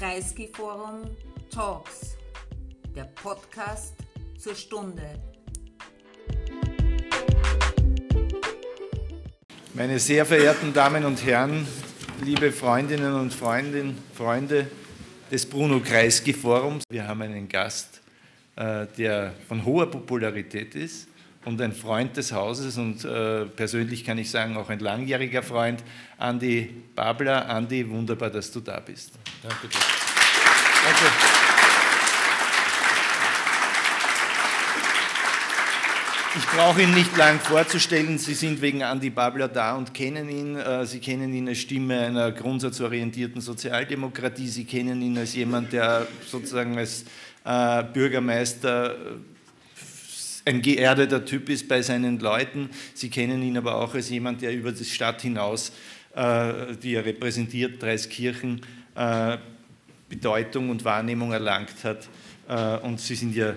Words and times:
Kreisky 0.00 0.48
Forum 0.50 1.02
Talks, 1.50 2.16
der 2.96 3.04
Podcast 3.04 3.92
zur 4.38 4.54
Stunde. 4.54 5.02
Meine 9.74 9.98
sehr 9.98 10.24
verehrten 10.24 10.72
Damen 10.72 11.04
und 11.04 11.22
Herren, 11.22 11.66
liebe 12.22 12.50
Freundinnen 12.50 13.12
und 13.12 13.34
Freundin, 13.34 13.98
Freunde 14.14 14.68
des 15.30 15.44
Bruno 15.44 15.80
Kreisky 15.80 16.32
Forums, 16.32 16.84
wir 16.88 17.06
haben 17.06 17.20
einen 17.20 17.46
Gast, 17.46 18.00
äh, 18.56 18.86
der 18.96 19.34
von 19.48 19.66
hoher 19.66 19.90
Popularität 19.90 20.74
ist 20.76 21.10
und 21.44 21.60
ein 21.60 21.72
Freund 21.72 22.16
des 22.16 22.32
Hauses 22.32 22.76
und 22.76 23.04
äh, 23.04 23.46
persönlich 23.46 24.04
kann 24.04 24.18
ich 24.18 24.30
sagen 24.30 24.56
auch 24.56 24.68
ein 24.68 24.78
langjähriger 24.78 25.42
Freund, 25.42 25.82
Andi 26.18 26.70
Babler. 26.94 27.48
Andi, 27.48 27.88
wunderbar, 27.88 28.30
dass 28.30 28.50
du 28.52 28.60
da 28.60 28.80
bist. 28.80 29.12
Danke 29.42 29.68
dir. 29.68 29.99
Danke. 30.84 31.04
Ich 36.36 36.46
brauche 36.46 36.82
ihn 36.82 36.94
nicht 36.94 37.16
lang 37.16 37.38
vorzustellen. 37.40 38.16
Sie 38.18 38.34
sind 38.34 38.62
wegen 38.62 38.82
Andi 38.82 39.10
Babler 39.10 39.48
da 39.48 39.76
und 39.76 39.92
kennen 39.92 40.28
ihn. 40.28 40.56
Äh, 40.56 40.86
Sie 40.86 41.00
kennen 41.00 41.34
ihn 41.34 41.48
als 41.48 41.58
Stimme 41.58 42.00
einer 42.00 42.32
grundsatzorientierten 42.32 43.40
Sozialdemokratie. 43.40 44.48
Sie 44.48 44.64
kennen 44.64 45.02
ihn 45.02 45.18
als 45.18 45.34
jemand, 45.34 45.72
der 45.72 46.06
sozusagen 46.26 46.78
als 46.78 47.04
äh, 47.44 47.82
Bürgermeister 47.82 48.96
ein 50.44 50.62
geerdeter 50.62 51.24
Typ 51.24 51.48
ist 51.48 51.68
bei 51.68 51.82
seinen 51.82 52.18
Leuten. 52.18 52.70
Sie 52.94 53.10
kennen 53.10 53.42
ihn 53.42 53.58
aber 53.58 53.76
auch 53.76 53.94
als 53.94 54.08
jemand, 54.08 54.42
der 54.42 54.54
über 54.54 54.72
die 54.72 54.84
Stadt 54.84 55.20
hinaus, 55.22 55.72
äh, 56.14 56.74
die 56.82 56.94
er 56.94 57.04
repräsentiert, 57.04 57.82
Dreiskirchen, 57.82 58.62
äh, 58.94 59.36
Bedeutung 60.10 60.68
und 60.68 60.84
Wahrnehmung 60.84 61.32
erlangt 61.32 61.84
hat. 61.84 62.08
Äh, 62.48 62.76
und 62.84 63.00
Sie 63.00 63.14
sind 63.14 63.34
ja 63.34 63.54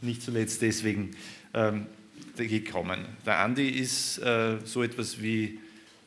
nicht 0.00 0.22
zuletzt 0.22 0.62
deswegen 0.62 1.12
ähm, 1.54 1.86
gekommen. 2.36 3.04
Der 3.24 3.38
Andi 3.38 3.68
ist 3.68 4.18
äh, 4.18 4.56
so 4.64 4.82
etwas 4.82 5.20
wie 5.22 5.60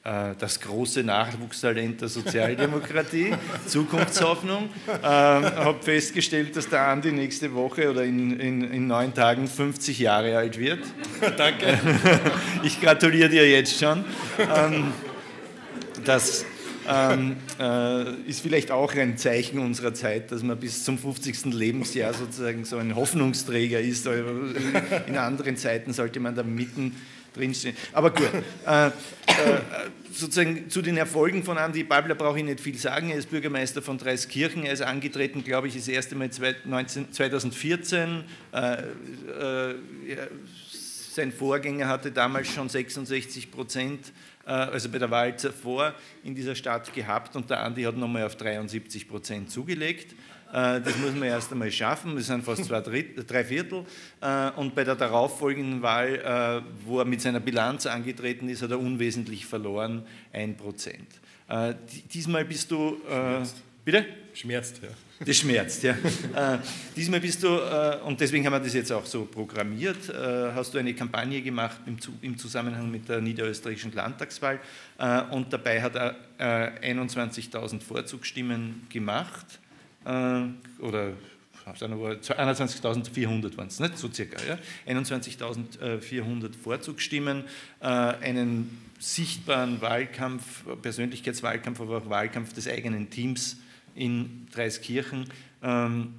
äh, 0.04 0.34
das 0.40 0.60
große 0.60 1.04
Nachwuchstalent 1.04 2.02
der 2.02 2.08
Sozialdemokratie, 2.08 3.36
Zukunftshoffnung. 3.68 4.70
Ähm, 4.88 5.02
habe 5.04 5.78
festgestellt, 5.82 6.56
dass 6.56 6.68
der 6.68 6.88
Andi 6.88 7.12
nächste 7.12 7.54
Woche 7.54 7.92
oder 7.92 8.04
in, 8.04 8.40
in, 8.40 8.64
in, 8.64 8.88
neun 8.88 9.14
Tagen 9.14 9.48
50 9.48 10.00
Jahre 10.00 10.36
alt 10.36 10.58
wird. 10.58 10.80
Danke. 11.38 11.80
Ich 12.64 12.82
gratuliere 12.82 13.30
dir 13.30 13.48
jetzt 13.48 13.80
schon. 13.80 14.04
Ähm, 14.40 14.92
das 16.04 16.46
ähm, 16.90 17.36
äh, 17.60 18.14
ist 18.28 18.42
vielleicht 18.42 18.72
auch 18.72 18.94
ein 18.96 19.18
Zeichen 19.18 19.60
unserer 19.60 19.94
Zeit, 19.94 20.32
dass 20.32 20.44
man 20.44 20.60
bis 20.60 20.84
zum 20.84 20.98
50. 20.98 21.46
Lebensjahr 21.54 22.14
sozusagen 22.14 22.66
so 22.66 22.78
ein 22.78 22.96
Hoffnungsträger 22.96 23.80
ist. 23.80 24.08
In 25.08 25.18
anderen 25.18 25.58
Zeiten 25.58 25.94
sollte 25.94 26.20
man 26.20 26.36
da 26.36 26.44
mitten 26.44 26.96
drinstehen. 27.34 27.76
Aber 27.92 28.12
gut, 28.12 28.30
äh, 28.66 28.88
äh, 28.88 28.92
sozusagen 30.12 30.70
zu 30.70 30.82
den 30.82 30.98
Erfolgen 30.98 31.44
von 31.44 31.58
Andy 31.58 31.84
Babler 31.84 32.16
brauche 32.16 32.38
ich 32.38 32.46
nicht 32.46 32.60
viel 32.60 32.78
sagen. 32.78 33.10
Er 33.10 33.18
ist 33.18 33.30
Bürgermeister 33.30 33.82
von 33.82 33.98
Dreiskirchen. 33.98 34.64
Er 34.64 34.74
ist 34.74 34.82
angetreten, 34.82 35.44
glaube 35.44 35.68
ich, 35.68 35.76
das 35.76 35.88
erste 35.88 36.16
Mal 36.16 36.32
2014. 36.32 38.24
Äh, 38.52 38.74
äh, 38.74 39.76
sein 41.14 41.32
Vorgänger 41.32 41.88
hatte 41.88 42.12
damals 42.12 42.48
schon 42.48 42.70
66 42.70 43.52
Prozent, 43.52 44.12
also 44.46 44.90
bei 44.90 45.00
der 45.00 45.10
Wahl 45.10 45.38
zuvor, 45.38 45.94
in 46.24 46.36
dieser 46.36 46.56
Stadt 46.56 46.94
gehabt 46.94 47.36
und 47.36 47.50
der 47.50 47.62
Andi 47.62 47.84
hat 47.84 47.96
nochmal 47.96 48.24
auf 48.24 48.36
73 48.36 49.08
Prozent 49.08 49.50
zugelegt. 49.50 50.14
Äh, 50.54 50.82
das 50.82 50.96
muss 51.00 51.14
man 51.14 51.24
erst 51.24 51.52
einmal 51.52 51.72
schaffen, 51.72 52.16
das 52.16 52.28
sind 52.28 52.44
fast 52.44 52.66
zwei 52.66 52.80
Dritt, 52.82 53.30
drei 53.30 53.44
Viertel. 53.44 53.86
Äh, 54.22 54.52
und 54.52 54.76
bei 54.76 54.84
der 54.84 54.96
darauffolgenden 54.96 55.82
Wahl, 55.82 56.16
äh, 56.16 56.86
wo 56.86 57.00
er 57.00 57.06
mit 57.06 57.22
seiner 57.22 57.40
Bilanz 57.40 57.88
angetreten 57.88 58.48
ist, 58.50 58.62
hat 58.62 58.70
er 58.70 58.80
unwesentlich 58.80 59.46
verloren, 59.46 60.06
ein 60.32 60.56
Prozent. 60.56 61.08
Diesmal 62.14 62.46
bist 62.46 62.72
du. 62.72 62.98
Bitte? 63.86 64.06
Schmerzt, 64.34 64.82
ja. 64.82 64.90
Das 65.26 65.38
schmerzt, 65.38 65.84
ja. 65.84 65.92
äh, 66.36 66.58
diesmal 66.96 67.20
bist 67.20 67.44
du, 67.44 67.48
äh, 67.48 68.00
und 68.04 68.20
deswegen 68.20 68.46
haben 68.46 68.54
wir 68.54 68.60
das 68.60 68.74
jetzt 68.74 68.92
auch 68.92 69.06
so 69.06 69.26
programmiert, 69.26 70.10
äh, 70.10 70.52
hast 70.54 70.74
du 70.74 70.78
eine 70.80 70.94
Kampagne 70.94 71.42
gemacht 71.42 71.78
im, 71.86 71.98
im, 72.22 72.38
Zusammenhang 72.38 72.90
mit 72.90 73.08
der 73.08 73.22
niederösterreichischen 73.22 73.94
Landtagswahl 73.94 74.60
und 75.32 75.52
dabei 75.52 75.82
hat 75.82 75.96
er 75.96 76.16
21.000 76.82 77.82
Vorzugsstimmen 77.82 78.88
gemacht 78.90 79.60
äh, 80.06 80.44
oder 80.80 81.14
21.400 81.66 83.58
waren 83.58 83.68
es, 83.68 83.80
nicht? 83.80 83.98
so 83.98 84.12
circa, 84.12 84.38
ja? 84.46 84.58
21.400 84.88 86.56
Vorzugsstimmen, 86.62 87.46
äh, 87.80 87.86
einen 87.86 88.78
sichtbaren 89.00 89.82
Wahlkampf, 89.82 90.64
Persönlichkeitswahlkampf, 90.82 91.80
aber 91.80 91.98
auch 91.98 92.10
Wahlkampf 92.10 92.54
des 92.54 92.68
eigenen 92.68 93.10
Teams 93.10 93.58
in 93.96 94.48
Dreiskirchen, 94.52 95.30
ähm, 95.62 96.16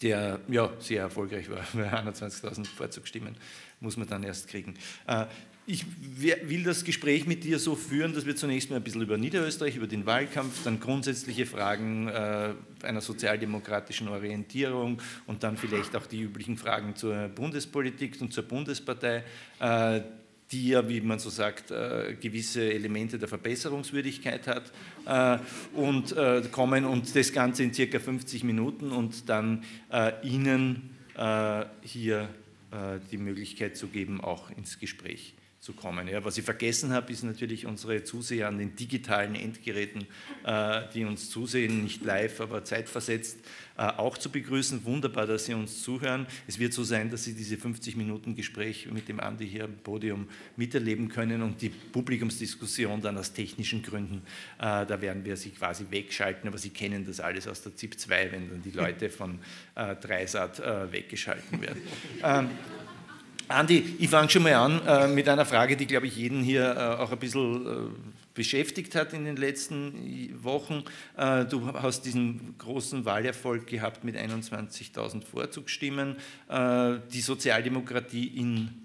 der 0.00 0.40
ja, 0.48 0.72
sehr 0.80 1.02
erfolgreich 1.02 1.48
war, 1.50 1.64
bei 1.72 1.92
21.000 1.92 2.66
Vorzugsstimmen 2.66 3.36
muss 3.80 3.96
man 3.96 4.08
dann 4.08 4.22
erst 4.22 4.48
kriegen. 4.48 4.74
Äh, 5.06 5.26
ich 5.64 5.84
will 6.16 6.64
das 6.64 6.82
Gespräch 6.82 7.24
mit 7.24 7.44
dir 7.44 7.60
so 7.60 7.76
führen, 7.76 8.14
dass 8.14 8.26
wir 8.26 8.34
zunächst 8.34 8.68
mal 8.70 8.76
ein 8.76 8.82
bisschen 8.82 9.02
über 9.02 9.16
Niederösterreich, 9.16 9.76
über 9.76 9.86
den 9.86 10.06
Wahlkampf, 10.06 10.64
dann 10.64 10.80
grundsätzliche 10.80 11.46
Fragen 11.46 12.08
äh, 12.08 12.54
einer 12.82 13.00
sozialdemokratischen 13.00 14.08
Orientierung 14.08 15.00
und 15.26 15.44
dann 15.44 15.56
vielleicht 15.56 15.94
auch 15.94 16.06
die 16.06 16.20
üblichen 16.20 16.56
Fragen 16.56 16.96
zur 16.96 17.28
Bundespolitik 17.28 18.20
und 18.20 18.32
zur 18.32 18.42
Bundespartei, 18.42 19.22
äh, 19.60 20.00
die 20.52 20.68
ja, 20.68 20.86
wie 20.88 21.00
man 21.00 21.18
so 21.18 21.30
sagt, 21.30 21.70
äh, 21.70 22.14
gewisse 22.20 22.72
Elemente 22.72 23.18
der 23.18 23.28
Verbesserungswürdigkeit 23.28 24.46
hat 24.46 24.70
äh, 25.06 25.38
und 25.74 26.12
äh, 26.12 26.42
kommen 26.52 26.84
und 26.84 27.16
das 27.16 27.32
Ganze 27.32 27.62
in 27.62 27.72
circa 27.72 27.98
50 27.98 28.44
Minuten 28.44 28.92
und 28.92 29.28
dann 29.28 29.64
Ihnen 30.22 30.90
hier 31.82 32.30
die 33.10 33.18
Möglichkeit 33.18 33.76
zu 33.76 33.88
geben, 33.88 34.22
auch 34.22 34.48
ins 34.56 34.78
Gespräch 34.78 35.34
zu 35.60 35.74
kommen. 35.74 36.08
Ja, 36.08 36.24
was 36.24 36.38
ich 36.38 36.44
vergessen 36.44 36.90
habe, 36.94 37.12
ist 37.12 37.22
natürlich 37.22 37.66
unsere 37.66 38.02
Zuseher 38.02 38.48
an 38.48 38.56
den 38.56 38.74
digitalen 38.76 39.34
Endgeräten, 39.34 40.06
die 40.94 41.04
uns 41.04 41.28
zusehen, 41.28 41.82
nicht 41.82 42.02
live, 42.02 42.40
aber 42.40 42.64
zeitversetzt, 42.64 43.40
auch 43.76 44.18
zu 44.18 44.30
begrüßen. 44.30 44.84
Wunderbar, 44.84 45.26
dass 45.26 45.46
Sie 45.46 45.54
uns 45.54 45.82
zuhören. 45.82 46.26
Es 46.46 46.58
wird 46.58 46.72
so 46.72 46.84
sein, 46.84 47.10
dass 47.10 47.24
Sie 47.24 47.34
diese 47.34 47.56
50 47.56 47.96
Minuten 47.96 48.34
Gespräch 48.34 48.88
mit 48.90 49.08
dem 49.08 49.20
Andi 49.20 49.48
hier 49.48 49.64
am 49.64 49.74
Podium 49.82 50.28
miterleben 50.56 51.08
können 51.08 51.42
und 51.42 51.60
die 51.62 51.68
Publikumsdiskussion 51.68 53.00
dann 53.00 53.18
aus 53.18 53.32
technischen 53.32 53.82
Gründen, 53.82 54.22
äh, 54.58 54.86
da 54.86 55.00
werden 55.00 55.24
wir 55.24 55.36
Sie 55.36 55.50
quasi 55.50 55.86
wegschalten, 55.90 56.48
aber 56.48 56.58
Sie 56.58 56.70
kennen 56.70 57.04
das 57.04 57.20
alles 57.20 57.48
aus 57.48 57.62
der 57.62 57.74
ZIP 57.74 57.98
2, 57.98 58.32
wenn 58.32 58.50
dann 58.50 58.62
die 58.62 58.70
Leute 58.70 59.10
von 59.10 59.38
äh, 59.74 59.96
Dreisat 59.96 60.60
äh, 60.60 60.92
weggeschalten 60.92 61.60
werden. 61.60 61.82
Ähm, 62.22 62.50
Andi, 63.48 63.96
ich 63.98 64.08
fange 64.08 64.30
schon 64.30 64.44
mal 64.44 64.54
an 64.54 64.80
äh, 64.86 65.08
mit 65.08 65.28
einer 65.28 65.44
Frage, 65.44 65.76
die, 65.76 65.86
glaube 65.86 66.06
ich, 66.06 66.16
jeden 66.16 66.42
hier 66.42 66.74
äh, 66.74 67.02
auch 67.02 67.12
ein 67.12 67.18
bisschen 67.18 67.66
äh, 67.66 67.90
beschäftigt 68.34 68.94
hat 68.94 69.12
in 69.12 69.24
den 69.24 69.36
letzten 69.36 70.42
Wochen. 70.42 70.84
Äh, 71.16 71.44
du 71.44 71.72
hast 71.74 72.02
diesen 72.02 72.56
großen 72.58 73.04
Wahlerfolg 73.04 73.66
gehabt 73.66 74.04
mit 74.04 74.16
21.000 74.16 75.24
Vorzugsstimmen. 75.24 76.16
Äh, 76.48 76.98
die 77.12 77.20
Sozialdemokratie 77.20 78.26
in 78.26 78.81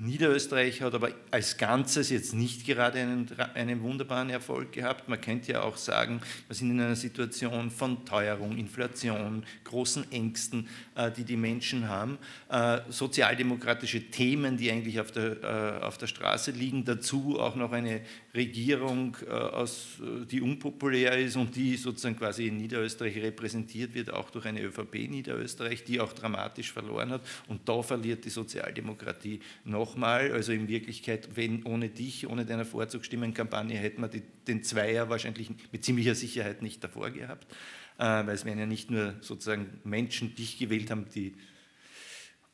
Niederösterreich 0.00 0.80
hat 0.80 0.94
aber 0.94 1.10
als 1.32 1.56
Ganzes 1.56 2.10
jetzt 2.10 2.32
nicht 2.32 2.64
gerade 2.64 3.00
einen, 3.00 3.28
einen, 3.54 3.82
wunderbaren 3.82 4.30
Erfolg 4.30 4.70
gehabt. 4.70 5.08
Man 5.08 5.20
könnte 5.20 5.50
ja 5.50 5.62
auch 5.62 5.76
sagen, 5.76 6.20
wir 6.46 6.54
sind 6.54 6.70
in 6.70 6.80
einer 6.80 6.94
Situation 6.94 7.68
von 7.68 8.04
Teuerung, 8.04 8.56
Inflation, 8.56 9.44
großen 9.64 10.10
Ängsten, 10.12 10.68
äh, 10.94 11.10
die 11.10 11.24
die 11.24 11.36
Menschen 11.36 11.88
haben, 11.88 12.18
äh, 12.48 12.78
sozialdemokratische 12.88 14.08
Themen, 14.08 14.56
die 14.56 14.70
eigentlich 14.70 15.00
auf 15.00 15.10
der, 15.10 15.80
äh, 15.80 15.84
auf 15.84 15.98
der 15.98 16.06
Straße 16.06 16.52
liegen, 16.52 16.84
dazu 16.84 17.40
auch 17.40 17.56
noch 17.56 17.72
eine 17.72 18.02
Regierung, 18.34 19.16
aus, 19.28 19.96
die 20.30 20.40
unpopulär 20.40 21.18
ist 21.18 21.34
und 21.34 21.56
die 21.56 21.76
sozusagen 21.76 22.16
quasi 22.16 22.46
in 22.46 22.58
Niederösterreich 22.58 23.16
repräsentiert 23.16 23.94
wird, 23.94 24.12
auch 24.12 24.30
durch 24.30 24.46
eine 24.46 24.62
ÖVP 24.62 25.08
Niederösterreich, 25.08 25.82
die 25.82 25.98
auch 25.98 26.12
dramatisch 26.12 26.70
verloren 26.72 27.10
hat. 27.10 27.22
Und 27.48 27.68
da 27.68 27.82
verliert 27.82 28.24
die 28.24 28.30
Sozialdemokratie 28.30 29.40
nochmal. 29.88 30.32
Also 30.32 30.52
in 30.52 30.68
Wirklichkeit, 30.68 31.36
wenn 31.36 31.64
ohne 31.64 31.88
dich, 31.88 32.26
ohne 32.26 32.44
deine 32.44 32.64
Vorzugsstimmenkampagne, 32.64 33.76
hätten 33.76 34.02
wir 34.02 34.08
die, 34.08 34.22
den 34.46 34.62
Zweier 34.62 35.08
wahrscheinlich 35.08 35.50
mit 35.72 35.84
ziemlicher 35.84 36.14
Sicherheit 36.14 36.62
nicht 36.62 36.82
davor 36.84 37.10
gehabt, 37.10 37.50
äh, 37.98 38.04
weil 38.04 38.30
es 38.30 38.44
wären 38.44 38.58
ja 38.58 38.66
nicht 38.66 38.90
nur 38.90 39.14
sozusagen 39.20 39.80
Menschen 39.84 40.34
dich 40.34 40.58
gewählt 40.58 40.90
haben, 40.90 41.06
die 41.14 41.34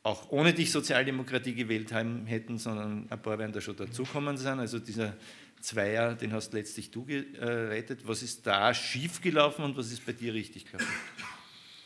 auch 0.03 0.31
ohne 0.31 0.53
dich 0.53 0.71
Sozialdemokratie 0.71 1.55
gewählt 1.55 1.93
haben 1.93 2.27
hätten, 2.27 2.59
sondern 2.59 3.07
ein 3.09 3.23
paar 3.23 3.39
werden 3.39 3.53
da 3.53 3.61
schon 3.61 3.77
dazukommen 3.77 4.37
sein. 4.37 4.61
Also 4.61 4.79
dieser 4.79 5.17
Zweier, 5.61 6.15
den 6.15 6.35
hast 6.35 6.53
letztlich 6.53 6.91
du 6.91 7.07
gerettet. 7.07 8.01
Was 8.05 8.23
ist 8.23 8.47
da 8.47 8.75
schiefgelaufen 8.75 9.65
und 9.65 9.77
was 9.79 9.91
ist 9.91 10.05
bei 10.05 10.13
dir 10.13 10.35
richtig 10.35 10.67
gelaufen? 10.67 10.93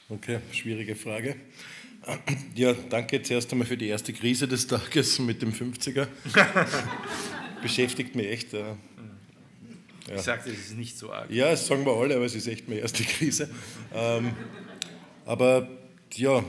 Okay, 0.08 0.40
schwierige 0.52 0.96
Frage. 0.96 1.36
Ja, 2.54 2.74
danke 2.88 3.22
zuerst 3.22 3.52
einmal 3.52 3.66
für 3.66 3.76
die 3.76 3.88
erste 3.88 4.12
Krise 4.12 4.48
des 4.48 4.66
Tages 4.66 5.18
mit 5.18 5.42
dem 5.42 5.52
50er. 5.52 6.06
Beschäftigt 7.62 8.14
mich 8.14 8.26
echt. 8.26 8.54
Äh, 8.54 8.60
ja. 8.60 10.14
Ich 10.16 10.22
sagte, 10.22 10.50
es 10.50 10.58
ist 10.58 10.76
nicht 10.76 10.96
so 10.96 11.12
arg. 11.12 11.30
Ja, 11.30 11.50
das 11.50 11.66
sagen 11.66 11.84
wir 11.84 11.92
alle, 11.92 12.16
aber 12.16 12.24
es 12.24 12.34
ist 12.34 12.46
echt 12.46 12.68
meine 12.68 12.80
erste 12.80 13.02
Krise. 13.04 13.50
Ähm, 13.94 14.32
aber 15.26 15.68
ja, 16.14 16.42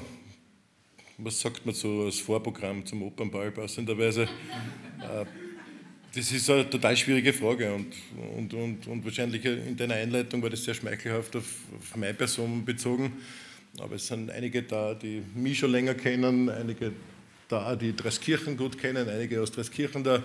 was 1.18 1.42
sagt 1.42 1.66
man 1.66 1.76
so 1.76 2.06
als 2.06 2.20
Vorprogramm 2.20 2.86
zum 2.86 3.04
Opernball 3.04 3.52
passenderweise? 3.52 4.24
Äh, 4.24 5.26
das 6.16 6.32
ist 6.32 6.50
eine 6.50 6.70
total 6.70 6.96
schwierige 6.96 7.34
Frage 7.34 7.74
und, 7.74 7.94
und, 8.36 8.54
und, 8.54 8.88
und 8.88 9.06
wahrscheinlich 9.06 9.44
in 9.46 9.78
deiner 9.78 9.96
Einleitung 9.96 10.42
war 10.42 10.50
das 10.50 10.64
sehr 10.64 10.74
schmeichelhaft 10.74 11.36
auf, 11.36 11.46
auf 11.78 11.96
meine 11.98 12.14
Person 12.14 12.66
bezogen. 12.66 13.12
Aber 13.82 13.96
es 13.96 14.08
sind 14.08 14.30
einige 14.30 14.64
da, 14.64 14.94
die 14.94 15.24
mich 15.36 15.60
schon 15.60 15.72
länger 15.72 15.94
kennen, 15.94 16.50
einige 16.50 16.94
da, 17.48 17.76
die 17.76 17.96
Dreskirchen 17.96 18.58
gut 18.58 18.78
kennen, 18.78 19.10
einige 19.10 19.42
aus 19.42 19.52
Dreskirchen 19.52 20.04
da. 20.04 20.24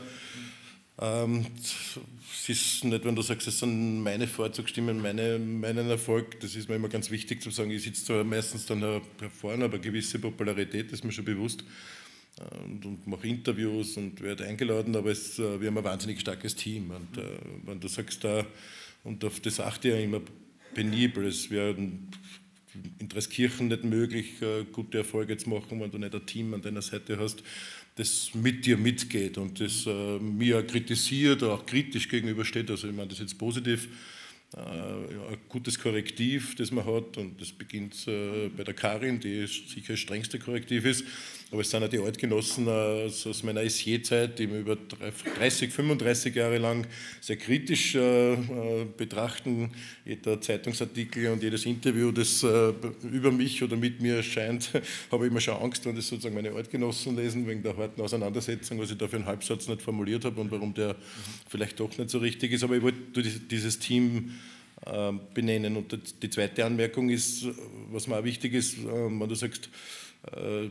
Ähm, 1.01 1.47
es 1.57 2.49
ist 2.49 2.85
nicht, 2.85 3.05
wenn 3.05 3.17
du 3.17 3.23
sagst, 3.23 3.49
es 3.49 3.59
sind 3.59 4.03
meine 4.03 4.27
Vorzugsstimmen, 4.27 5.01
meine, 5.01 5.39
meinen 5.39 5.91
Erfolg, 5.91 6.39
das 6.41 6.55
ist 6.55 6.69
mir 6.69 6.77
immer 6.77 6.89
ganz 6.89 7.11
wichtig 7.11 7.43
zu 7.43 7.51
sagen. 7.51 7.71
Ich 7.71 7.83
sitze 7.83 8.05
zwar 8.05 8.25
meistens 8.25 8.67
dann 8.67 9.01
vorne, 9.41 9.65
aber 9.65 9.79
gewisse 9.79 10.19
Popularität 10.19 10.93
ist 10.93 11.05
mir 11.05 11.13
schon 11.13 11.25
bewusst 11.25 11.65
und, 12.65 12.85
und 12.85 13.07
mache 13.07 13.27
Interviews 13.27 13.97
und 13.97 14.21
werde 14.21 14.45
eingeladen, 14.45 14.95
aber 14.97 15.11
es, 15.11 15.39
äh, 15.39 15.61
wir 15.61 15.69
haben 15.69 15.79
ein 15.79 15.85
wahnsinnig 15.85 16.21
starkes 16.21 16.55
Team. 16.55 16.91
Und 16.91 17.19
äh, 17.19 17.39
wenn 17.65 17.81
du 17.81 17.89
sagst, 17.89 18.25
da, 18.25 18.45
und 19.05 19.25
auf 19.25 19.41
das 19.41 19.61
achte 19.61 19.89
ich 19.89 19.95
ja 19.95 20.01
immer 20.01 20.21
penibel, 20.75 21.27
es 21.27 21.51
wäre 21.51 21.77
in 22.99 23.09
Dreskirchen 23.09 23.69
nicht 23.69 23.85
möglich, 23.85 24.43
äh, 24.43 24.65
gute 24.71 24.99
Erfolge 24.99 25.37
zu 25.37 25.49
machen, 25.49 25.81
wenn 25.81 25.91
du 25.91 25.99
nicht 25.99 26.15
ein 26.15 26.27
Team 26.27 26.55
an 26.55 26.63
deiner 26.63 26.83
Seite 26.83 27.19
hast, 27.19 27.43
das 27.97 28.31
mit 28.35 28.67
dir 28.67 28.77
mitgeht 28.77 29.39
und 29.39 29.61
das 29.61 29.87
äh, 29.87 30.19
mir 30.19 30.63
kritisiert 30.67 31.43
oder 31.43 31.55
auch 31.55 31.67
kritisch 31.67 32.09
gegenübersteht. 32.09 32.71
Also 32.71 32.89
ich 32.89 32.95
meine 32.95 33.09
das 33.09 33.21
jetzt 33.21 33.39
positiv. 33.39 33.89
Äh, 34.57 34.59
ein 34.59 35.39
gutes 35.49 35.79
Korrektiv, 35.79 36.57
das 36.57 36.71
man 36.71 36.85
hat 36.85 37.17
und 37.17 37.41
das 37.41 37.53
beginnt 37.53 38.07
bei 38.07 38.65
der 38.65 38.75
Karin, 38.75 39.21
die 39.21 39.47
sicher 39.47 39.95
das 39.95 40.01
strengste 40.01 40.39
Korrektiv 40.39 40.85
ist, 40.85 41.05
aber 41.55 41.61
es 41.61 41.71
sind 41.71 41.85
auch 41.85 41.89
die 41.89 42.01
Altgenossen 42.01 42.69
aus, 42.69 43.25
aus 43.29 43.45
meiner 43.45 43.63
SJ-Zeit, 43.63 44.41
die 44.41 44.49
mir 44.49 44.59
über 44.59 44.77
30, 44.77 45.73
35 45.73 46.35
Jahre 46.35 46.59
lang 46.59 46.85
sehr 47.21 47.37
kritisch 47.37 47.95
äh, 47.95 48.33
äh, 48.33 48.85
betrachten. 48.97 49.71
Jeder 50.05 50.41
Zeitungsartikel 50.41 51.29
und 51.29 51.45
jedes 51.45 51.65
Interview, 51.65 52.11
das 52.11 52.43
äh, 52.43 52.73
über 53.05 53.31
mich 53.31 53.63
oder 53.63 53.77
mit 53.77 54.01
mir 54.01 54.17
erscheint, 54.17 54.73
habe 55.13 55.27
ich 55.27 55.31
immer 55.31 55.41
schon 55.41 55.55
Angst, 55.55 55.87
wenn 55.87 55.95
das 55.95 56.09
sozusagen 56.09 56.35
meine 56.35 56.51
Altgenossen 56.51 57.15
lesen, 57.15 57.47
wegen 57.47 57.63
der 57.63 57.77
harten 57.77 58.01
Auseinandersetzung, 58.01 58.81
was 58.81 58.91
ich 58.91 58.99
da 58.99 59.07
für 59.07 59.17
einen 59.17 59.27
Halbsatz 59.27 59.69
nicht 59.69 59.81
formuliert 59.81 60.25
habe 60.25 60.41
und 60.41 60.51
warum 60.51 60.75
der 60.75 60.97
vielleicht 61.49 61.79
doch 61.79 61.97
nicht 61.97 62.11
so 62.11 62.19
richtig 62.19 62.51
ist. 62.51 62.65
Aber 62.65 62.75
ich 62.75 62.83
wollte 62.83 63.23
dieses 63.23 63.79
Team 63.79 64.33
äh, 64.87 65.13
benennen. 65.33 65.77
Und 65.77 65.97
die 66.21 66.31
zweite 66.31 66.65
Anmerkung 66.65 67.11
ist, 67.11 67.47
was 67.93 68.09
mir 68.09 68.17
auch 68.19 68.25
wichtig 68.25 68.55
ist, 68.55 68.77
äh, 68.79 68.87
wenn 68.87 69.29
du 69.29 69.37
sagst, 69.37 69.71
äh, 70.33 70.69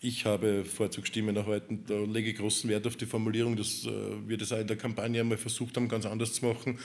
ich 0.00 0.24
habe 0.24 0.64
Vorzugsstimmen 0.64 1.36
erhalten. 1.36 1.84
Da 1.86 1.98
lege 1.98 2.30
ich 2.30 2.36
großen 2.36 2.68
Wert 2.68 2.86
auf 2.86 2.96
die 2.96 3.06
Formulierung, 3.06 3.56
dass 3.56 3.84
äh, 3.84 3.90
wir 4.26 4.36
das 4.36 4.52
auch 4.52 4.58
in 4.58 4.66
der 4.66 4.76
Kampagne 4.76 5.20
einmal 5.20 5.38
versucht 5.38 5.76
haben, 5.76 5.88
ganz 5.88 6.06
anders 6.06 6.34
zu 6.34 6.46
machen, 6.46 6.78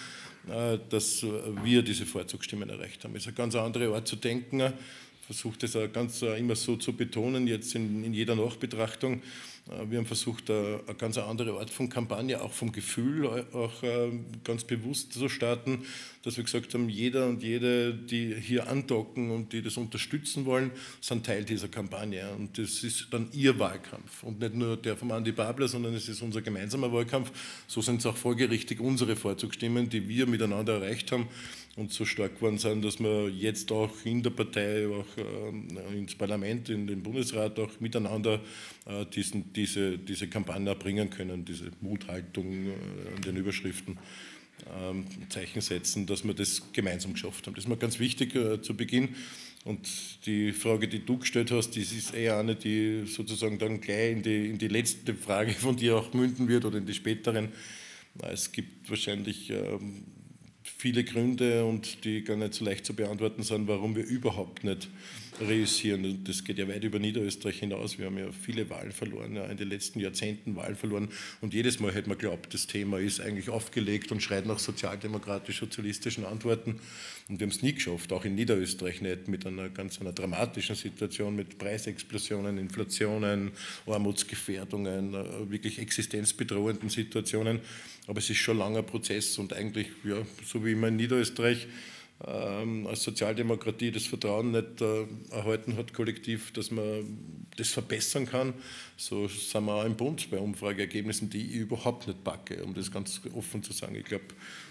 äh, 0.49 0.77
dass 0.89 1.23
wir 1.63 1.81
diese 1.81 2.05
Vorzugsstimmen 2.05 2.69
erreicht 2.69 3.03
haben. 3.03 3.15
Es 3.15 3.23
ist 3.23 3.27
eine 3.27 3.35
ganz 3.35 3.55
andere 3.55 3.93
Art 3.93 4.07
zu 4.07 4.15
denken. 4.15 4.73
Versucht 5.25 5.63
es 5.63 5.75
auch 5.75 5.91
ganz 5.91 6.21
äh, 6.23 6.37
immer 6.37 6.55
so 6.55 6.75
zu 6.75 6.93
betonen, 6.93 7.47
jetzt 7.47 7.75
in, 7.75 8.03
in 8.03 8.13
jeder 8.13 8.35
Nachbetrachtung. 8.35 9.21
Wir 9.87 9.99
haben 9.99 10.05
versucht, 10.05 10.49
eine 10.49 10.81
ganz 10.97 11.17
andere 11.17 11.57
Art 11.57 11.69
von 11.69 11.87
Kampagne, 11.87 12.41
auch 12.41 12.51
vom 12.51 12.73
Gefühl, 12.73 13.45
auch 13.53 13.71
ganz 14.43 14.65
bewusst 14.65 15.13
zu 15.13 15.29
starten, 15.29 15.85
dass 16.23 16.35
wir 16.35 16.43
gesagt 16.43 16.73
haben, 16.73 16.89
jeder 16.89 17.27
und 17.27 17.41
jede, 17.41 17.93
die 17.93 18.35
hier 18.35 18.67
andocken 18.67 19.31
und 19.31 19.53
die 19.53 19.61
das 19.61 19.77
unterstützen 19.77 20.45
wollen, 20.45 20.71
sind 20.99 21.25
Teil 21.25 21.45
dieser 21.45 21.69
Kampagne. 21.69 22.29
Und 22.37 22.57
das 22.57 22.83
ist 22.83 23.07
dann 23.11 23.29
ihr 23.31 23.57
Wahlkampf 23.59 24.23
und 24.23 24.39
nicht 24.39 24.55
nur 24.55 24.75
der 24.75 24.97
vom 24.97 25.11
Andi 25.11 25.31
Babler, 25.31 25.67
sondern 25.67 25.93
es 25.93 26.09
ist 26.09 26.21
unser 26.21 26.41
gemeinsamer 26.41 26.91
Wahlkampf. 26.91 27.31
So 27.67 27.81
sind 27.81 28.01
es 28.01 28.05
auch 28.05 28.17
folgerichtig 28.17 28.81
unsere 28.81 29.15
Vorzugsstimmen, 29.15 29.89
die 29.89 30.07
wir 30.09 30.27
miteinander 30.27 30.81
erreicht 30.81 31.11
haben 31.13 31.27
und 31.77 31.91
so 31.91 32.05
stark 32.05 32.35
geworden 32.35 32.57
sind, 32.57 32.83
dass 32.83 32.99
wir 32.99 33.29
jetzt 33.29 33.71
auch 33.71 33.91
in 34.03 34.21
der 34.21 34.31
Partei, 34.31 34.87
auch 34.87 35.05
äh, 35.17 35.97
ins 35.97 36.15
Parlament, 36.15 36.69
in 36.69 36.85
den 36.87 37.01
Bundesrat 37.01 37.57
auch 37.59 37.79
miteinander 37.79 38.41
äh, 38.85 39.05
diesen, 39.05 39.53
diese, 39.53 39.97
diese 39.97 40.27
Kampagne 40.27 40.75
bringen 40.75 41.09
können, 41.09 41.45
diese 41.45 41.71
Muthaltung 41.81 42.67
äh, 42.67 43.15
an 43.15 43.21
den 43.21 43.37
Überschriften. 43.37 43.97
Ähm, 44.79 45.05
Zeichen 45.29 45.59
setzen, 45.59 46.05
dass 46.05 46.23
wir 46.23 46.35
das 46.35 46.61
gemeinsam 46.71 47.13
geschafft 47.13 47.47
haben. 47.47 47.55
Das 47.55 47.63
ist 47.63 47.67
mir 47.67 47.77
ganz 47.77 47.97
wichtig 47.97 48.35
äh, 48.35 48.61
zu 48.61 48.75
Beginn. 48.75 49.15
Und 49.63 49.89
die 50.25 50.51
Frage, 50.51 50.87
die 50.87 51.03
du 51.03 51.17
gestellt 51.17 51.49
hast, 51.51 51.71
das 51.71 51.91
ist 51.91 52.13
eher 52.13 52.37
eine, 52.37 52.55
die 52.55 53.05
sozusagen 53.07 53.57
dann 53.57 53.81
gleich 53.81 54.11
in 54.11 54.21
die, 54.21 54.49
in 54.49 54.57
die 54.59 54.67
letzte 54.67 55.15
Frage 55.15 55.51
von 55.53 55.77
dir 55.77 55.97
auch 55.97 56.13
münden 56.13 56.47
wird 56.47 56.65
oder 56.65 56.77
in 56.77 56.85
die 56.85 56.93
späteren. 56.93 57.49
Es 58.21 58.51
gibt 58.51 58.89
wahrscheinlich 58.89 59.49
ähm, 59.49 60.03
viele 60.81 61.03
Gründe 61.03 61.63
und 61.63 62.05
die 62.05 62.23
gar 62.23 62.35
nicht 62.35 62.55
so 62.55 62.65
leicht 62.65 62.87
zu 62.87 62.95
beantworten 62.95 63.43
sind, 63.43 63.67
warum 63.67 63.95
wir 63.95 64.03
überhaupt 64.03 64.63
nicht 64.63 64.89
reüssieren. 65.39 66.23
Das 66.23 66.43
geht 66.43 66.57
ja 66.57 66.67
weit 66.67 66.83
über 66.83 66.97
Niederösterreich 66.97 67.59
hinaus. 67.59 67.99
Wir 67.99 68.07
haben 68.07 68.17
ja 68.17 68.31
viele 68.31 68.67
Wahlen 68.71 68.91
verloren, 68.91 69.35
ja, 69.35 69.45
in 69.45 69.57
den 69.57 69.69
letzten 69.69 69.99
Jahrzehnten 69.99 70.55
Wahlen 70.55 70.75
verloren. 70.75 71.09
Und 71.39 71.53
jedes 71.53 71.79
Mal 71.79 71.93
hätte 71.93 72.09
man 72.09 72.17
geglaubt, 72.17 72.55
das 72.55 72.65
Thema 72.65 72.99
ist 72.99 73.21
eigentlich 73.21 73.49
aufgelegt 73.49 74.11
und 74.11 74.23
schreit 74.23 74.47
nach 74.47 74.57
sozialdemokratisch-sozialistischen 74.57 76.25
Antworten. 76.25 76.79
Und 77.29 77.39
wir 77.39 77.45
haben 77.45 77.51
es 77.51 77.61
nie 77.61 77.73
geschafft, 77.73 78.11
auch 78.11 78.25
in 78.25 78.35
Niederösterreich 78.35 79.01
nicht, 79.01 79.27
mit 79.27 79.45
einer 79.45 79.69
ganz 79.69 80.01
einer 80.01 80.11
dramatischen 80.11 80.75
Situation, 80.75 81.35
mit 81.35 81.57
Preisexplosionen, 81.59 82.57
Inflationen, 82.57 83.51
Armutsgefährdungen, 83.85 85.13
äh, 85.13 85.49
wirklich 85.49 85.79
existenzbedrohenden 85.79 86.89
Situationen. 86.89 87.61
Aber 88.07 88.17
es 88.17 88.29
ist 88.29 88.37
schon 88.37 88.57
ein 88.57 88.59
langer 88.59 88.83
Prozess 88.83 89.37
und 89.37 89.53
eigentlich, 89.53 89.87
ja, 90.03 90.17
so 90.45 90.65
wie 90.65 90.70
immer 90.71 90.87
in 90.87 90.95
Niederösterreich, 90.95 91.67
ähm, 92.27 92.85
als 92.87 93.03
Sozialdemokratie 93.03 93.91
das 93.91 94.05
Vertrauen 94.05 94.51
nicht 94.51 94.81
äh, 94.81 95.05
erhalten 95.31 95.75
hat, 95.77 95.93
kollektiv, 95.93 96.51
dass 96.51 96.69
man 96.69 97.17
das 97.57 97.69
verbessern 97.69 98.27
kann. 98.27 98.53
So 98.95 99.27
sind 99.27 99.65
wir 99.65 99.73
auch 99.73 99.85
im 99.85 99.95
Bund 99.95 100.29
bei 100.29 100.37
Umfrageergebnissen, 100.37 101.29
die 101.29 101.47
ich 101.47 101.55
überhaupt 101.55 102.07
nicht 102.07 102.23
packe, 102.23 102.63
um 102.63 102.73
das 102.75 102.91
ganz 102.91 103.21
offen 103.35 103.63
zu 103.63 103.73
sagen. 103.73 103.95
Ich 103.95 104.05
glaube, 104.05 104.25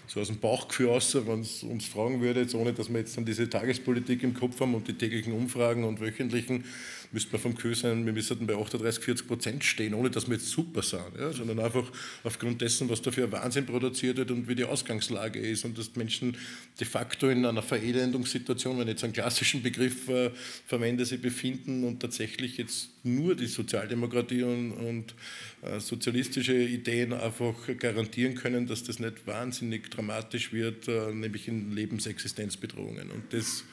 so 0.07 0.21
aus 0.21 0.27
dem 0.27 0.39
Bauchgefühl 0.39 0.87
raus, 0.87 1.15
wenn 1.25 1.41
es 1.41 1.63
uns 1.63 1.85
fragen 1.85 2.21
würde, 2.21 2.41
jetzt 2.41 2.55
ohne 2.55 2.73
dass 2.73 2.89
wir 2.89 2.99
jetzt 2.99 3.17
dann 3.17 3.25
diese 3.25 3.49
Tagespolitik 3.49 4.23
im 4.23 4.33
Kopf 4.33 4.59
haben 4.61 4.73
und 4.73 4.87
die 4.87 4.93
täglichen 4.93 5.33
Umfragen 5.33 5.83
und 5.83 5.99
wöchentlichen, 5.99 6.63
müsste 7.11 7.31
man 7.31 7.41
vom 7.41 7.55
Gefühl 7.55 7.75
sein, 7.75 8.05
wir 8.05 8.13
müssten 8.13 8.47
bei 8.47 8.55
38, 8.55 9.03
40 9.03 9.27
Prozent 9.27 9.63
stehen, 9.63 9.93
ohne 9.93 10.09
dass 10.09 10.27
wir 10.27 10.35
jetzt 10.35 10.49
super 10.49 10.81
sind, 10.81 11.01
ja, 11.19 11.31
sondern 11.31 11.59
einfach 11.59 11.91
aufgrund 12.23 12.61
dessen, 12.61 12.89
was 12.89 13.01
da 13.01 13.11
für 13.11 13.31
Wahnsinn 13.31 13.65
produziert 13.65 14.17
wird 14.17 14.31
und 14.31 14.47
wie 14.47 14.55
die 14.55 14.63
Ausgangslage 14.63 15.39
ist 15.39 15.65
und 15.65 15.77
dass 15.77 15.95
Menschen 15.95 16.37
de 16.79 16.87
facto 16.87 17.29
in 17.29 17.45
einer 17.45 17.61
Verelendungssituation, 17.61 18.77
wenn 18.77 18.87
ich 18.87 18.93
jetzt 18.93 19.03
einen 19.03 19.13
klassischen 19.13 19.61
Begriff 19.61 20.07
äh, 20.07 20.31
verwende, 20.65 21.05
sie 21.05 21.17
befinden 21.17 21.83
und 21.83 21.99
tatsächlich 21.99 22.57
jetzt 22.57 22.89
nur 23.03 23.35
die 23.35 23.47
Sozialdemokratie 23.47 24.43
und, 24.43 24.71
und 24.71 25.15
äh, 25.63 25.79
sozialistische 25.79 26.55
Ideen 26.55 27.13
einfach 27.13 27.55
garantieren 27.77 28.35
können, 28.35 28.67
dass 28.67 28.83
das 28.83 28.99
nicht 28.99 29.27
wahnsinnig 29.27 29.89
dramatisch 29.89 30.53
wird, 30.53 30.87
äh, 30.87 31.11
nämlich 31.11 31.47
in 31.47 31.73
Lebensexistenzbedrohungen. 31.73 33.11
Und 33.11 33.33
das 33.33 33.63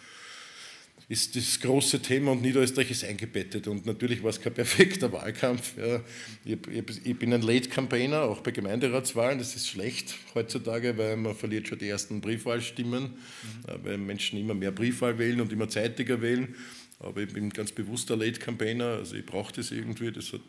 ist 1.08 1.36
das 1.36 1.58
große 1.60 2.02
Thema 2.02 2.32
und 2.32 2.42
Niederösterreich 2.42 2.90
ist 2.90 3.02
eingebettet. 3.04 3.66
Und 3.66 3.86
natürlich 3.86 4.22
war 4.22 4.28
es 4.28 4.40
kein 4.40 4.52
perfekter 4.52 5.10
Wahlkampf. 5.12 5.72
Ja. 5.78 6.02
Ich, 6.44 7.18
bin 7.18 7.32
ein 7.32 7.40
Late-Campaigner, 7.40 8.22
auch 8.22 8.40
bei 8.40 8.50
Gemeinderatswahlen. 8.50 9.38
Das 9.38 9.56
ist 9.56 9.68
schlecht 9.68 10.16
heutzutage, 10.34 10.98
weil 10.98 11.16
man 11.16 11.34
verliert 11.34 11.66
schon 11.66 11.78
die 11.78 11.88
ersten 11.88 12.20
Briefwahlstimmen, 12.20 13.04
mhm. 13.04 13.84
weil 13.84 13.96
Menschen 13.96 14.38
immer 14.38 14.52
mehr 14.52 14.70
Briefwahl 14.70 15.18
wählen 15.18 15.40
und 15.40 15.50
immer 15.50 15.68
zeitiger 15.70 16.20
wählen. 16.20 16.54
Aber 17.00 17.22
ich 17.22 17.32
bin 17.32 17.48
ganz 17.50 17.72
bewusster 17.72 18.16
Late-Campaigner, 18.16 18.96
also 18.98 19.14
ich 19.14 19.24
brauche 19.24 19.52
das 19.54 19.70
irgendwie. 19.70 20.10
Das 20.10 20.32
hat 20.32 20.40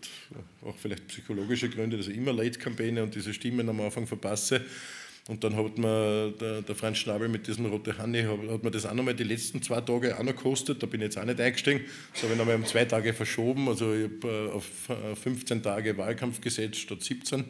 auch 0.63 0.75
vielleicht 0.75 1.07
psychologische 1.07 1.69
Gründe, 1.69 1.95
dass 1.95 2.07
ich 2.07 2.17
immer 2.17 2.33
Late-Campaigner 2.33 3.03
und 3.03 3.15
diese 3.15 3.33
Stimmen 3.33 3.69
am 3.69 3.79
Anfang 3.79 4.07
verpasse. 4.07 4.65
Und 5.29 5.43
dann 5.43 5.55
hat 5.55 5.77
mir 5.77 6.33
der, 6.41 6.63
der 6.63 6.73
Franz 6.73 6.97
Schnabel 6.97 7.29
mit 7.29 7.45
diesem 7.45 7.67
Rote 7.67 7.95
Hanni, 7.99 8.23
hat, 8.23 8.39
hat 8.49 8.63
mir 8.63 8.71
das 8.71 8.87
auch 8.87 8.95
nochmal 8.95 9.13
die 9.13 9.23
letzten 9.23 9.61
zwei 9.61 9.79
Tage 9.79 10.17
auch 10.17 10.23
noch 10.23 10.35
gekostet. 10.35 10.81
Da 10.81 10.87
bin 10.87 11.01
ich 11.01 11.05
jetzt 11.05 11.19
auch 11.19 11.23
nicht 11.23 11.39
eingestiegen. 11.39 11.81
Das 12.13 12.23
habe 12.23 12.33
ich 12.33 12.39
nochmal 12.39 12.55
um 12.55 12.65
zwei 12.65 12.83
Tage 12.85 13.13
verschoben. 13.13 13.69
Also 13.69 13.93
ich 13.93 14.05
habe 14.05 14.49
äh, 14.49 14.51
auf 14.51 14.65
15 15.21 15.59
äh, 15.59 15.61
Tage 15.61 15.95
Wahlkampf 15.99 16.41
gesetzt 16.41 16.77
statt 16.77 17.03
17. 17.03 17.41
Mhm. 17.41 17.45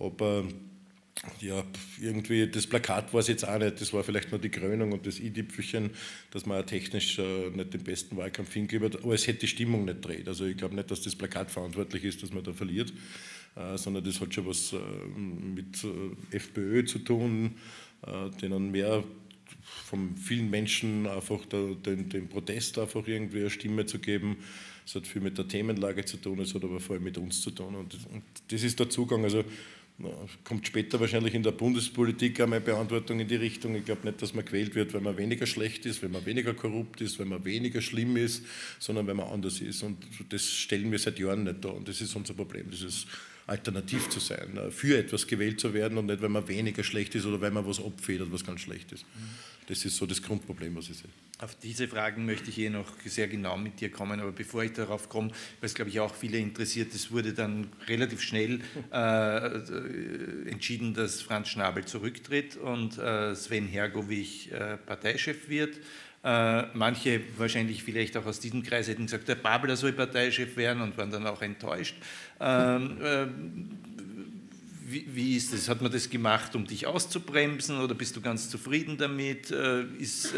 Aber 0.00 0.44
ja, 1.40 1.64
irgendwie, 2.00 2.46
das 2.48 2.66
Plakat 2.66 3.12
war 3.12 3.20
es 3.20 3.28
jetzt 3.28 3.46
auch 3.46 3.58
nicht, 3.58 3.80
das 3.80 3.92
war 3.92 4.02
vielleicht 4.02 4.30
nur 4.30 4.40
die 4.40 4.48
Krönung 4.48 4.92
und 4.92 5.06
das 5.06 5.20
i-Dipfelchen, 5.20 5.90
dass 6.30 6.46
man 6.46 6.66
technisch 6.66 7.18
äh, 7.18 7.50
nicht 7.50 7.74
den 7.74 7.84
besten 7.84 8.16
Wahlkampf 8.16 8.52
hingegeben 8.52 8.92
hat, 8.92 9.02
aber 9.02 9.14
es 9.14 9.26
hätte 9.26 9.40
die 9.40 9.48
Stimmung 9.48 9.84
nicht 9.84 10.04
dreht. 10.04 10.26
Also 10.26 10.46
ich 10.46 10.56
glaube 10.56 10.74
nicht, 10.74 10.90
dass 10.90 11.02
das 11.02 11.14
Plakat 11.14 11.50
verantwortlich 11.50 12.04
ist, 12.04 12.22
dass 12.22 12.32
man 12.32 12.42
da 12.42 12.52
verliert, 12.52 12.92
äh, 13.56 13.76
sondern 13.76 14.04
das 14.04 14.20
hat 14.20 14.34
schon 14.34 14.46
was 14.46 14.72
äh, 14.72 14.78
mit 15.18 15.84
äh, 15.84 16.36
FPÖ 16.36 16.84
zu 16.84 16.98
tun, 16.98 17.56
äh, 18.06 18.30
denen 18.40 18.70
mehr 18.70 19.04
von 19.84 20.16
vielen 20.16 20.50
Menschen 20.50 21.06
einfach 21.06 21.44
der, 21.46 21.74
den, 21.74 22.08
den 22.08 22.28
Protest 22.28 22.78
einfach 22.78 23.06
irgendwie 23.06 23.40
eine 23.40 23.50
Stimme 23.50 23.86
zu 23.86 23.98
geben. 23.98 24.38
Es 24.84 24.94
hat 24.94 25.06
viel 25.06 25.22
mit 25.22 25.38
der 25.38 25.46
Themenlage 25.46 26.04
zu 26.04 26.16
tun, 26.16 26.40
es 26.40 26.54
hat 26.54 26.64
aber 26.64 26.80
vor 26.80 26.96
allem 26.96 27.04
mit 27.04 27.18
uns 27.18 27.40
zu 27.40 27.52
tun 27.52 27.74
und, 27.76 27.94
und 28.12 28.22
das 28.48 28.62
ist 28.64 28.80
der 28.80 28.90
Zugang. 28.90 29.22
Also 29.22 29.44
kommt 30.44 30.66
später 30.66 31.00
wahrscheinlich 31.00 31.34
in 31.34 31.42
der 31.42 31.52
Bundespolitik 31.52 32.38
meine 32.40 32.60
Beantwortung 32.60 33.20
in 33.20 33.28
die 33.28 33.36
Richtung. 33.36 33.74
Ich 33.74 33.84
glaube 33.84 34.06
nicht, 34.06 34.20
dass 34.22 34.34
man 34.34 34.44
gewählt 34.44 34.74
wird, 34.74 34.94
wenn 34.94 35.02
man 35.02 35.16
weniger 35.16 35.46
schlecht 35.46 35.86
ist, 35.86 36.02
wenn 36.02 36.12
man 36.12 36.24
weniger 36.26 36.54
korrupt 36.54 37.00
ist, 37.00 37.18
wenn 37.18 37.28
man 37.28 37.44
weniger 37.44 37.80
schlimm 37.80 38.16
ist, 38.16 38.44
sondern 38.78 39.06
wenn 39.06 39.16
man 39.16 39.28
anders 39.28 39.60
ist. 39.60 39.82
Und 39.82 39.98
das 40.28 40.50
stellen 40.50 40.90
wir 40.90 40.98
seit 40.98 41.18
Jahren 41.18 41.44
nicht 41.44 41.64
da. 41.64 41.70
Und 41.70 41.88
das 41.88 42.00
ist 42.00 42.14
unser 42.16 42.34
Problem, 42.34 42.70
dieses 42.70 43.06
alternativ 43.52 44.08
zu 44.08 44.18
sein, 44.18 44.58
für 44.70 44.98
etwas 44.98 45.26
gewählt 45.26 45.60
zu 45.60 45.74
werden 45.74 45.98
und 45.98 46.06
nicht, 46.06 46.22
wenn 46.22 46.32
man 46.32 46.48
weniger 46.48 46.82
schlecht 46.82 47.14
ist 47.14 47.26
oder 47.26 47.40
wenn 47.40 47.52
man 47.52 47.66
was 47.66 47.78
abfedert, 47.84 48.32
was 48.32 48.44
ganz 48.44 48.62
schlecht 48.62 48.92
ist. 48.92 49.04
Das 49.66 49.84
ist 49.84 49.96
so 49.96 50.06
das 50.06 50.20
Grundproblem, 50.20 50.74
was 50.74 50.88
ich 50.88 50.96
sehe. 50.96 51.10
Auf 51.38 51.54
diese 51.56 51.86
Fragen 51.86 52.24
möchte 52.24 52.50
ich 52.50 52.58
eh 52.58 52.70
noch 52.70 52.88
sehr 53.04 53.28
genau 53.28 53.56
mit 53.56 53.80
dir 53.80 53.90
kommen, 53.90 54.20
aber 54.20 54.32
bevor 54.32 54.64
ich 54.64 54.72
darauf 54.72 55.08
komme, 55.08 55.28
weil 55.28 55.66
es 55.66 55.74
glaube 55.74 55.90
ich 55.90 56.00
auch 56.00 56.14
viele 56.14 56.38
interessiert, 56.38 56.94
es 56.94 57.10
wurde 57.10 57.32
dann 57.32 57.68
relativ 57.86 58.22
schnell 58.22 58.60
äh, 58.92 60.50
entschieden, 60.50 60.94
dass 60.94 61.20
Franz 61.20 61.48
Schnabel 61.48 61.84
zurücktritt 61.84 62.56
und 62.56 62.98
äh, 62.98 63.34
Sven 63.34 63.66
Hergovich 63.66 64.50
äh, 64.52 64.78
Parteichef 64.78 65.48
wird. 65.48 65.78
Äh, 66.24 66.66
manche 66.74 67.20
wahrscheinlich 67.36 67.82
vielleicht 67.82 68.16
auch 68.16 68.26
aus 68.26 68.38
diesem 68.38 68.62
Kreis 68.62 68.86
hätten 68.86 69.06
gesagt, 69.06 69.26
der 69.26 69.34
Babler 69.34 69.76
soll 69.76 69.92
Parteichef 69.92 70.56
werden 70.56 70.80
und 70.80 70.96
waren 70.96 71.10
dann 71.10 71.26
auch 71.26 71.42
enttäuscht. 71.42 71.96
Ähm, 72.40 72.98
äh, 73.02 73.26
wie, 74.84 75.36
ist 75.36 75.52
das? 75.52 75.68
Hat 75.68 75.80
man 75.80 75.90
das 75.90 76.10
gemacht, 76.10 76.54
um 76.54 76.66
dich 76.66 76.86
auszubremsen 76.86 77.80
oder 77.80 77.94
bist 77.94 78.14
du 78.14 78.20
ganz 78.20 78.50
zufrieden 78.50 78.98
damit? 78.98 79.50
Äh, 79.50 79.84
ist 79.98 80.34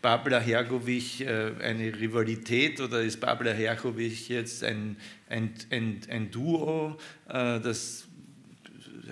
Babla 0.00 0.38
Hergovich 0.38 1.22
äh, 1.22 1.52
eine 1.60 1.98
Rivalität 1.98 2.80
oder 2.80 3.02
ist 3.02 3.20
Babla 3.20 3.50
Hergovich 3.50 4.28
jetzt 4.28 4.62
ein, 4.62 4.96
ein, 5.28 5.52
ein, 5.70 6.00
ein 6.08 6.30
Duo, 6.30 6.98
das 7.26 8.06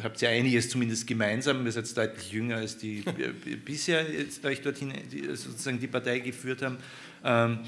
habt 0.02 0.20
ihr 0.22 0.30
einiges 0.30 0.68
zumindest 0.68 1.06
gemeinsam, 1.06 1.64
ihr 1.64 1.72
seid 1.72 1.96
deutlich 1.96 2.32
jünger 2.32 2.56
als 2.56 2.78
die 2.78 3.04
bisher 3.64 4.10
jetzt 4.10 4.44
euch 4.44 4.62
dorthin 4.62 4.92
die, 5.10 5.24
sozusagen 5.34 5.80
die 5.80 5.86
Partei 5.86 6.20
geführt 6.20 6.62
haben. 6.62 6.78
Ähm, 7.24 7.60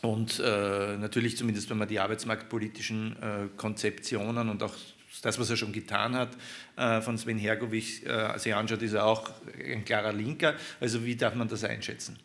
und 0.00 0.38
äh, 0.38 0.96
natürlich 0.96 1.36
zumindest, 1.36 1.70
wenn 1.70 1.78
man 1.78 1.88
die 1.88 1.98
arbeitsmarktpolitischen 1.98 3.16
äh, 3.20 3.48
Konzeptionen 3.56 4.48
und 4.48 4.62
auch 4.62 4.74
das, 5.22 5.38
was 5.38 5.50
er 5.50 5.56
schon 5.56 5.72
getan 5.72 6.14
hat, 6.14 6.36
äh, 6.76 7.00
von 7.00 7.18
Sven 7.18 7.38
Hergovich 7.38 8.06
äh, 8.06 8.38
sich 8.38 8.54
anschaut, 8.54 8.82
ist 8.82 8.92
er 8.92 9.04
auch 9.04 9.30
ein 9.58 9.84
klarer 9.84 10.12
Linker. 10.12 10.54
Also 10.80 11.04
wie 11.04 11.16
darf 11.16 11.34
man 11.34 11.48
das 11.48 11.64
einschätzen? 11.64 12.16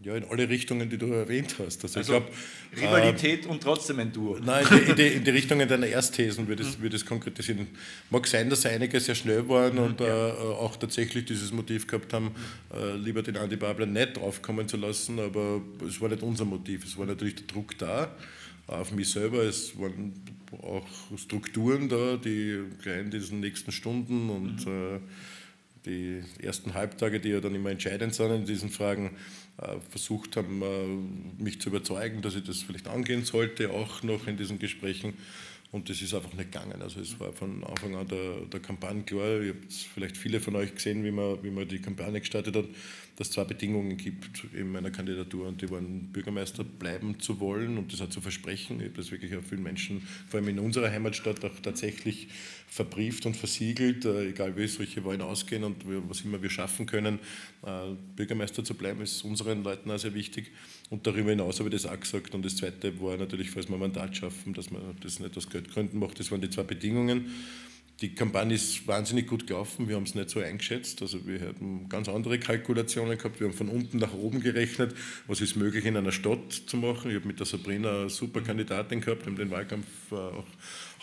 Ja, 0.00 0.14
in 0.14 0.24
alle 0.24 0.48
Richtungen, 0.48 0.88
die 0.88 0.96
du 0.96 1.06
erwähnt 1.06 1.56
hast. 1.58 1.82
Also, 1.82 1.98
also 1.98 2.00
ich 2.00 2.18
glaub, 2.18 2.30
Rivalität 2.80 3.46
äh, 3.46 3.48
und 3.48 3.60
trotzdem 3.60 3.98
ein 3.98 4.12
Duo. 4.12 4.38
Nein, 4.38 4.64
in 4.70 4.76
die, 4.76 4.90
in 4.90 4.96
die, 4.96 5.06
in 5.16 5.24
die 5.24 5.30
Richtungen 5.30 5.68
deiner 5.68 5.88
Erstthesen 5.88 6.46
würde 6.46 6.62
ich 6.62 6.78
mhm. 6.78 6.88
das 6.88 7.04
konkretisieren. 7.04 7.66
Mag 8.08 8.28
sein, 8.28 8.48
dass 8.48 8.64
einige 8.64 9.00
sehr 9.00 9.16
schnell 9.16 9.48
waren 9.48 9.74
mhm, 9.74 9.82
und 9.82 10.00
ja. 10.00 10.28
äh, 10.28 10.32
auch 10.32 10.76
tatsächlich 10.76 11.24
dieses 11.24 11.52
Motiv 11.52 11.88
gehabt 11.88 12.12
haben, 12.12 12.30
äh, 12.72 12.94
lieber 12.96 13.22
den 13.22 13.36
Andi 13.36 13.56
Babler 13.56 13.86
nicht 13.86 14.16
draufkommen 14.18 14.68
zu 14.68 14.76
lassen, 14.76 15.18
aber 15.18 15.60
es 15.84 16.00
war 16.00 16.08
nicht 16.08 16.22
unser 16.22 16.44
Motiv. 16.44 16.84
Es 16.84 16.96
war 16.96 17.06
natürlich 17.06 17.34
der 17.34 17.46
Druck 17.48 17.76
da 17.78 18.14
auf 18.68 18.92
mich 18.92 19.10
selber. 19.10 19.42
Es 19.42 19.76
waren 19.80 20.12
auch 20.62 20.86
Strukturen 21.16 21.88
da, 21.88 22.16
die 22.16 22.62
in 22.84 23.10
diesen 23.10 23.40
nächsten 23.40 23.72
Stunden 23.72 24.30
und 24.30 24.64
mhm. 24.64 24.96
äh, 24.96 25.00
die 25.86 26.22
ersten 26.40 26.74
Halbtage, 26.74 27.18
die 27.18 27.30
ja 27.30 27.40
dann 27.40 27.54
immer 27.54 27.70
entscheidend 27.70 28.14
sind 28.14 28.30
in 28.30 28.44
diesen 28.44 28.70
Fragen, 28.70 29.16
versucht 29.90 30.36
haben, 30.36 30.62
äh, 30.62 31.42
mich 31.42 31.60
zu 31.60 31.68
überzeugen, 31.68 32.22
dass 32.22 32.36
ich 32.36 32.44
das 32.44 32.62
vielleicht 32.62 32.88
angehen 32.88 33.24
sollte, 33.24 33.70
auch 33.70 34.02
noch 34.02 34.26
in 34.26 34.36
diesen 34.36 34.58
Gesprächen. 34.58 35.14
Und 35.70 35.90
das 35.90 36.00
ist 36.00 36.14
einfach 36.14 36.32
nicht 36.32 36.50
gegangen. 36.50 36.80
Also 36.80 37.00
es 37.00 37.20
war 37.20 37.30
von 37.34 37.62
Anfang 37.62 37.94
an 37.94 38.08
der, 38.08 38.40
der 38.50 38.60
Kampagne 38.60 39.02
klar. 39.02 39.42
Ihr 39.42 39.50
habt 39.50 39.70
vielleicht 39.70 40.16
viele 40.16 40.40
von 40.40 40.56
euch 40.56 40.74
gesehen, 40.74 41.04
wie 41.04 41.10
man, 41.10 41.42
wie 41.42 41.50
man 41.50 41.68
die 41.68 41.78
Kampagne 41.78 42.20
gestartet 42.20 42.56
hat, 42.56 42.64
dass 43.16 43.28
es 43.28 43.34
zwei 43.34 43.44
Bedingungen 43.44 43.98
gibt 43.98 44.44
in 44.54 44.72
meiner 44.72 44.90
Kandidatur. 44.90 45.46
Und 45.46 45.60
die 45.60 45.68
waren, 45.68 46.10
Bürgermeister 46.10 46.64
bleiben 46.64 47.20
zu 47.20 47.38
wollen 47.38 47.76
und 47.76 47.92
das 47.92 48.00
auch 48.00 48.08
zu 48.08 48.22
versprechen. 48.22 48.80
Ich 48.80 48.86
habe 48.86 48.96
das 48.96 49.10
wirklich 49.10 49.36
auch 49.36 49.44
vielen 49.44 49.62
Menschen, 49.62 50.00
vor 50.28 50.40
allem 50.40 50.48
in 50.48 50.58
unserer 50.58 50.90
Heimatstadt, 50.90 51.44
auch 51.44 51.60
tatsächlich 51.60 52.28
verbrieft 52.66 53.26
und 53.26 53.36
versiegelt, 53.36 54.06
äh, 54.06 54.30
egal 54.30 54.56
wie 54.56 54.66
solche 54.68 55.04
Wahlen 55.04 55.20
ausgehen 55.20 55.64
und 55.64 55.84
was 56.08 56.22
immer 56.22 56.40
wir 56.40 56.50
schaffen 56.50 56.86
können. 56.86 57.18
Äh, 57.62 57.94
Bürgermeister 58.16 58.64
zu 58.64 58.74
bleiben 58.74 59.02
ist 59.02 59.22
unseren 59.22 59.62
Leuten 59.62 59.90
auch 59.90 59.98
sehr 59.98 60.14
wichtig. 60.14 60.50
Und 60.90 61.06
darüber 61.06 61.30
hinaus 61.30 61.58
habe 61.58 61.68
ich 61.68 61.82
das 61.82 61.90
auch 61.90 62.00
gesagt. 62.00 62.34
Und 62.34 62.44
das 62.44 62.56
Zweite 62.56 62.98
war 63.00 63.16
natürlich, 63.16 63.50
falls 63.50 63.68
wir 63.68 63.74
ein 63.74 63.80
Mandat 63.80 64.16
schaffen, 64.16 64.54
dass 64.54 64.70
man 64.70 64.82
das 65.02 65.20
nicht 65.20 65.36
aus 65.36 65.50
Geldgründen 65.50 65.98
macht. 65.98 66.18
Das 66.18 66.30
waren 66.30 66.40
die 66.40 66.50
zwei 66.50 66.62
Bedingungen. 66.62 67.30
Die 68.00 68.14
Kampagne 68.14 68.54
ist 68.54 68.86
wahnsinnig 68.86 69.26
gut 69.26 69.48
gelaufen. 69.48 69.88
Wir 69.88 69.96
haben 69.96 70.04
es 70.04 70.14
nicht 70.14 70.30
so 70.30 70.38
eingeschätzt. 70.38 71.02
Also 71.02 71.26
wir 71.26 71.40
hatten 71.40 71.88
ganz 71.88 72.08
andere 72.08 72.38
Kalkulationen 72.38 73.18
gehabt. 73.18 73.40
Wir 73.40 73.48
haben 73.48 73.54
von 73.54 73.68
unten 73.68 73.98
nach 73.98 74.14
oben 74.14 74.40
gerechnet, 74.40 74.94
was 75.26 75.40
ist 75.40 75.56
möglich 75.56 75.84
in 75.84 75.96
einer 75.96 76.12
Stadt 76.12 76.52
zu 76.52 76.76
machen. 76.76 77.10
Ich 77.10 77.16
habe 77.16 77.26
mit 77.26 77.40
der 77.40 77.46
Sabrina 77.46 78.02
eine 78.02 78.10
super 78.10 78.40
Kandidatin 78.40 79.00
gehabt, 79.00 79.26
wir 79.26 79.32
haben 79.32 79.36
den 79.36 79.50
Wahlkampf 79.50 79.86
äh, 80.12 80.14
auch 80.14 80.46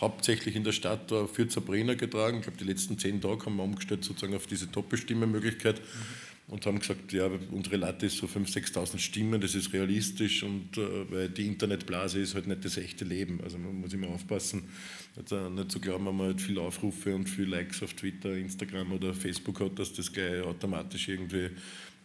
hauptsächlich 0.00 0.56
in 0.56 0.64
der 0.64 0.72
Stadt 0.72 1.12
äh, 1.12 1.26
für 1.26 1.48
Sabrina 1.50 1.94
getragen. 1.94 2.38
Ich 2.38 2.44
glaube, 2.44 2.58
die 2.58 2.64
letzten 2.64 2.98
zehn 2.98 3.20
Tage 3.20 3.44
haben 3.44 3.56
wir 3.56 3.64
umgestellt 3.64 4.02
sozusagen 4.02 4.34
auf 4.34 4.46
diese 4.46 4.66
Doppelstimmemöglichkeit. 4.66 5.78
Mhm 5.80 6.25
und 6.48 6.64
haben 6.64 6.78
gesagt, 6.78 7.12
ja, 7.12 7.28
unsere 7.50 7.76
Latte 7.76 8.06
ist 8.06 8.18
so 8.18 8.26
5.000, 8.26 8.72
6.000 8.72 8.98
Stimmen, 8.98 9.40
das 9.40 9.56
ist 9.56 9.72
realistisch 9.72 10.44
und 10.44 10.78
äh, 10.78 11.10
weil 11.10 11.28
die 11.28 11.46
Internetblase 11.46 12.20
ist 12.20 12.34
halt 12.36 12.46
nicht 12.46 12.64
das 12.64 12.76
echte 12.76 13.04
Leben. 13.04 13.40
Also 13.42 13.58
man 13.58 13.74
muss 13.74 13.92
immer 13.92 14.08
aufpassen, 14.08 14.68
nicht, 15.16 15.32
äh, 15.32 15.50
nicht 15.50 15.72
zu 15.72 15.80
glauben, 15.80 16.06
wenn 16.06 16.16
man 16.16 16.26
halt 16.28 16.40
viele 16.40 16.60
Aufrufe 16.60 17.14
und 17.14 17.28
viele 17.28 17.48
Likes 17.48 17.82
auf 17.82 17.94
Twitter, 17.94 18.36
Instagram 18.36 18.92
oder 18.92 19.12
Facebook 19.12 19.60
hat, 19.60 19.78
dass 19.78 19.92
das 19.92 20.12
gleich 20.12 20.40
automatisch 20.42 21.08
irgendwie 21.08 21.50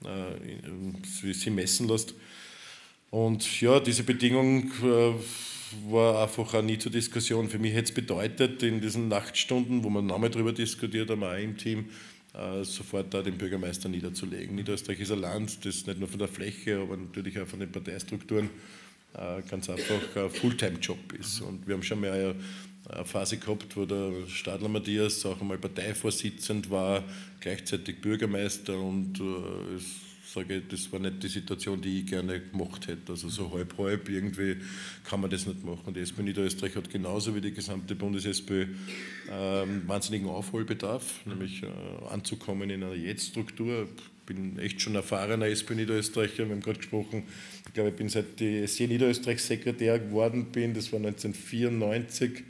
äh, 0.05 1.03
sich 1.03 1.51
messen 1.51 1.87
lässt. 1.87 2.15
Und 3.11 3.61
ja, 3.61 3.79
diese 3.79 4.03
Bedingung 4.03 4.71
äh, 4.83 5.13
war 5.91 6.23
einfach 6.23 6.53
auch 6.53 6.61
nie 6.63 6.79
zur 6.79 6.91
Diskussion. 6.91 7.49
Für 7.49 7.59
mich 7.59 7.73
hätte 7.73 7.89
es 7.89 7.93
bedeutet, 7.93 8.63
in 8.63 8.81
diesen 8.81 9.07
Nachtstunden, 9.07 9.83
wo 9.83 9.89
man 9.89 10.07
nochmal 10.07 10.29
darüber 10.29 10.51
diskutiert 10.51 11.09
haben, 11.11 11.23
auch 11.23 11.37
im 11.37 11.57
Team, 11.57 11.85
sofort 12.63 13.13
da 13.13 13.21
den 13.21 13.37
Bürgermeister 13.37 13.89
niederzulegen. 13.89 14.55
Niederösterreich 14.55 15.01
ist 15.01 15.11
ein 15.11 15.19
Land, 15.19 15.65
das 15.65 15.85
nicht 15.85 15.99
nur 15.99 16.07
von 16.07 16.19
der 16.19 16.27
Fläche, 16.27 16.79
aber 16.79 16.95
natürlich 16.95 17.39
auch 17.39 17.47
von 17.47 17.59
den 17.59 17.71
Parteistrukturen 17.71 18.49
äh, 19.13 19.41
ganz 19.49 19.69
einfach 19.69 20.15
ein 20.15 20.29
Fulltime-Job 20.29 21.13
ist. 21.19 21.41
Und 21.41 21.67
wir 21.67 21.75
haben 21.75 21.83
schon 21.83 21.99
mal 21.99 22.35
eine 22.89 23.05
Phase 23.05 23.37
gehabt, 23.37 23.75
wo 23.75 23.85
der 23.85 24.13
Stadler 24.27 24.69
Matthias 24.69 25.25
auch 25.25 25.39
einmal 25.41 25.57
Parteivorsitzend 25.57 26.69
war, 26.69 27.03
gleichzeitig 27.39 28.01
Bürgermeister 28.01 28.79
und 28.79 29.19
äh, 29.19 29.75
es 29.75 30.10
sage, 30.31 30.61
das 30.61 30.91
war 30.91 30.99
nicht 30.99 31.21
die 31.23 31.27
Situation, 31.27 31.81
die 31.81 31.99
ich 31.99 32.05
gerne 32.05 32.39
gemacht 32.39 32.87
hätte. 32.87 33.11
Also 33.11 33.29
so 33.29 33.51
halb, 33.51 33.77
halb 33.77 34.09
irgendwie 34.09 34.57
kann 35.03 35.21
man 35.21 35.29
das 35.29 35.45
nicht 35.45 35.63
machen. 35.63 35.93
Die 35.93 35.99
SPÖ 35.99 36.23
Niederösterreich 36.23 36.75
hat 36.75 36.89
genauso 36.89 37.35
wie 37.35 37.41
die 37.41 37.53
gesamte 37.53 37.95
Bundes-SPÖ 37.95 38.67
ähm, 39.29 39.83
wahnsinnigen 39.87 40.29
Aufholbedarf, 40.29 41.25
nämlich 41.25 41.63
äh, 41.63 41.67
anzukommen 42.09 42.69
in 42.69 42.83
einer 42.83 42.93
Jetzt-Struktur. 42.93 43.87
Ich 43.93 44.25
bin 44.25 44.59
echt 44.59 44.81
schon 44.81 44.95
erfahrener 44.95 45.47
SPÖ 45.47 45.75
Niederösterreicher, 45.75 46.45
wir 46.45 46.55
haben 46.55 46.61
gerade 46.61 46.79
gesprochen, 46.79 47.23
ich 47.67 47.73
glaube, 47.73 47.89
ich 47.89 47.95
bin 47.95 48.09
seit 48.09 48.39
die 48.39 48.65
SC 48.65 48.81
Niederösterreich 48.81 49.41
Sekretär 49.41 49.99
geworden 49.99 50.51
bin, 50.51 50.73
das 50.73 50.91
war 50.91 50.97
1994 50.97 52.43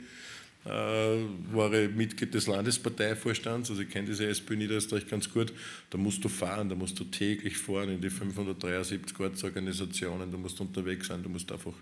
äh, 0.64 0.68
war 0.68 1.72
ich 1.72 1.90
Mitglied 1.90 2.32
des 2.34 2.46
Landesparteivorstands, 2.46 3.70
also 3.70 3.82
ich 3.82 3.88
kenne 3.88 4.08
diese 4.08 4.26
SPÖ 4.26 4.56
Niederösterreich 4.56 5.08
ganz 5.08 5.32
gut. 5.32 5.52
Da 5.90 5.98
musst 5.98 6.24
du 6.24 6.28
fahren, 6.28 6.68
da 6.68 6.74
musst 6.74 6.98
du 7.00 7.04
täglich 7.04 7.56
fahren 7.56 7.90
in 7.90 8.00
die 8.00 8.10
573 8.10 9.18
Ortsorganisationen, 9.18 10.30
du 10.30 10.38
musst 10.38 10.60
unterwegs 10.60 11.08
sein, 11.08 11.22
du 11.22 11.28
musst 11.28 11.50
einfach 11.50 11.74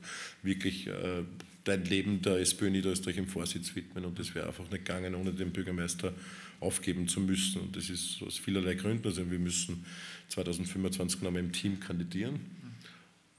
wirklich 0.42 0.86
äh, 0.86 1.24
dein 1.64 1.84
Leben 1.84 2.22
der 2.22 2.38
SPÖ 2.38 2.70
Niederösterreich 2.70 3.18
im 3.18 3.26
Vorsitz 3.26 3.74
widmen 3.74 4.04
und 4.04 4.18
das 4.18 4.34
wäre 4.34 4.46
einfach 4.46 4.70
nicht 4.70 4.84
gegangen, 4.84 5.14
ohne 5.14 5.32
den 5.32 5.50
Bürgermeister 5.50 6.14
aufgeben 6.60 7.08
zu 7.08 7.20
müssen. 7.20 7.60
Und 7.62 7.76
das 7.76 7.90
ist 7.90 8.22
aus 8.22 8.38
vielerlei 8.38 8.74
Gründen. 8.74 9.06
Also 9.06 9.30
wir 9.30 9.38
müssen 9.38 9.84
2025 10.28 11.22
noch 11.22 11.30
mal 11.30 11.38
im 11.38 11.52
Team 11.52 11.80
kandidieren. 11.80 12.40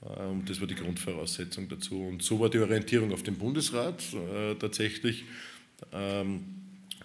Und 0.02 0.50
das 0.50 0.60
war 0.60 0.66
die 0.66 0.74
Grundvoraussetzung 0.74 1.68
dazu. 1.68 2.02
Und 2.02 2.22
so 2.22 2.40
war 2.40 2.50
die 2.50 2.58
Orientierung 2.58 3.12
auf 3.12 3.22
den 3.22 3.36
Bundesrat 3.36 4.02
äh, 4.12 4.54
tatsächlich. 4.56 5.24
Ähm, 5.92 6.40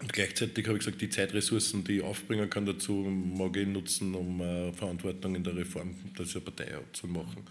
Und 0.00 0.12
gleichzeitig 0.12 0.66
habe 0.66 0.78
ich 0.78 0.84
gesagt, 0.84 1.00
die 1.00 1.08
Zeitressourcen, 1.08 1.84
die 1.84 1.98
ich 1.98 2.02
aufbringen 2.02 2.50
kann 2.50 2.66
dazu, 2.66 2.92
mag 2.92 3.56
ich 3.56 3.66
nutzen, 3.66 4.14
um 4.14 4.40
äh, 4.40 4.72
Verantwortung 4.72 5.34
in 5.36 5.44
der 5.44 5.56
Reform 5.56 5.94
dieser 6.18 6.40
Partei 6.40 6.76
zu 6.92 7.06
machen. 7.06 7.44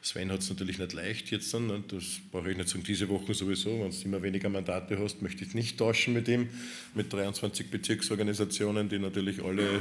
Sven 0.00 0.30
hat 0.30 0.40
es 0.40 0.48
natürlich 0.48 0.78
nicht 0.78 0.92
leicht 0.92 1.30
jetzt 1.30 1.52
dann, 1.52 1.66
ne? 1.66 1.82
das 1.88 2.20
brauche 2.30 2.50
ich 2.50 2.56
nicht 2.56 2.68
sagen, 2.68 2.84
diese 2.84 3.08
Woche 3.08 3.34
sowieso, 3.34 3.80
wenn 3.80 3.90
du 3.90 3.96
immer 4.04 4.22
weniger 4.22 4.48
Mandate 4.48 4.98
hast, 4.98 5.22
möchte 5.22 5.44
ich 5.44 5.54
nicht 5.54 5.76
tauschen 5.78 6.14
mit 6.14 6.28
ihm, 6.28 6.48
mit 6.94 7.12
23 7.12 7.68
Bezirksorganisationen, 7.70 8.88
die 8.88 8.98
natürlich 8.98 9.42
alle 9.42 9.80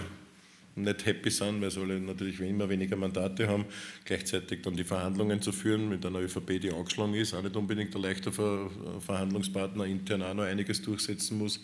nicht 0.77 1.05
happy 1.05 1.29
sind, 1.29 1.61
weil 1.61 1.71
sie 1.71 1.81
alle 1.81 1.99
natürlich 1.99 2.39
immer 2.39 2.69
weniger 2.69 2.95
Mandate 2.95 3.47
haben, 3.47 3.65
gleichzeitig 4.05 4.61
dann 4.61 4.75
die 4.75 4.83
Verhandlungen 4.83 5.41
zu 5.41 5.51
führen 5.51 5.89
mit 5.89 6.05
einer 6.05 6.19
ÖVP, 6.19 6.59
die 6.61 6.71
angeschlagen 6.71 7.13
ist, 7.13 7.33
auch 7.33 7.43
nicht 7.43 7.55
unbedingt 7.55 7.95
ein 7.95 8.01
leichter 8.01 8.31
Verhandlungspartner, 8.31 9.85
intern 9.85 10.21
auch 10.21 10.33
noch 10.33 10.43
einiges 10.43 10.81
durchsetzen 10.81 11.37
muss 11.37 11.59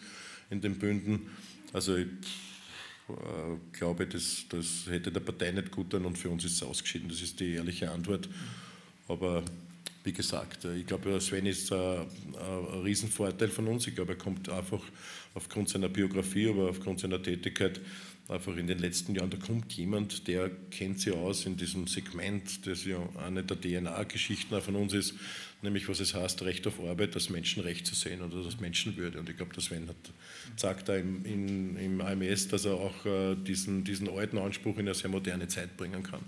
in 0.49 0.61
den 0.61 0.77
Bünden. 0.77 1.29
Also 1.71 1.95
ich 1.95 2.07
äh, 3.09 3.77
glaube, 3.77 4.07
das, 4.07 4.45
das 4.49 4.85
hätte 4.89 5.11
der 5.11 5.19
Partei 5.19 5.51
nicht 5.51 5.71
gut 5.71 5.89
getan 5.89 6.05
und 6.05 6.17
für 6.17 6.29
uns 6.29 6.45
ist 6.45 6.53
es 6.53 6.63
ausgeschieden. 6.63 7.09
Das 7.09 7.21
ist 7.21 7.39
die 7.39 7.53
ehrliche 7.53 7.91
Antwort. 7.91 8.29
Aber 9.07 9.43
wie 10.03 10.13
gesagt, 10.13 10.65
äh, 10.65 10.77
ich 10.77 10.85
glaube, 10.85 11.19
Sven 11.19 11.45
ist 11.45 11.71
ein, 11.71 12.05
ein 12.35 12.81
Riesenvorteil 12.83 13.49
von 13.49 13.67
uns. 13.67 13.87
Ich 13.87 13.95
glaube, 13.95 14.13
er 14.13 14.17
kommt 14.17 14.49
einfach 14.49 14.81
aufgrund 15.33 15.69
seiner 15.69 15.89
Biografie, 15.89 16.49
aber 16.49 16.69
aufgrund 16.69 16.99
seiner 16.99 17.21
Tätigkeit 17.21 17.81
einfach 18.29 18.55
in 18.55 18.67
den 18.67 18.79
letzten 18.79 19.15
Jahren, 19.15 19.29
da 19.29 19.37
kommt 19.37 19.73
jemand, 19.73 20.27
der 20.27 20.49
kennt 20.71 20.99
sich 20.99 21.13
aus 21.13 21.45
in 21.45 21.57
diesem 21.57 21.87
Segment, 21.87 22.65
das 22.65 22.85
ja 22.85 22.97
eine 23.25 23.43
der 23.43 23.59
DNA-Geschichten 23.59 24.61
von 24.61 24.75
uns 24.75 24.93
ist, 24.93 25.13
nämlich 25.61 25.89
was 25.89 25.99
es 25.99 26.13
heißt, 26.13 26.41
Recht 26.43 26.65
auf 26.67 26.79
Arbeit 26.79 27.15
als 27.15 27.29
Menschenrecht 27.29 27.85
zu 27.85 27.95
sehen 27.95 28.21
oder 28.21 28.37
als 28.37 28.59
Menschenwürde. 28.59 29.19
Und 29.19 29.29
ich 29.29 29.37
glaube, 29.37 29.53
der 29.53 29.61
Sven 29.61 29.87
hat, 29.89 29.95
sagt 30.55 30.89
da 30.89 30.95
im, 30.95 31.25
in, 31.25 31.77
im 31.77 32.01
AMS, 32.01 32.47
dass 32.47 32.65
er 32.65 32.75
auch 32.75 33.05
äh, 33.05 33.35
diesen, 33.35 33.83
diesen 33.83 34.09
alten 34.09 34.37
Anspruch 34.37 34.75
in 34.75 34.87
eine 34.87 34.95
sehr 34.95 35.09
moderne 35.09 35.47
Zeit 35.47 35.75
bringen 35.75 36.03
kann. 36.03 36.21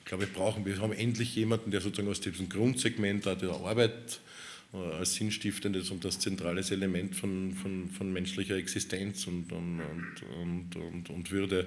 Ich 0.00 0.06
glaube, 0.06 0.26
wir 0.26 0.32
brauchen, 0.32 0.66
wir 0.66 0.78
haben 0.80 0.92
endlich 0.92 1.34
jemanden, 1.34 1.70
der 1.70 1.80
sozusagen 1.80 2.08
aus 2.08 2.20
diesem 2.20 2.48
Grundsegment 2.48 3.24
der 3.24 3.50
Arbeit 3.50 4.20
als 4.72 5.14
sinnstiftendes 5.14 5.90
und 5.90 6.04
das 6.04 6.18
zentrales 6.18 6.70
Element 6.70 7.14
von, 7.14 7.52
von, 7.52 7.88
von 7.90 8.12
menschlicher 8.12 8.56
Existenz 8.56 9.26
und, 9.26 9.52
und, 9.52 9.82
und, 10.40 10.76
und, 10.76 11.10
und 11.10 11.30
Würde 11.30 11.66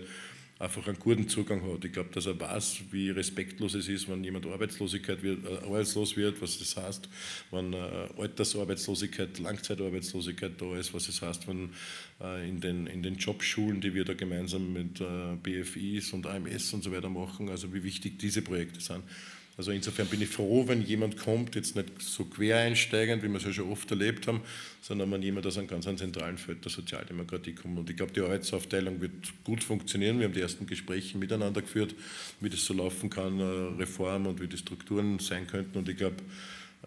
einfach 0.58 0.88
einen 0.88 1.00
guten 1.00 1.28
Zugang 1.28 1.62
hat. 1.70 1.84
Ich 1.84 1.92
glaube, 1.92 2.10
dass 2.14 2.26
er 2.28 2.40
weiß, 2.40 2.84
wie 2.92 3.10
respektlos 3.10 3.74
es 3.74 3.90
ist, 3.90 4.10
wenn 4.10 4.24
jemand 4.24 4.46
Arbeitslosigkeit 4.46 5.22
wird, 5.22 5.46
äh, 5.46 5.66
arbeitslos 5.66 6.16
wird, 6.16 6.42
was 6.42 6.60
das 6.60 6.78
heißt, 6.78 7.10
wenn 7.52 7.74
äh, 7.74 8.08
Altersarbeitslosigkeit, 8.18 9.38
Langzeitarbeitslosigkeit 9.40 10.54
da 10.60 10.78
ist, 10.78 10.94
was 10.94 11.10
es 11.10 11.22
heißt, 11.22 11.48
wenn 11.48 11.72
äh, 12.22 12.48
in, 12.48 12.62
den, 12.62 12.88
in 12.88 13.04
den 13.04 13.16
Jobschulen, 13.16 13.82
die 13.82 13.94
wir 13.94 14.06
da 14.06 14.14
gemeinsam 14.14 14.72
mit 14.72 15.02
äh, 15.02 15.36
BFIs 15.44 16.14
und 16.14 16.26
AMS 16.26 16.74
und 16.74 16.84
so 16.84 16.92
weiter 16.92 17.10
machen, 17.10 17.50
also 17.50 17.74
wie 17.74 17.84
wichtig 17.84 18.18
diese 18.18 18.42
Projekte 18.42 18.80
sind. 18.80 19.04
Also 19.58 19.72
insofern 19.72 20.08
bin 20.08 20.22
ich 20.22 20.30
froh, 20.30 20.68
wenn 20.68 20.82
jemand 20.82 21.18
kommt, 21.18 21.56
jetzt 21.56 21.78
nicht 21.78 22.02
so 22.02 22.26
quer 22.26 22.58
einsteigend, 22.60 23.24
wie 23.24 23.30
wir 23.30 23.38
es 23.38 23.46
ja 23.46 23.54
schon 23.54 23.72
oft 23.72 23.90
erlebt 23.90 24.28
haben, 24.28 24.42
sondern 24.82 25.10
wenn 25.12 25.22
jemand 25.22 25.48
aus 25.48 25.58
einem 25.58 25.68
ganz 25.68 25.86
zentralen 25.86 26.38
Feld 26.38 26.66
der 26.66 26.72
Sozialdemokratie 26.72 27.54
kommt. 27.54 27.80
Und 27.80 27.90
ich 27.90 27.96
glaube, 27.96 28.12
die 28.12 28.20
Arbeitsaufteilung 28.20 29.00
wird 29.00 29.14
gut 29.46 29.64
funktionieren. 29.64 30.20
Wir 30.20 30.26
haben 30.26 30.34
die 30.34 30.42
ersten 30.42 30.68
Gespräche 30.68 31.18
miteinander 31.18 31.62
geführt, 31.62 31.96
wie 32.42 32.50
das 32.50 32.66
so 32.66 32.74
laufen 32.74 33.10
kann, 33.10 33.40
äh, 33.40 33.44
Reform 33.80 34.28
und 34.28 34.42
wie 34.42 34.48
die 34.48 34.58
Strukturen 34.58 35.20
sein 35.20 35.48
könnten. 35.48 35.78
Und 35.78 35.88
ich 35.88 35.96
glaube, 35.96 36.18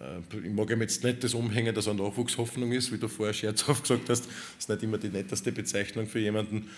äh, 0.01 0.47
ich 0.47 0.53
mag 0.53 0.71
ihm 0.71 0.81
jetzt 0.83 1.03
nicht 1.05 1.25
das 1.25 1.33
umhängen, 1.33 1.75
dass 1.75 1.87
er 1.87 1.95
Nachwuchshoffnung 1.95 2.73
ist, 2.73 2.93
wie 2.93 2.99
du 2.99 3.09
vorher 3.09 3.33
scherzhaft 3.33 3.83
gesagt 3.85 4.09
hast. 4.09 4.27
Das 4.27 4.35
ist 4.59 4.69
nicht 4.69 4.83
immer 4.83 4.99
die 4.99 5.09
netteste 5.09 5.53
Bezeichnung 5.53 6.07
für 6.07 6.21
jemanden. 6.21 6.69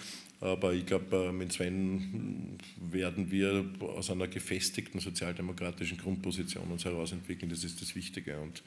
Aber 0.40 0.72
ich 0.72 0.86
glaube, 0.86 1.28
äh, 1.28 1.32
mit 1.32 1.52
Sven 1.52 2.58
werden 2.80 3.30
wir 3.30 3.64
aus 3.80 4.10
einer 4.10 4.26
gefestigten 4.26 4.98
sozialdemokratischen 4.98 5.98
Grundposition 5.98 6.70
uns 6.70 6.86
herausentwickeln. 6.86 7.50
Das 7.50 7.62
ist 7.62 7.82
das 7.82 7.94
Wichtige. 7.94 8.38
Und 8.38 8.62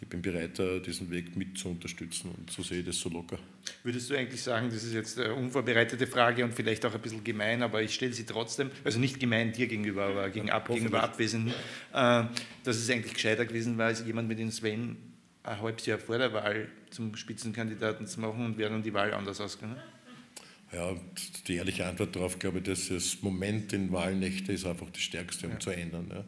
ich 0.00 0.06
bin 0.06 0.22
bereit, 0.22 0.60
äh, 0.60 0.78
diesen 0.80 1.10
Weg 1.10 1.36
mit 1.36 1.58
zu 1.58 1.68
unterstützen. 1.68 2.30
Und 2.36 2.50
so 2.52 2.62
sehe 2.62 2.78
ich 2.78 2.86
das 2.86 3.00
so 3.00 3.08
locker. 3.08 3.38
Würdest 3.82 4.08
du 4.08 4.14
eigentlich 4.14 4.40
sagen, 4.40 4.70
das 4.70 4.84
ist 4.84 4.94
jetzt 4.94 5.18
eine 5.18 5.34
unvorbereitete 5.34 6.06
Frage 6.06 6.44
und 6.44 6.54
vielleicht 6.54 6.86
auch 6.86 6.94
ein 6.94 7.00
bisschen 7.00 7.24
gemein, 7.24 7.60
aber 7.62 7.82
ich 7.82 7.92
stelle 7.92 8.12
sie 8.12 8.24
trotzdem, 8.24 8.70
also 8.84 9.00
nicht 9.00 9.18
gemein 9.18 9.52
dir 9.52 9.66
gegenüber, 9.66 10.04
aber 10.04 10.30
gegen 10.30 10.50
ab, 10.50 10.68
gegenüber 10.68 11.02
Abwesenden, 11.02 11.52
äh, 11.92 12.24
dass 12.62 12.76
es 12.76 12.88
eigentlich 12.88 13.14
gescheiter 13.14 13.46
gewesen 13.46 13.78
war, 13.78 13.86
als 13.86 14.06
jemand 14.06 14.28
mit 14.28 14.38
dem 14.38 14.52
Sven 14.52 14.96
ein 15.42 15.60
halbes 15.60 15.86
Jahr 15.86 15.98
vor 15.98 16.18
der 16.18 16.32
Wahl 16.32 16.68
zum 16.90 17.16
Spitzenkandidaten 17.16 18.06
zu 18.06 18.20
machen 18.20 18.44
und 18.44 18.58
wäre 18.58 18.70
dann 18.70 18.82
die 18.82 18.94
Wahl 18.94 19.12
anders 19.12 19.40
ausgegangen? 19.40 19.80
Ja, 20.72 20.94
die 21.46 21.56
ehrliche 21.56 21.86
Antwort 21.86 22.16
darauf, 22.16 22.38
glaube 22.38 22.58
ich, 22.58 22.64
dass 22.64 22.88
das 22.88 23.22
Moment 23.22 23.72
in 23.72 23.92
Wahlnächte 23.92 24.52
ist 24.52 24.66
einfach 24.66 24.90
das 24.90 25.02
Stärkste, 25.02 25.46
um 25.46 25.52
ja. 25.52 25.58
zu 25.60 25.70
ändern. 25.70 26.06
Ja. 26.12 26.24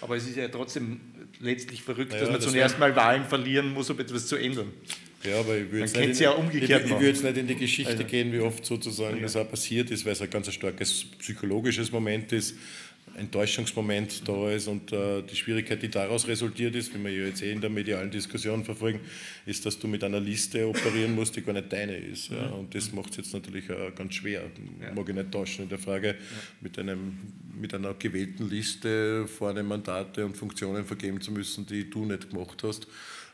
Aber 0.00 0.16
es 0.16 0.26
ist 0.26 0.36
ja 0.36 0.48
trotzdem 0.48 1.00
letztlich 1.40 1.82
verrückt, 1.82 2.12
ja, 2.12 2.20
dass 2.20 2.30
man 2.30 2.40
das 2.40 2.50
zunächst 2.50 2.78
mal 2.78 2.94
Wahlen 2.96 3.24
verlieren 3.24 3.72
muss, 3.72 3.90
um 3.90 3.98
etwas 4.00 4.26
zu 4.26 4.36
ändern. 4.36 4.72
Ja, 5.24 5.38
aber 5.38 5.56
ich 5.56 5.70
würde 5.70 5.78
jetzt, 5.78 5.96
nicht, 5.96 6.20
ja 6.20 6.36
ich 6.52 6.68
jetzt 6.68 7.22
nicht 7.22 7.36
in 7.36 7.46
die 7.46 7.54
Geschichte 7.54 7.92
also. 7.92 8.04
gehen, 8.04 8.32
wie 8.32 8.40
oft 8.40 8.64
sozusagen 8.64 9.16
ja. 9.18 9.22
das 9.22 9.36
auch 9.36 9.48
passiert 9.48 9.90
ist, 9.90 10.04
weil 10.04 10.12
es 10.12 10.20
ein 10.20 10.30
ganz 10.30 10.52
starkes 10.52 11.04
psychologisches 11.18 11.92
Moment 11.92 12.32
ist. 12.32 12.56
Enttäuschungsmoment 13.16 14.26
da 14.26 14.50
ist 14.50 14.68
und 14.68 14.92
äh, 14.92 15.22
die 15.22 15.36
Schwierigkeit, 15.36 15.82
die 15.82 15.88
daraus 15.88 16.26
resultiert 16.26 16.74
ist, 16.74 16.94
wie 16.94 17.02
wir 17.02 17.10
ja 17.10 17.26
jetzt 17.26 17.42
eh 17.42 17.52
in 17.52 17.60
der 17.60 17.70
medialen 17.70 18.10
Diskussion 18.10 18.64
verfolgen, 18.64 19.00
ist, 19.46 19.64
dass 19.66 19.78
du 19.78 19.88
mit 19.88 20.02
einer 20.04 20.20
Liste 20.20 20.66
operieren 20.66 21.14
musst, 21.14 21.36
die 21.36 21.42
gar 21.42 21.52
nicht 21.52 21.72
deine 21.72 21.96
ist. 21.96 22.30
Ja. 22.30 22.46
Und 22.48 22.74
das 22.74 22.92
macht 22.92 23.10
es 23.10 23.18
jetzt 23.18 23.34
natürlich 23.34 23.68
äh, 23.70 23.92
ganz 23.94 24.14
schwer. 24.14 24.42
Ja. 24.80 24.92
Mag 24.92 25.08
ich 25.08 25.14
nicht 25.14 25.30
tauschen 25.30 25.64
in 25.64 25.68
der 25.68 25.78
Frage, 25.78 26.08
ja. 26.08 26.14
mit, 26.60 26.78
einem, 26.78 27.18
mit 27.60 27.74
einer 27.74 27.94
gewählten 27.94 28.48
Liste 28.48 29.26
vorne 29.26 29.62
Mandate 29.62 30.24
und 30.24 30.36
Funktionen 30.36 30.84
vergeben 30.84 31.20
zu 31.20 31.32
müssen, 31.32 31.66
die 31.66 31.88
du 31.88 32.04
nicht 32.04 32.30
gemacht 32.30 32.62
hast 32.62 32.86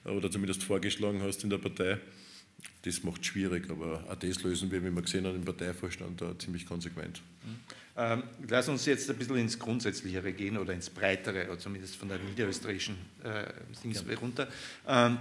oder 0.05 0.31
zumindest 0.31 0.62
vorgeschlagen 0.62 1.23
hast 1.23 1.45
in 1.45 1.51
der 1.51 1.59
Partei. 1.59 1.99
Das 2.83 3.03
macht 3.03 3.21
es 3.21 3.27
schwierig, 3.29 3.68
aber 3.71 4.05
auch 4.09 4.16
das 4.16 4.42
lösen 4.42 4.71
wir, 4.71 4.83
wie 4.85 4.90
wir 4.90 5.03
gesehen 5.03 5.27
haben, 5.27 5.37
im 5.37 5.44
Parteivorstand 5.44 6.21
da 6.21 6.38
ziemlich 6.38 6.66
konsequent. 6.66 7.21
Mhm. 7.44 7.57
Ähm, 7.97 8.23
lass 8.49 8.68
uns 8.68 8.87
jetzt 8.87 9.11
ein 9.11 9.16
bisschen 9.16 9.37
ins 9.37 9.59
Grundsätzlichere 9.59 10.33
gehen 10.33 10.57
oder 10.57 10.73
ins 10.73 10.88
Breitere, 10.88 11.47
oder 11.47 11.59
zumindest 11.59 11.97
von 11.97 12.09
der 12.09 12.18
niederösterreichischen 12.18 12.97
äh, 13.25 13.47
Dings 13.83 14.05
ja. 14.09 14.16
runter. 14.16 14.47
Ähm, 14.87 15.18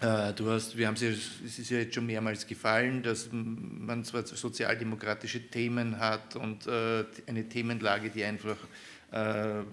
äh, 0.00 0.32
du 0.32 0.48
hast, 0.48 0.76
wir 0.76 0.86
haben 0.86 0.94
es, 0.94 1.02
es 1.02 1.58
ist 1.58 1.70
ja 1.70 1.78
jetzt 1.78 1.96
schon 1.96 2.06
mehrmals 2.06 2.46
gefallen, 2.46 3.02
dass 3.02 3.30
man 3.32 4.04
zwar 4.04 4.24
sozialdemokratische 4.24 5.48
Themen 5.48 5.98
hat 5.98 6.36
und 6.36 6.68
äh, 6.68 7.04
eine 7.26 7.48
Themenlage, 7.48 8.10
die 8.10 8.22
einfach 8.22 8.56
äh, 9.10 9.64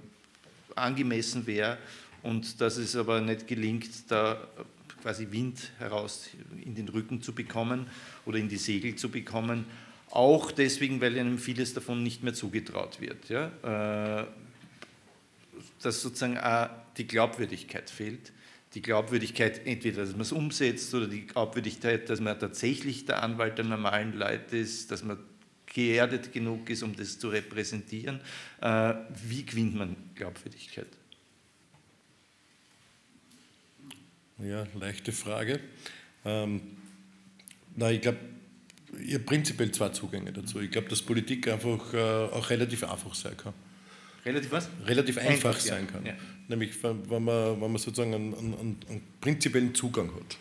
angemessen 0.73 1.45
wäre 1.45 1.77
und 2.23 2.59
dass 2.59 2.77
es 2.77 2.95
aber 2.95 3.21
nicht 3.21 3.45
gelingt, 3.47 3.87
da 4.09 4.47
quasi 5.05 5.27
Wind 5.29 5.71
heraus 5.77 6.31
in 6.65 6.73
den 6.73 6.89
Rücken 6.89 7.21
zu 7.21 7.35
bekommen 7.35 7.85
oder 8.25 8.39
in 8.39 8.49
die 8.49 8.57
Segel 8.57 8.95
zu 8.95 9.09
bekommen 9.09 9.65
auch 10.09 10.51
deswegen, 10.51 10.99
weil 10.99 11.19
einem 11.19 11.37
vieles 11.37 11.75
davon 11.75 12.01
nicht 12.01 12.23
mehr 12.23 12.33
zugetraut 12.33 12.99
wird. 13.01 13.29
Ja? 13.29 14.21
Äh, 14.21 14.25
dass 15.83 16.01
sozusagen 16.01 16.39
auch 16.39 16.69
die 16.97 17.05
Glaubwürdigkeit 17.05 17.89
fehlt. 17.89 18.31
Die 18.73 18.81
Glaubwürdigkeit, 18.81 19.67
entweder 19.67 20.01
dass 20.01 20.13
man 20.13 20.21
es 20.21 20.31
umsetzt 20.31 20.91
oder 20.95 21.07
die 21.07 21.27
Glaubwürdigkeit, 21.27 22.09
dass 22.09 22.19
man 22.19 22.39
tatsächlich 22.39 23.05
der 23.05 23.21
Anwalt 23.21 23.59
der 23.59 23.65
normalen 23.65 24.17
Leute 24.17 24.57
ist, 24.57 24.89
dass 24.89 25.03
man 25.03 25.19
geerdet 25.67 26.33
genug 26.33 26.67
ist, 26.71 26.81
um 26.81 26.95
das 26.95 27.19
zu 27.19 27.29
repräsentieren. 27.29 28.21
Äh, 28.61 28.95
wie 29.27 29.45
gewinnt 29.45 29.75
man 29.75 29.95
Glaubwürdigkeit? 30.15 30.87
Ja, 34.39 34.67
leichte 34.77 35.11
Frage. 35.11 35.59
Ähm, 36.25 36.61
na, 37.75 37.91
ich 37.91 38.01
glaube, 38.01 38.19
habe 38.93 39.19
prinzipiell 39.19 39.71
zwei 39.71 39.89
Zugänge 39.89 40.31
dazu. 40.31 40.59
Ich 40.59 40.71
glaube, 40.71 40.89
dass 40.89 41.01
Politik 41.01 41.47
einfach 41.47 41.93
äh, 41.93 41.97
auch 41.97 42.49
relativ 42.49 42.83
einfach 42.83 43.13
sein 43.15 43.37
kann. 43.37 43.53
Relativ 44.25 44.51
was? 44.51 44.69
Relativ 44.85 45.17
einfach, 45.17 45.31
einfach 45.31 45.59
sein 45.59 45.87
kann. 45.87 46.05
Ja. 46.05 46.13
Nämlich, 46.47 46.71
wenn 46.83 47.05
man, 47.07 47.61
wenn 47.61 47.71
man 47.71 47.77
sozusagen 47.77 48.13
einen, 48.13 48.33
einen, 48.33 48.77
einen 48.89 49.01
prinzipiellen 49.21 49.73
Zugang 49.73 50.13
hat. 50.15 50.37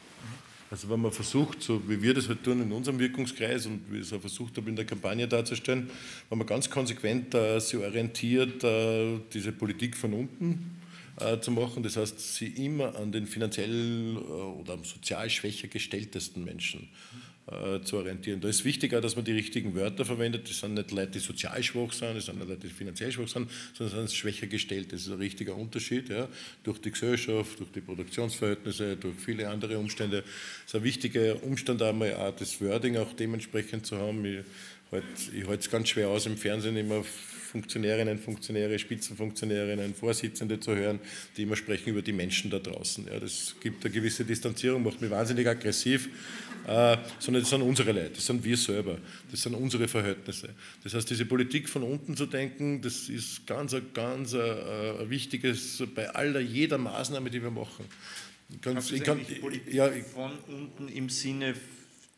Also 0.71 0.89
wenn 0.91 1.01
man 1.01 1.13
versucht, 1.13 1.63
so 1.63 1.89
wie 1.89 2.03
wir 2.03 2.15
das 2.15 2.29
halt 2.29 2.43
tun 2.43 2.61
in 2.63 2.73
unserem 2.73 2.99
Wirkungskreis 2.99 3.67
und 3.67 3.81
wie 3.91 3.99
ich 3.99 4.07
es 4.07 4.13
auch 4.13 4.21
versucht 4.21 4.57
habe 4.57 4.71
in 4.71 4.77
der 4.77 4.85
Kampagne 4.85 5.29
darzustellen, 5.29 5.89
wenn 6.29 6.39
man 6.39 6.47
ganz 6.47 6.69
konsequent 6.69 7.35
äh, 7.35 7.61
sich 7.61 7.79
orientiert, 7.79 8.65
äh, 8.65 9.21
diese 9.33 9.53
Politik 9.53 9.97
von 9.97 10.15
unten 10.15 10.79
äh, 11.21 11.39
zu 11.41 11.51
machen, 11.51 11.83
das 11.83 11.97
heißt, 11.97 12.35
sie 12.37 12.49
immer 12.49 12.97
an 12.97 13.13
den 13.13 13.27
finanziell 13.27 14.17
äh, 14.17 14.19
oder 14.19 14.79
sozial 14.83 15.31
schwächer 15.31 15.69
gestelltesten 15.69 16.45
Menschen 16.45 16.89
äh, 17.47 17.81
zu 17.83 17.99
orientieren. 17.99 18.41
Da 18.41 18.49
ist 18.49 18.65
wichtiger, 18.65 19.01
dass 19.01 19.17
man 19.17 19.25
die 19.25 19.33
richtigen 19.33 19.75
Wörter 19.75 20.05
verwendet. 20.05 20.49
Das 20.49 20.61
sind 20.61 20.75
nicht 20.75 20.91
Leute, 20.91 21.13
die 21.13 21.19
sozial 21.19 21.63
schwach 21.63 21.93
sind, 21.93 22.17
das 22.17 22.27
sind 22.27 22.39
nicht 22.39 22.49
Leute, 22.49 22.67
die 22.67 22.73
finanziell 22.73 23.13
schwach 23.13 23.29
sind, 23.29 23.51
sondern 23.75 23.97
das 23.97 24.11
sind 24.11 24.17
schwächer 24.17 24.47
gestellt. 24.47 24.93
Das 24.93 25.03
ist 25.03 25.09
ein 25.09 25.19
richtiger 25.19 25.55
Unterschied. 25.55 26.09
Ja. 26.09 26.29
Durch 26.63 26.81
die 26.81 26.91
Gesellschaft, 26.91 27.61
durch 27.61 27.71
die 27.71 27.81
Produktionsverhältnisse, 27.81 28.97
durch 28.97 29.17
viele 29.17 29.49
andere 29.49 29.79
Umstände. 29.79 30.25
Es 30.65 30.73
ist 30.73 30.75
ein 30.75 30.85
wichtiger 30.85 31.43
Umstand 31.43 31.83
einmal 31.83 32.15
auch 32.15 32.35
das 32.35 32.61
Wording 32.61 32.97
auch 32.97 33.13
dementsprechend 33.13 33.87
zu 33.87 33.99
haben. 33.99 34.25
Ich 34.25 34.43
halte 34.93 35.07
ich 35.35 35.47
halte 35.47 35.61
es 35.61 35.71
ganz 35.71 35.89
schwer 35.89 36.09
aus, 36.09 36.27
im 36.27 36.37
Fernsehen 36.37 36.77
immer 36.77 37.05
Funktionärinnen, 37.55 38.19
Funktionäre, 38.19 38.77
Spitzenfunktionärinnen, 38.77 39.95
Vorsitzende 39.95 40.59
zu 40.59 40.75
hören, 40.75 40.99
die 41.37 41.43
immer 41.43 41.55
sprechen 41.55 41.91
über 41.91 42.03
die 42.03 42.13
Menschen 42.13 42.51
da 42.51 42.59
draußen. 42.59 43.07
Ja, 43.07 43.21
das 43.21 43.55
gibt 43.61 43.85
eine 43.85 43.95
gewisse 43.95 44.25
Distanzierung, 44.25 44.83
macht 44.83 45.01
mich 45.01 45.09
wahnsinnig 45.09 45.47
aggressiv, 45.47 46.09
äh, 46.67 46.97
sondern 47.21 47.45
das 47.45 47.51
sind 47.51 47.63
unsere 47.63 47.93
Leute, 47.93 48.15
das 48.15 48.27
sind 48.27 48.43
wir 48.43 48.57
selber, 48.57 48.99
das 49.31 49.43
sind 49.43 49.55
unsere 49.55 49.87
Verhältnisse. 49.87 50.49
Das 50.83 50.95
heißt, 50.95 51.09
diese 51.09 51.27
Politik 51.27 51.69
von 51.69 51.85
unten 51.85 52.17
zu 52.17 52.27
denken, 52.27 52.83
das 52.83 53.09
ist 53.09 53.47
ganz, 53.47 53.77
ganz 53.93 54.33
äh, 54.33 55.09
wichtiges 55.09 55.81
bei 55.95 56.11
aller, 56.11 56.41
jeder 56.41 56.79
Maßnahme, 56.79 57.31
die 57.31 57.41
wir 57.41 57.53
machen. 57.53 57.85
Ich 58.51 58.61
kann, 58.61 58.79
ich 58.79 59.03
kann, 59.05 59.21
ja, 59.71 59.91
von 60.13 60.33
unten 60.49 60.89
im 60.89 61.09
Sinne 61.09 61.55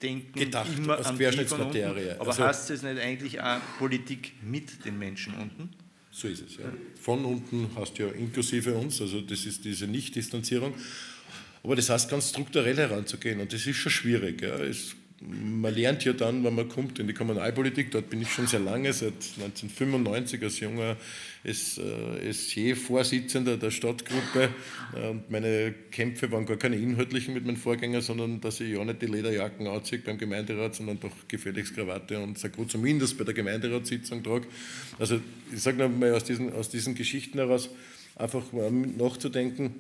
denken 0.03 0.39
gedacht, 0.39 0.71
immer 0.77 0.97
als 0.97 1.07
an 1.07 1.17
Querschnittsmaterie. 1.17 2.13
Aber 2.19 2.29
also, 2.29 2.45
heißt 2.45 2.71
es 2.71 2.83
nicht 2.83 2.99
eigentlich 2.99 3.41
auch 3.41 3.61
Politik 3.79 4.33
mit 4.43 4.85
den 4.85 4.99
Menschen 4.99 5.35
unten? 5.35 5.71
So 6.11 6.29
ist 6.29 6.43
es, 6.43 6.57
ja. 6.57 6.65
Von 7.01 7.25
unten 7.25 7.71
hast 7.77 7.99
du 7.99 8.05
ja 8.05 8.09
inklusive 8.13 8.75
uns, 8.75 9.01
also 9.01 9.21
das 9.21 9.45
ist 9.45 9.65
diese 9.65 9.87
Nicht-Distanzierung. 9.87 10.75
Aber 11.63 11.77
das 11.77 11.91
heißt, 11.91 12.09
ganz 12.09 12.31
strukturell 12.31 12.77
heranzugehen 12.77 13.41
und 13.41 13.53
das 13.53 13.67
ist 13.67 13.77
schon 13.77 13.93
schwierig. 13.93 14.41
Ja. 14.41 14.57
Es 14.59 14.95
man 15.21 15.75
lernt 15.75 16.05
ja 16.05 16.13
dann, 16.13 16.45
wenn 16.45 16.55
man 16.55 16.69
kommt 16.69 16.99
in 16.99 17.07
die 17.07 17.15
Kommunalpolitik, 17.15 17.91
dort 17.91 18.11
bin 18.11 18.21
ich 18.21 18.31
schon 18.31 18.47
sehr 18.47 18.61
lange, 18.61 18.93
seit 18.93 19.15
1995 19.15 20.43
als 20.43 20.61
junger 20.61 20.99
SJ-Vorsitzender 21.45 23.55
äh, 23.55 23.59
der 23.59 23.71
Stadtgruppe. 23.71 24.51
Und 24.93 25.31
meine 25.31 25.73
Kämpfe 25.91 26.31
waren 26.33 26.45
gar 26.45 26.59
keine 26.59 26.77
inhaltlichen 26.77 27.33
mit 27.33 27.47
meinen 27.47 27.57
Vorgängern, 27.57 28.03
sondern 28.03 28.43
dass 28.43 28.61
ich 28.61 28.75
ja 28.75 28.85
nicht 28.85 29.01
die 29.01 29.07
Lederjacken 29.07 29.67
anziehe 29.67 30.01
beim 30.01 30.19
Gemeinderat, 30.19 30.75
sondern 30.75 31.01
doch 31.01 31.15
gefälligst 31.29 31.75
Krawatte 31.75 32.19
und 32.19 32.39
Sakko 32.39 32.67
zumindest 32.67 33.17
bei 33.17 33.25
der 33.25 33.33
Gemeinderatssitzung 33.33 34.23
trage. 34.23 34.47
Also 34.99 35.19
ich 35.51 35.63
sage 35.63 35.79
nochmal 35.79 36.13
aus 36.13 36.25
diesen, 36.25 36.53
aus 36.53 36.69
diesen 36.69 36.95
Geschichten 36.95 37.39
heraus, 37.39 37.71
einfach 38.17 38.45
nachzudenken, 38.53 39.77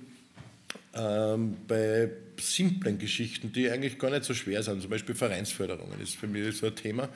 ähm, 0.94 1.58
bei 1.68 2.08
simplen 2.40 2.98
Geschichten, 2.98 3.52
die 3.52 3.70
eigentlich 3.70 3.98
gar 3.98 4.10
nicht 4.10 4.24
so 4.24 4.34
schwer 4.34 4.62
sind, 4.62 4.80
zum 4.82 4.90
Beispiel 4.90 5.14
Vereinsförderungen, 5.14 6.00
ist 6.00 6.16
für 6.16 6.26
mich 6.26 6.56
so 6.56 6.66
ein 6.66 6.76
Thema, 6.76 7.08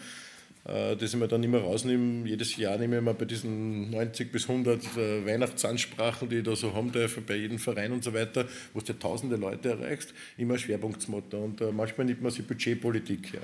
äh, 0.64 0.96
das 0.96 1.12
ich 1.12 1.18
mir 1.18 1.28
dann 1.28 1.42
immer 1.42 1.58
rausnehme. 1.58 2.28
Jedes 2.28 2.56
Jahr 2.56 2.78
nehme 2.78 2.98
ich 2.98 3.02
mir 3.02 3.14
bei 3.14 3.24
diesen 3.24 3.90
90 3.90 4.32
bis 4.32 4.48
100 4.48 4.96
äh, 4.96 5.26
Weihnachtsansprachen, 5.26 6.28
die 6.28 6.36
ich 6.36 6.44
da 6.44 6.56
so 6.56 6.74
haben 6.74 6.92
darf, 6.92 7.18
bei 7.26 7.36
jedem 7.36 7.58
Verein 7.58 7.92
und 7.92 8.04
so 8.04 8.12
weiter, 8.14 8.46
wo 8.74 8.80
du 8.80 8.98
tausende 8.98 9.36
Leute 9.36 9.70
erreichst, 9.70 10.14
immer 10.36 10.54
ein 10.54 10.60
Schwerpunktsmotto. 10.60 11.42
Und 11.42 11.60
äh, 11.60 11.72
manchmal 11.72 12.06
nimmt 12.06 12.22
man 12.22 12.32
sich 12.32 12.46
Budgetpolitik 12.46 13.32
her. 13.32 13.42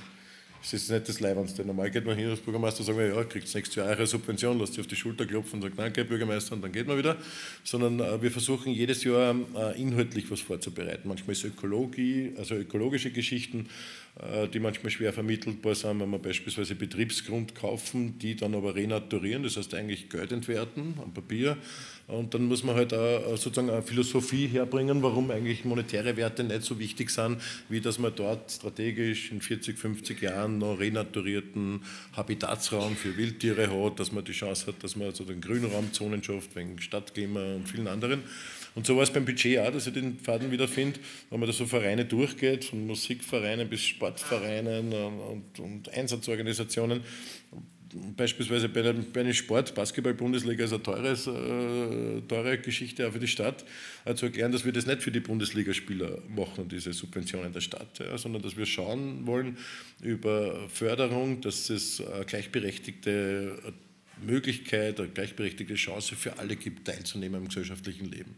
Das 0.68 0.82
ist 0.82 0.90
nicht 0.90 1.08
das 1.08 1.20
Leibendste. 1.20 1.64
Normal 1.64 1.92
geht 1.92 2.04
man 2.04 2.16
hin 2.16 2.28
als 2.28 2.40
Bürgermeister 2.40 2.80
und 2.80 2.86
sagt, 2.86 2.98
ja, 2.98 3.22
kriegt 3.22 3.54
nächstes 3.54 3.76
Jahr 3.76 3.86
eine 3.86 4.04
Subvention, 4.04 4.58
lasst 4.58 4.72
sich 4.72 4.80
auf 4.80 4.88
die 4.88 4.96
Schulter 4.96 5.24
klopfen 5.24 5.60
und 5.60 5.62
sagt, 5.62 5.78
danke, 5.78 6.04
Bürgermeister, 6.04 6.56
und 6.56 6.62
dann 6.62 6.72
geht 6.72 6.88
man 6.88 6.98
wieder. 6.98 7.16
Sondern 7.62 8.00
äh, 8.00 8.20
wir 8.20 8.32
versuchen 8.32 8.72
jedes 8.72 9.04
Jahr 9.04 9.36
äh, 9.54 9.80
inhaltlich 9.80 10.28
was 10.28 10.40
vorzubereiten. 10.40 11.06
Manchmal 11.06 11.34
ist 11.34 11.44
Ökologie, 11.44 12.32
also 12.36 12.56
ökologische 12.56 13.12
Geschichten, 13.12 13.68
äh, 14.18 14.48
die 14.48 14.58
manchmal 14.58 14.90
schwer 14.90 15.12
vermittelbar 15.12 15.76
sind, 15.76 16.00
wenn 16.00 16.10
wir 16.10 16.18
beispielsweise 16.18 16.74
Betriebsgrund 16.74 17.54
kaufen, 17.54 18.18
die 18.18 18.34
dann 18.34 18.52
aber 18.56 18.74
renaturieren, 18.74 19.44
das 19.44 19.56
heißt 19.56 19.72
eigentlich 19.74 20.10
Geld 20.10 20.32
entwerten 20.32 20.94
am 21.00 21.14
Papier. 21.14 21.58
Und 22.08 22.34
dann 22.34 22.44
muss 22.44 22.62
man 22.62 22.76
halt 22.76 22.94
auch 22.94 23.32
äh, 23.32 23.36
sozusagen 23.36 23.68
eine 23.68 23.82
Philosophie 23.82 24.46
herbringen, 24.46 25.02
warum 25.02 25.30
eigentlich 25.32 25.64
monetäre 25.64 26.16
Werte 26.16 26.44
nicht 26.44 26.62
so 26.62 26.78
wichtig 26.78 27.10
sind, 27.10 27.40
wie 27.68 27.80
dass 27.80 27.98
man 27.98 28.12
dort 28.14 28.50
strategisch 28.50 29.32
in 29.32 29.40
40, 29.40 29.76
50 29.76 30.22
Jahren 30.22 30.58
noch 30.58 30.78
renaturierten 30.78 31.82
Habitatsraum 32.12 32.94
für 32.94 33.16
Wildtiere 33.16 33.68
hat, 33.70 33.98
dass 33.98 34.12
man 34.12 34.24
die 34.24 34.32
Chance 34.32 34.68
hat, 34.68 34.84
dass 34.84 34.94
man 34.94 35.12
so 35.14 35.24
den 35.24 35.40
Grünraumzonen 35.40 36.22
schafft, 36.22 36.54
wegen 36.54 36.80
Stadtklima 36.80 37.40
und 37.56 37.68
vielen 37.68 37.88
anderen. 37.88 38.22
Und 38.76 38.86
so 38.86 38.94
war 38.94 39.02
es 39.02 39.10
beim 39.10 39.24
Budget 39.24 39.58
auch, 39.58 39.72
dass 39.72 39.86
ich 39.88 39.94
den 39.94 40.18
Faden 40.20 40.52
wiederfinde, 40.52 41.00
wenn 41.30 41.40
man 41.40 41.48
da 41.48 41.52
so 41.52 41.66
Vereine 41.66 42.04
durchgeht, 42.04 42.66
von 42.66 42.86
Musikvereinen 42.86 43.68
bis 43.68 43.82
Sportvereinen 43.82 44.92
und, 44.92 45.58
und 45.58 45.88
Einsatzorganisationen. 45.92 47.00
Beispielsweise 48.16 48.68
bei 48.68 48.80
einem, 48.80 49.10
bei 49.12 49.20
einem 49.20 49.32
Sport, 49.32 49.74
Basketball-Bundesliga 49.74 50.64
ist 50.64 50.72
eine 50.72 50.82
teures, 50.82 51.26
äh, 51.26 52.20
teure 52.28 52.58
Geschichte 52.58 53.06
auch 53.06 53.12
für 53.12 53.18
die 53.18 53.28
Stadt, 53.28 53.64
äh, 54.04 54.14
zu 54.14 54.26
erklären, 54.26 54.52
dass 54.52 54.64
wir 54.64 54.72
das 54.72 54.86
nicht 54.86 55.02
für 55.02 55.10
die 55.10 55.20
Bundesligaspieler 55.20 56.18
machen, 56.28 56.68
diese 56.68 56.92
Subventionen 56.92 57.52
der 57.52 57.60
Stadt, 57.60 57.98
ja, 57.98 58.16
sondern 58.18 58.42
dass 58.42 58.56
wir 58.56 58.66
schauen 58.66 59.26
wollen 59.26 59.56
über 60.02 60.68
Förderung, 60.68 61.40
dass 61.40 61.70
es 61.70 62.00
äh, 62.00 62.24
gleichberechtigte 62.26 63.58
Möglichkeit, 64.24 64.98
eine 64.98 65.08
gleichberechtigte 65.08 65.74
Chance 65.74 66.16
für 66.16 66.38
alle 66.38 66.56
gibt, 66.56 66.86
teilzunehmen 66.86 67.42
am 67.42 67.48
gesellschaftlichen 67.48 68.10
Leben. 68.10 68.34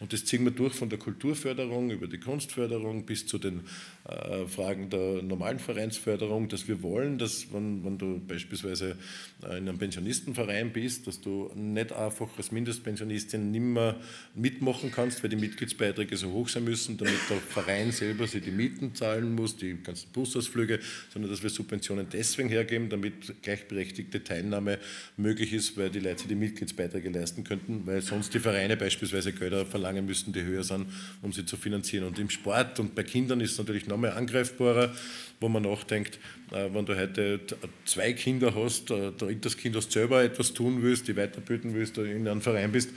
Und 0.00 0.12
das 0.12 0.24
ziehen 0.24 0.44
wir 0.44 0.52
durch 0.52 0.74
von 0.74 0.90
der 0.90 0.98
Kulturförderung 0.98 1.90
über 1.90 2.06
die 2.06 2.18
Kunstförderung 2.18 3.06
bis 3.06 3.26
zu 3.26 3.38
den 3.38 3.60
äh, 4.08 4.46
Fragen 4.46 4.90
der 4.90 5.22
normalen 5.22 5.58
Vereinsförderung, 5.58 6.48
dass 6.48 6.68
wir 6.68 6.82
wollen, 6.82 7.18
dass 7.18 7.52
wenn, 7.52 7.84
wenn 7.84 7.98
du 7.98 8.20
beispielsweise 8.26 8.96
äh, 9.42 9.58
in 9.58 9.68
einem 9.68 9.78
Pensionistenverein 9.78 10.72
bist, 10.72 11.06
dass 11.06 11.20
du 11.20 11.50
nicht 11.54 11.92
einfach 11.92 12.28
als 12.36 12.52
Mindestpensionistin 12.52 13.50
nimmer 13.50 13.96
mitmachen 14.34 14.90
kannst, 14.90 15.22
weil 15.22 15.30
die 15.30 15.36
Mitgliedsbeiträge 15.36 16.16
so 16.16 16.30
hoch 16.30 16.48
sein 16.48 16.64
müssen, 16.64 16.98
damit 16.98 17.18
der 17.30 17.38
Verein 17.38 17.92
selber 17.92 18.26
sich 18.26 18.42
die 18.42 18.50
Mieten 18.50 18.94
zahlen 18.94 19.34
muss, 19.34 19.56
die 19.56 19.74
ganzen 19.82 20.10
Busausflüge, 20.12 20.80
sondern 21.12 21.30
dass 21.30 21.42
wir 21.42 21.50
Subventionen 21.50 22.06
deswegen 22.12 22.48
hergeben, 22.48 22.88
damit 22.88 23.42
gleichberechtigte 23.42 24.24
Teilnahme 24.24 24.78
möglich 25.22 25.52
ist, 25.52 25.76
weil 25.76 25.88
die 25.88 26.00
Leute 26.00 26.28
die 26.28 26.34
Mitgliedsbeiträge 26.34 27.08
leisten 27.08 27.44
könnten, 27.44 27.86
weil 27.86 28.02
sonst 28.02 28.34
die 28.34 28.40
Vereine 28.40 28.76
beispielsweise 28.76 29.32
Gelder 29.32 29.64
verlangen 29.64 30.04
müssten, 30.04 30.32
die 30.32 30.42
höher 30.42 30.64
sind, 30.64 30.86
um 31.22 31.32
sie 31.32 31.46
zu 31.46 31.56
finanzieren. 31.56 32.06
Und 32.06 32.18
im 32.18 32.28
Sport 32.28 32.80
und 32.80 32.94
bei 32.94 33.02
Kindern 33.02 33.40
ist 33.40 33.52
es 33.52 33.58
natürlich 33.58 33.86
noch 33.86 33.96
mehr 33.96 34.16
angreifbarer, 34.16 34.94
wo 35.40 35.48
man 35.48 35.62
nachdenkt, 35.62 36.18
äh, 36.50 36.68
wenn 36.72 36.84
du 36.84 36.96
heute 36.96 37.40
zwei 37.84 38.12
Kinder 38.12 38.54
hast, 38.54 38.90
äh, 38.90 39.12
das 39.40 39.56
Kind 39.56 39.76
hast 39.76 39.92
selber 39.92 40.22
etwas 40.22 40.52
tun 40.52 40.82
willst, 40.82 41.08
die 41.08 41.16
weiterbilden 41.16 41.74
willst, 41.74 41.98
in 41.98 42.28
einem 42.28 42.42
Verein 42.42 42.72
bist, 42.72 42.90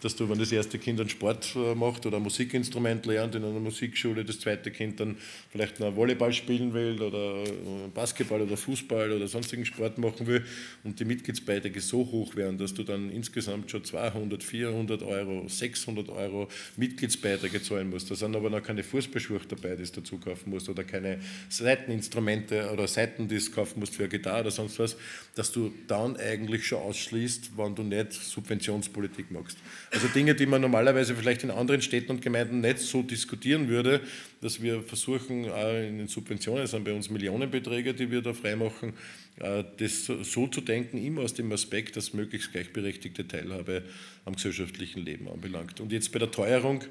dass 0.00 0.14
du, 0.14 0.28
wenn 0.28 0.38
das 0.38 0.52
erste 0.52 0.78
Kind 0.78 1.00
einen 1.00 1.08
Sport 1.08 1.54
äh, 1.56 1.74
macht 1.74 2.06
oder 2.06 2.18
ein 2.18 2.22
Musikinstrument 2.22 3.06
lernt 3.06 3.34
in 3.34 3.44
einer 3.44 3.60
Musikschule, 3.60 4.24
das 4.24 4.40
zweite 4.40 4.70
Kind 4.70 5.00
dann 5.00 5.16
vielleicht 5.50 5.80
noch 5.80 5.96
Volleyball 5.96 6.32
spielen 6.32 6.74
will 6.74 7.00
oder 7.00 7.42
äh, 7.42 7.88
Basketball 7.94 8.42
oder 8.42 8.56
Fußball 8.56 9.12
oder 9.12 9.26
sonstigen 9.26 9.64
Sport 9.64 9.98
machen 9.98 10.26
will 10.26 10.44
und 10.84 11.00
die 11.00 11.04
Mitgliedsbeiträge 11.04 11.80
so 11.80 11.98
hoch 11.98 12.36
wären, 12.36 12.58
dass 12.58 12.74
du 12.74 12.82
dann 12.82 13.10
insgesamt 13.10 13.70
schon 13.70 13.84
200, 13.84 14.42
400 14.42 15.02
Euro, 15.02 15.48
600 15.48 16.08
Euro 16.10 16.48
Mitgliedsbeiträge 16.76 17.62
zahlen 17.62 17.90
musst. 17.90 18.10
Da 18.10 18.14
sind 18.14 18.36
aber 18.36 18.50
noch 18.50 18.62
keine 18.62 18.82
Fußballschuhe 18.82 19.40
dabei, 19.48 19.76
die 19.76 19.84
du 19.84 20.00
dazu 20.00 20.18
kaufen 20.18 20.50
musst 20.50 20.68
oder 20.68 20.84
keine 20.84 21.18
Seiteninstrumente 21.48 22.70
oder 22.72 22.86
Seiten, 22.86 23.28
die 23.28 23.38
du 23.38 23.50
kaufen 23.50 23.80
musst 23.80 23.94
für 23.94 24.04
eine 24.04 24.10
Gitarre 24.10 24.42
oder 24.42 24.50
sonst 24.50 24.78
was, 24.78 24.96
dass 25.34 25.52
du 25.52 25.72
dann 25.86 26.16
eigentlich 26.16 26.66
schon 26.66 26.80
ausschließt, 26.80 27.56
wenn 27.56 27.74
du 27.74 27.82
nicht 27.82 28.12
Subventionspolitik 28.12 29.30
machst. 29.30 29.58
Also 29.90 30.08
Dinge, 30.08 30.34
die 30.34 30.46
man 30.46 30.60
normalerweise 30.60 31.14
vielleicht 31.14 31.44
in 31.44 31.50
anderen 31.50 31.80
Städten 31.80 32.10
und 32.10 32.22
Gemeinden 32.22 32.60
nicht 32.60 32.78
so 32.78 33.02
diskutieren 33.02 33.68
würde, 33.68 34.00
dass 34.40 34.60
wir 34.60 34.82
versuchen, 34.82 35.44
in 35.44 35.98
den 35.98 36.08
Subventionen, 36.08 36.62
das 36.62 36.72
sind 36.72 36.84
bei 36.84 36.92
uns 36.92 37.08
Millionenbeträge, 37.08 37.94
die 37.94 38.10
wir 38.10 38.20
da 38.20 38.32
freimachen, 38.32 38.94
äh, 39.38 39.64
das 39.78 40.06
so 40.06 40.46
zu 40.48 40.60
denken, 40.60 40.98
immer 40.98 41.22
aus 41.22 41.34
dem 41.34 41.52
Aspekt, 41.52 41.96
dass 41.96 42.14
möglichst 42.14 42.52
gleichberechtigte 42.52 43.28
Teilhabe 43.28 43.82
am 44.24 44.34
gesellschaftlichen 44.34 45.04
Leben 45.04 45.28
anbelangt. 45.28 45.80
Und 45.80 45.92
jetzt 45.92 46.10
bei 46.12 46.18
der 46.18 46.30
Teuerung, 46.30 46.82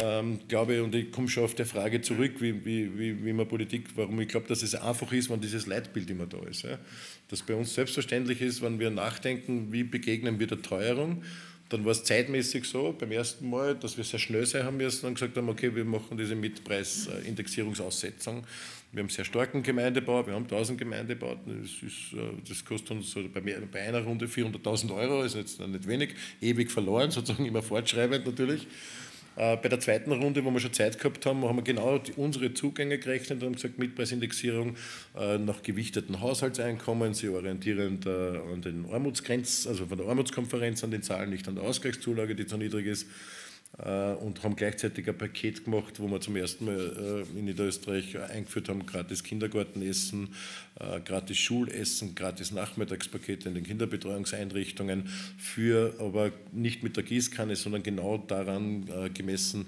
ähm, 0.00 0.40
glaube 0.48 0.76
ich, 0.76 0.80
und 0.80 0.94
ich 0.94 1.12
komme 1.12 1.28
schon 1.28 1.44
auf 1.44 1.54
die 1.54 1.64
Frage 1.64 2.00
zurück, 2.00 2.40
wie, 2.40 2.64
wie, 2.64 3.24
wie 3.24 3.32
man 3.32 3.46
Politik, 3.46 3.88
warum 3.96 4.18
ich 4.20 4.28
glaube, 4.28 4.48
dass 4.48 4.62
es 4.62 4.74
einfach 4.74 5.12
ist, 5.12 5.30
wenn 5.30 5.40
dieses 5.40 5.66
Leitbild 5.66 6.10
immer 6.10 6.26
da 6.26 6.38
ist. 6.48 6.62
Ja? 6.62 6.78
Dass 7.28 7.42
bei 7.42 7.54
uns 7.54 7.74
selbstverständlich 7.74 8.40
ist, 8.40 8.62
wenn 8.62 8.80
wir 8.80 8.90
nachdenken, 8.90 9.72
wie 9.72 9.84
begegnen 9.84 10.40
wir 10.40 10.46
der 10.46 10.62
Teuerung 10.62 11.22
dann 11.68 11.84
war 11.84 11.92
es 11.92 12.04
zeitmäßig 12.04 12.64
so, 12.64 12.94
beim 12.98 13.10
ersten 13.10 13.48
Mal, 13.48 13.74
dass 13.74 13.96
wir 13.96 14.04
sehr 14.04 14.18
schnell 14.18 14.46
sein 14.46 14.64
haben 14.64 14.76
müssen 14.76 15.06
und 15.06 15.14
gesagt 15.14 15.36
haben, 15.36 15.48
okay, 15.48 15.74
wir 15.74 15.84
machen 15.84 16.18
diese 16.18 16.34
Mietpreisindexierungsaussetzung. 16.34 18.44
Wir 18.92 19.02
haben 19.02 19.08
sehr 19.08 19.24
starken 19.24 19.62
Gemeindebau, 19.62 20.26
wir 20.26 20.34
haben 20.34 20.44
1000 20.44 20.78
Gemeindebau, 20.78 21.36
das, 21.46 21.82
ist, 21.82 22.12
äh, 22.12 22.30
das 22.48 22.64
kostet 22.64 22.92
uns 22.92 23.14
bei, 23.32 23.40
bei 23.40 23.80
einer 23.80 24.02
Runde 24.02 24.26
400.000 24.26 24.94
Euro, 24.94 25.24
ist 25.24 25.34
jetzt 25.34 25.58
nicht 25.60 25.88
wenig, 25.88 26.10
ewig 26.40 26.70
verloren, 26.70 27.10
sozusagen 27.10 27.46
immer 27.46 27.62
fortschreibend 27.62 28.24
natürlich. 28.24 28.68
Äh, 29.36 29.56
bei 29.56 29.68
der 29.68 29.80
zweiten 29.80 30.12
Runde, 30.12 30.44
wo 30.44 30.50
wir 30.50 30.60
schon 30.60 30.72
Zeit 30.72 30.98
gehabt 30.98 31.26
haben, 31.26 31.44
haben 31.44 31.56
wir 31.56 31.62
genau 31.62 31.98
die, 31.98 32.12
unsere 32.12 32.54
Zugänge 32.54 32.98
gerechnet 32.98 33.42
und 33.42 33.46
haben 33.46 33.54
gesagt, 33.54 33.78
Mietpreisindexierung 33.78 34.76
äh, 35.18 35.38
nach 35.38 35.62
gewichteten 35.62 36.20
Haushaltseinkommen, 36.20 37.14
sie 37.14 37.28
orientierend 37.28 38.06
äh, 38.06 38.10
an 38.10 38.62
den 38.62 38.86
Armutsgrenzen, 38.90 39.70
also 39.70 39.86
von 39.86 39.98
der 39.98 40.06
Armutskonferenz 40.06 40.84
an 40.84 40.90
den 40.90 41.02
Zahlen, 41.02 41.30
nicht 41.30 41.48
an 41.48 41.56
der 41.56 41.64
Ausgleichszulage, 41.64 42.34
die 42.34 42.46
zu 42.46 42.56
niedrig 42.56 42.86
ist. 42.86 43.06
Äh, 43.78 44.12
und 44.14 44.42
haben 44.44 44.54
gleichzeitig 44.54 45.08
ein 45.08 45.18
Paket 45.18 45.64
gemacht, 45.64 45.98
wo 45.98 46.06
wir 46.06 46.20
zum 46.20 46.36
ersten 46.36 46.66
Mal 46.66 47.24
äh, 47.34 47.38
in 47.38 47.46
Niederösterreich 47.46 48.16
eingeführt 48.18 48.68
haben, 48.68 48.86
gratis 48.86 49.24
Kindergartenessen, 49.24 50.28
äh, 50.78 51.00
gratis 51.00 51.38
Schulessen, 51.38 52.14
gratis 52.14 52.52
Nachmittagspakete 52.52 53.48
in 53.48 53.56
den 53.56 53.64
Kinderbetreuungseinrichtungen, 53.64 55.08
für 55.38 55.94
aber 55.98 56.30
nicht 56.52 56.84
mit 56.84 56.96
der 56.96 57.02
Gießkanne, 57.02 57.56
sondern 57.56 57.82
genau 57.82 58.18
daran 58.18 58.88
gemessen 59.12 59.66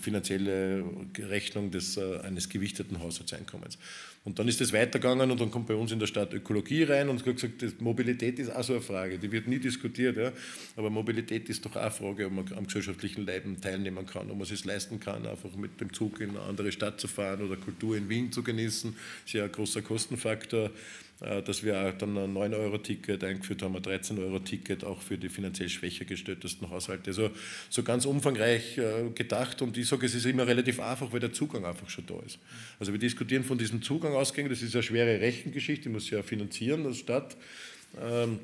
finanzielle 0.00 0.84
Rechnung 1.18 1.70
des, 1.70 1.98
eines 1.98 2.48
gewichteten 2.48 3.00
Haushaltseinkommens. 3.00 3.78
Und 4.26 4.40
dann 4.40 4.48
ist 4.48 4.60
es 4.60 4.72
weitergegangen 4.72 5.30
und 5.30 5.40
dann 5.40 5.52
kommt 5.52 5.68
bei 5.68 5.76
uns 5.76 5.92
in 5.92 6.00
der 6.00 6.08
Stadt 6.08 6.34
Ökologie 6.34 6.82
rein 6.82 7.08
und 7.08 7.24
gesagt, 7.24 7.80
Mobilität 7.80 8.40
ist 8.40 8.50
auch 8.50 8.64
so 8.64 8.72
eine 8.72 8.82
Frage, 8.82 9.20
die 9.20 9.30
wird 9.30 9.46
nie 9.46 9.60
diskutiert, 9.60 10.16
ja. 10.16 10.32
aber 10.74 10.90
Mobilität 10.90 11.48
ist 11.48 11.64
doch 11.64 11.76
auch 11.76 11.80
eine 11.80 11.90
Frage, 11.92 12.26
ob 12.26 12.32
man 12.32 12.52
am 12.56 12.66
gesellschaftlichen 12.66 13.24
Leben 13.24 13.60
teilnehmen 13.60 14.04
kann, 14.04 14.28
ob 14.28 14.36
man 14.36 14.40
es 14.40 14.48
sich 14.48 14.64
leisten 14.64 14.98
kann, 14.98 15.24
einfach 15.26 15.54
mit 15.54 15.80
dem 15.80 15.92
Zug 15.92 16.20
in 16.20 16.30
eine 16.30 16.40
andere 16.40 16.72
Stadt 16.72 17.00
zu 17.00 17.06
fahren 17.06 17.40
oder 17.40 17.54
Kultur 17.54 17.96
in 17.96 18.08
Wien 18.08 18.32
zu 18.32 18.42
genießen, 18.42 18.94
das 18.94 19.26
ist 19.26 19.32
ja 19.32 19.44
ein 19.44 19.52
großer 19.52 19.82
Kostenfaktor. 19.82 20.72
Äh, 21.20 21.42
dass 21.42 21.62
wir 21.62 21.92
dann 21.92 22.18
ein 22.18 22.34
9-Euro-Ticket 22.34 23.24
eingeführt 23.24 23.62
haben, 23.62 23.74
ein 23.74 23.82
13-Euro-Ticket 23.82 24.84
auch 24.84 25.00
für 25.00 25.16
die 25.16 25.30
finanziell 25.30 25.70
schwächer 25.70 26.04
gestelltesten 26.04 26.68
Haushalte. 26.68 27.08
Also 27.08 27.30
so 27.70 27.82
ganz 27.82 28.04
umfangreich 28.04 28.76
äh, 28.76 29.08
gedacht 29.14 29.62
und 29.62 29.78
ich 29.78 29.88
sage, 29.88 30.04
es 30.04 30.14
ist 30.14 30.26
immer 30.26 30.46
relativ 30.46 30.78
einfach, 30.78 31.10
weil 31.12 31.20
der 31.20 31.32
Zugang 31.32 31.64
einfach 31.64 31.88
schon 31.88 32.04
da 32.04 32.18
ist. 32.26 32.38
Also 32.78 32.92
wir 32.92 32.98
diskutieren 32.98 33.44
von 33.44 33.56
diesem 33.56 33.80
Zugang 33.80 34.12
ausgehend, 34.12 34.50
das 34.50 34.60
ist 34.60 34.74
eine 34.74 34.82
schwere 34.82 35.18
Rechengeschichte, 35.20 35.84
die 35.84 35.88
muss 35.88 36.10
ja 36.10 36.22
finanzieren 36.22 36.84
als 36.84 36.98
Stadt. 36.98 37.36
Ähm, 37.98 38.40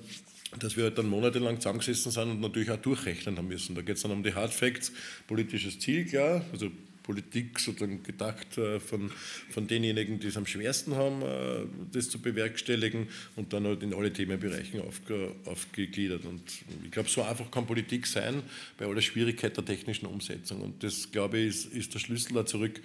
dass 0.58 0.76
wir 0.76 0.85
halt 0.85 0.98
dann 0.98 1.08
monatelang 1.08 1.56
zusammengesessen 1.56 2.12
sind 2.12 2.30
und 2.30 2.40
natürlich 2.40 2.70
auch 2.70 2.76
durchrechnen 2.76 3.38
haben 3.38 3.48
müssen. 3.48 3.74
Da 3.74 3.80
geht 3.80 3.96
es 3.96 4.02
dann 4.02 4.11
um 4.11 4.22
die 4.22 4.35
Hard 4.35 4.52
Facts, 4.52 4.92
politisches 5.26 5.78
Ziel, 5.78 6.04
klar, 6.04 6.44
also 6.52 6.70
Politik 7.03 7.59
sozusagen 7.59 8.03
gedacht 8.03 8.59
äh, 8.59 8.81
von, 8.81 9.11
von 9.51 9.67
denjenigen, 9.67 10.21
die 10.21 10.29
es 10.29 10.37
am 10.37 10.47
schwersten 10.47 10.95
haben, 10.95 11.23
äh, 11.23 11.67
das 11.93 12.11
zu 12.11 12.21
bewerkstelligen 12.21 13.09
und 13.37 13.53
dann 13.53 13.67
halt 13.67 13.83
in 13.83 13.95
alle 13.95 14.12
Themenbereichen 14.12 14.81
aufge, 14.81 15.33
aufgegliedert. 15.45 16.25
Und 16.25 16.43
ich 16.85 16.91
glaube, 16.91 17.09
so 17.09 17.23
einfach 17.23 17.51
kann 17.51 17.67
Politik 17.67 18.07
sein 18.07 18.43
bei 18.79 18.87
aller 18.87 19.03
Schwierigkeit 19.03 19.57
der 19.57 19.65
technischen 19.65 20.07
Umsetzung. 20.07 20.61
Und 20.62 20.83
das, 20.83 21.11
glaube 21.11 21.38
ich, 21.38 21.49
ist, 21.49 21.73
ist 21.73 21.95
der 21.95 21.99
Schlüssel 21.99 22.35
da 22.35 22.47
zurück, 22.47 22.81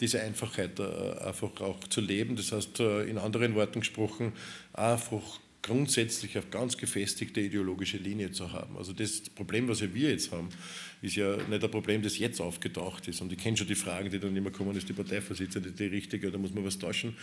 diese 0.00 0.20
Einfachheit 0.20 0.78
äh, 0.78 0.82
einfach 1.24 1.60
auch 1.60 1.80
zu 1.88 2.00
leben. 2.00 2.36
Das 2.36 2.52
heißt, 2.52 2.80
in 2.80 3.18
anderen 3.18 3.54
Worten 3.54 3.80
gesprochen, 3.80 4.32
einfach 4.72 5.40
grundsätzlich 5.62 6.36
auf 6.36 6.50
ganz 6.50 6.76
gefestigte 6.76 7.40
ideologische 7.40 7.96
Linie 7.96 8.32
zu 8.32 8.52
haben. 8.52 8.76
Also 8.76 8.92
das 8.92 9.20
Problem, 9.30 9.68
was 9.68 9.80
wir 9.80 10.10
jetzt 10.10 10.32
haben, 10.32 10.48
ist 11.02 11.14
ja 11.14 11.36
nicht 11.36 11.62
ein 11.62 11.70
Problem, 11.70 12.02
das 12.02 12.18
jetzt 12.18 12.40
aufgetaucht 12.40 13.06
ist. 13.06 13.20
Und 13.20 13.32
ich 13.32 13.38
kenne 13.38 13.56
schon 13.56 13.68
die 13.68 13.76
Fragen, 13.76 14.10
die 14.10 14.18
dann 14.18 14.36
immer 14.36 14.50
kommen, 14.50 14.76
ist 14.76 14.88
die 14.88 14.92
Parteivorsitzende 14.92 15.70
die 15.70 15.86
richtige 15.86 16.28
oder 16.28 16.38
muss 16.38 16.52
man 16.52 16.64
was 16.64 16.78
tauschen? 16.78 17.16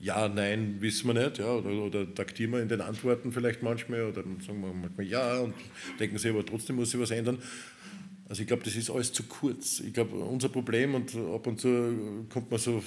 Ja, 0.00 0.28
nein, 0.28 0.76
wissen 0.80 1.08
wir 1.08 1.14
nicht. 1.14 1.38
Ja, 1.38 1.54
oder, 1.54 1.70
oder 1.70 2.14
taktieren 2.14 2.52
wir 2.52 2.60
in 2.60 2.68
den 2.68 2.80
Antworten 2.80 3.32
vielleicht 3.32 3.62
manchmal 3.62 4.04
oder 4.04 4.22
sagen 4.46 4.60
wir 4.60 4.72
manchmal 4.72 5.06
ja 5.06 5.40
und 5.40 5.54
denken 5.98 6.18
sie, 6.18 6.28
aber 6.28 6.44
trotzdem 6.44 6.76
muss 6.76 6.90
sich 6.90 7.00
was 7.00 7.10
ändern. 7.10 7.38
Also 8.34 8.42
ich 8.42 8.48
glaube, 8.48 8.64
das 8.64 8.74
ist 8.74 8.90
alles 8.90 9.12
zu 9.12 9.22
kurz. 9.22 9.78
Ich 9.78 9.92
glaube, 9.92 10.16
unser 10.16 10.48
Problem, 10.48 10.96
und 10.96 11.14
ab 11.14 11.46
und 11.46 11.60
zu 11.60 12.26
kommt 12.28 12.50
man 12.50 12.58
so 12.58 12.82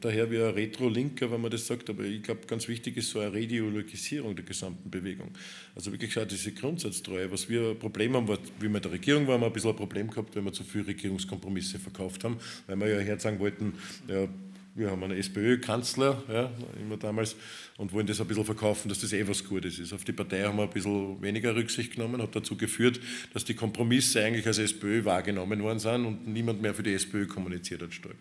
daher 0.00 0.30
wie 0.30 0.36
ein 0.36 0.54
Retro-Linker, 0.54 1.28
wenn 1.32 1.40
man 1.40 1.50
das 1.50 1.66
sagt, 1.66 1.90
aber 1.90 2.04
ich 2.04 2.22
glaube, 2.22 2.42
ganz 2.46 2.68
wichtig 2.68 2.96
ist 2.98 3.10
so 3.10 3.18
eine 3.18 3.32
Reideologisierung 3.34 4.36
der 4.36 4.44
gesamten 4.44 4.88
Bewegung. 4.88 5.32
Also 5.74 5.90
wirklich 5.90 6.16
auch 6.16 6.24
diese 6.24 6.52
Grundsatztreue. 6.52 7.32
Was 7.32 7.48
wir 7.48 7.70
ein 7.70 7.78
Problem 7.80 8.14
haben, 8.14 8.28
wie 8.60 8.68
wir 8.68 8.78
der 8.78 8.92
Regierung 8.92 9.26
waren, 9.26 9.40
wir 9.40 9.48
ein 9.48 9.52
bisschen 9.52 9.70
ein 9.70 9.76
Problem 9.76 10.08
gehabt, 10.08 10.36
weil 10.36 10.44
wir 10.44 10.52
zu 10.52 10.62
viele 10.62 10.86
Regierungskompromisse 10.86 11.80
verkauft 11.80 12.22
haben, 12.22 12.36
weil 12.68 12.78
wir 12.78 12.88
ja 12.90 13.00
herzagen 13.00 13.40
wollten, 13.40 13.72
ja, 14.06 14.28
wir 14.74 14.90
haben 14.90 15.02
einen 15.02 15.18
SPÖ-Kanzler, 15.18 16.22
ja, 16.28 16.50
immer 16.80 16.96
damals, 16.96 17.36
und 17.76 17.92
wollen 17.92 18.06
das 18.06 18.20
ein 18.20 18.26
bisschen 18.26 18.44
verkaufen, 18.44 18.88
dass 18.88 19.00
das 19.00 19.12
eh 19.12 19.26
was 19.28 19.44
Gutes 19.44 19.78
ist. 19.78 19.92
Auf 19.92 20.04
die 20.04 20.12
Partei 20.12 20.44
haben 20.44 20.56
wir 20.56 20.62
ein 20.62 20.70
bisschen 20.70 21.20
weniger 21.20 21.54
Rücksicht 21.54 21.94
genommen, 21.94 22.22
hat 22.22 22.34
dazu 22.34 22.56
geführt, 22.56 22.98
dass 23.34 23.44
die 23.44 23.54
Kompromisse 23.54 24.24
eigentlich 24.24 24.46
als 24.46 24.58
SPÖ 24.58 25.04
wahrgenommen 25.04 25.62
worden 25.62 25.78
sind 25.78 26.06
und 26.06 26.26
niemand 26.26 26.62
mehr 26.62 26.74
für 26.74 26.82
die 26.82 26.94
SPÖ 26.94 27.26
kommuniziert 27.26 27.82
hat 27.82 27.92
stark. 27.92 28.16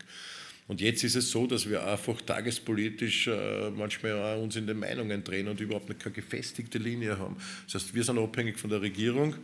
Und 0.67 0.79
jetzt 0.79 1.03
ist 1.03 1.15
es 1.15 1.31
so, 1.31 1.47
dass 1.47 1.69
wir 1.69 1.85
einfach 1.85 2.21
tagespolitisch 2.21 3.27
äh, 3.27 3.69
manchmal 3.71 4.13
auch 4.13 4.41
uns 4.41 4.55
in 4.55 4.67
den 4.67 4.79
Meinungen 4.79 5.23
drehen 5.23 5.47
und 5.47 5.59
überhaupt 5.59 5.99
keine 5.99 6.15
gefestigte 6.15 6.77
Linie 6.77 7.17
haben. 7.17 7.35
Das 7.65 7.75
heißt, 7.75 7.95
wir 7.95 8.03
sind 8.03 8.17
abhängig 8.17 8.57
von 8.57 8.69
der 8.69 8.81
Regierung 8.81 9.35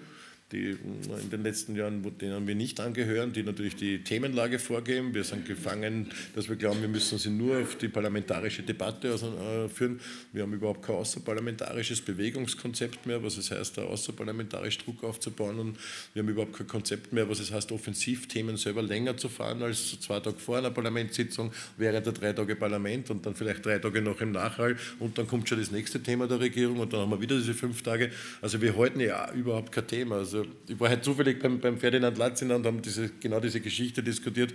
die 0.51 0.77
in 1.21 1.29
den 1.29 1.43
letzten 1.43 1.75
Jahren, 1.75 2.01
denen 2.19 2.47
wir 2.47 2.55
nicht 2.55 2.79
angehören, 2.79 3.33
die 3.33 3.43
natürlich 3.43 3.75
die 3.75 4.03
Themenlage 4.03 4.59
vorgeben. 4.59 5.13
Wir 5.13 5.25
sind 5.25 5.45
gefangen, 5.45 6.07
dass 6.35 6.47
wir 6.47 6.55
glauben, 6.55 6.81
wir 6.81 6.87
müssen 6.87 7.17
sie 7.17 7.29
nur 7.29 7.59
auf 7.61 7.75
die 7.77 7.89
parlamentarische 7.89 8.63
Debatte 8.63 9.09
äh, 9.09 9.67
führen. 9.67 9.99
Wir 10.31 10.43
haben 10.43 10.53
überhaupt 10.53 10.83
kein 10.83 10.95
außerparlamentarisches 10.95 12.01
Bewegungskonzept 12.01 13.05
mehr, 13.05 13.21
was 13.21 13.37
es 13.37 13.51
heißt, 13.51 13.77
da 13.77 13.83
außerparlamentarisch 13.83 14.77
Druck 14.77 15.03
aufzubauen. 15.03 15.59
Und 15.59 15.77
wir 16.13 16.21
haben 16.21 16.29
überhaupt 16.29 16.57
kein 16.57 16.67
Konzept 16.67 17.11
mehr, 17.11 17.29
was 17.29 17.39
es 17.39 17.51
heißt, 17.51 17.71
Offensivthemen 17.73 18.55
selber 18.55 18.81
länger 18.81 19.17
zu 19.17 19.27
fahren 19.27 19.61
als 19.61 19.99
zwei 19.99 20.21
Tage 20.21 20.37
vor 20.37 20.57
einer 20.57 20.71
Parlamentssitzung, 20.71 21.51
während 21.75 22.05
der 22.05 22.13
drei 22.13 22.31
Tage 22.31 22.55
Parlament 22.55 23.09
und 23.09 23.25
dann 23.25 23.35
vielleicht 23.35 23.65
drei 23.65 23.79
Tage 23.79 24.01
noch 24.01 24.21
im 24.21 24.31
Nachhall 24.31 24.77
und 24.99 25.17
dann 25.17 25.27
kommt 25.27 25.49
schon 25.49 25.59
das 25.59 25.71
nächste 25.71 26.01
Thema 26.01 26.27
der 26.27 26.39
Regierung 26.39 26.79
und 26.79 26.93
dann 26.93 27.01
haben 27.01 27.11
wir 27.11 27.19
wieder 27.19 27.35
diese 27.35 27.53
fünf 27.53 27.81
Tage. 27.81 28.11
Also 28.41 28.61
wir 28.61 28.77
halten 28.77 28.99
ja 29.01 29.31
überhaupt 29.33 29.71
kein 29.71 29.87
Thema. 29.87 30.17
Also 30.17 30.36
also 30.37 30.49
ich 30.67 30.79
war 30.79 30.89
halt 30.89 31.03
zufällig 31.03 31.41
beim, 31.41 31.59
beim 31.59 31.77
Ferdinand 31.77 32.17
Latziner 32.17 32.55
und 32.55 32.65
haben 32.65 32.81
diese, 32.81 33.09
genau 33.19 33.39
diese 33.39 33.61
Geschichte 33.61 34.03
diskutiert. 34.03 34.53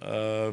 Äh, 0.00 0.52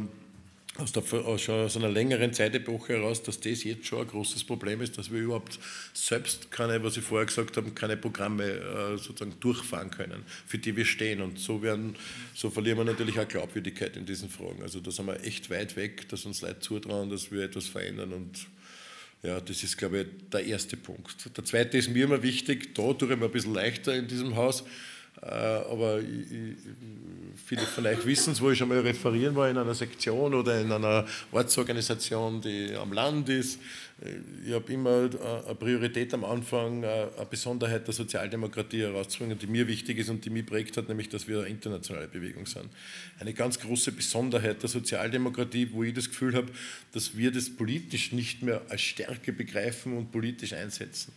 aus, 0.78 0.92
der, 0.92 1.04
aus, 1.14 1.48
aus 1.48 1.78
einer 1.78 1.88
längeren 1.88 2.34
Zeitepoche 2.34 2.94
heraus, 2.94 3.24
dass 3.24 3.40
das 3.40 3.64
jetzt 3.64 3.86
schon 3.86 4.02
ein 4.02 4.08
großes 4.08 4.44
Problem 4.44 4.82
ist, 4.82 4.98
dass 4.98 5.10
wir 5.10 5.22
überhaupt 5.22 5.58
selbst 5.94 6.52
keine, 6.52 6.84
was 6.84 6.98
ich 6.98 7.04
vorher 7.04 7.26
gesagt 7.26 7.56
habe, 7.56 7.72
keine 7.72 7.96
Programme 7.96 8.44
äh, 8.44 8.98
sozusagen 8.98 9.40
durchfahren 9.40 9.90
können, 9.90 10.24
für 10.46 10.58
die 10.58 10.76
wir 10.76 10.86
stehen. 10.86 11.22
Und 11.22 11.40
so, 11.40 11.62
werden, 11.62 11.96
so 12.34 12.50
verlieren 12.50 12.78
wir 12.78 12.84
natürlich 12.84 13.18
auch 13.20 13.28
Glaubwürdigkeit 13.28 13.96
in 13.96 14.06
diesen 14.06 14.30
Fragen. 14.30 14.64
Also 14.64 14.82
da 14.82 14.92
sind 14.92 15.08
wir 15.08 15.24
echt 15.24 15.50
weit 15.50 15.78
weg, 15.78 16.10
dass 16.10 16.26
uns 16.26 16.42
Leute 16.42 16.60
zutrauen, 16.60 17.10
dass 17.10 17.32
wir 17.32 17.44
etwas 17.44 17.68
verändern 17.68 18.12
und 18.12 18.48
ja, 19.26 19.40
das 19.40 19.64
ist, 19.64 19.78
glaube 19.78 20.02
ich, 20.02 20.08
der 20.32 20.46
erste 20.46 20.78
Punkt. 20.78 21.36
Der 21.36 21.44
zweite 21.44 21.78
ist 21.78 21.90
mir 21.90 22.06
immer 22.06 22.22
wichtig, 22.22 22.76
da 22.76 22.94
tue 22.94 23.12
ich 23.12 23.20
mir 23.20 23.26
ein 23.26 23.32
bisschen 23.32 23.54
leichter 23.54 23.96
in 23.96 24.08
diesem 24.08 24.36
Haus, 24.36 24.64
aber 25.22 26.00
ich, 26.00 26.32
ich, 26.32 26.56
viele 27.46 27.62
von 27.62 27.86
euch 27.86 28.06
wissen 28.06 28.34
es, 28.34 28.42
wo 28.42 28.52
ich 28.52 28.58
schon 28.58 28.70
mal 28.70 28.80
referieren 28.80 29.36
war 29.36 29.50
in 29.50 29.58
einer 29.58 29.74
Sektion 29.74 30.34
oder 30.34 30.60
in 30.60 30.72
einer 30.72 31.06
Ortsorganisation, 31.32 32.42
die 32.42 32.74
am 32.76 32.92
Land 32.94 33.30
ist. 33.30 33.60
Ich 34.46 34.54
habe 34.54 34.74
immer 34.74 35.10
eine 35.48 35.56
Priorität 35.56 36.14
am 36.14 36.26
Anfang, 36.26 36.84
eine 36.84 37.10
Besonderheit 37.30 37.88
der 37.88 37.94
Sozialdemokratie 37.94 38.82
herauszubringen, 38.82 39.40
die 39.40 39.48
mir 39.48 39.68
wichtig 39.68 40.00
ist 40.00 40.10
und 40.10 40.26
die 40.26 40.30
mich 40.30 40.46
prägt 40.46 40.76
hat, 40.76 40.90
nämlich, 40.90 41.08
dass 41.08 41.28
wir 41.28 41.40
eine 41.40 41.48
internationale 41.48 42.10
Bewegung 42.10 42.46
sind. 42.46 42.70
Eine 43.20 43.34
ganz 43.34 43.58
große 43.60 43.94
Besonderheit 43.94 44.62
der 44.62 44.70
Sozialdemokratie, 44.70 45.70
wo 45.72 45.84
ich 45.84 45.94
das 45.94 46.10
Gefühl 46.10 46.36
habe, 46.36 46.52
dass 46.92 47.16
wir 47.16 47.32
das 47.32 47.50
politisch 47.50 48.12
nicht 48.12 48.42
mehr 48.42 48.62
als 48.68 48.82
Stärke 48.82 49.32
begreifen 49.32 49.96
und 49.98 50.12
politisch 50.12 50.52
einsetzen. 50.52 51.14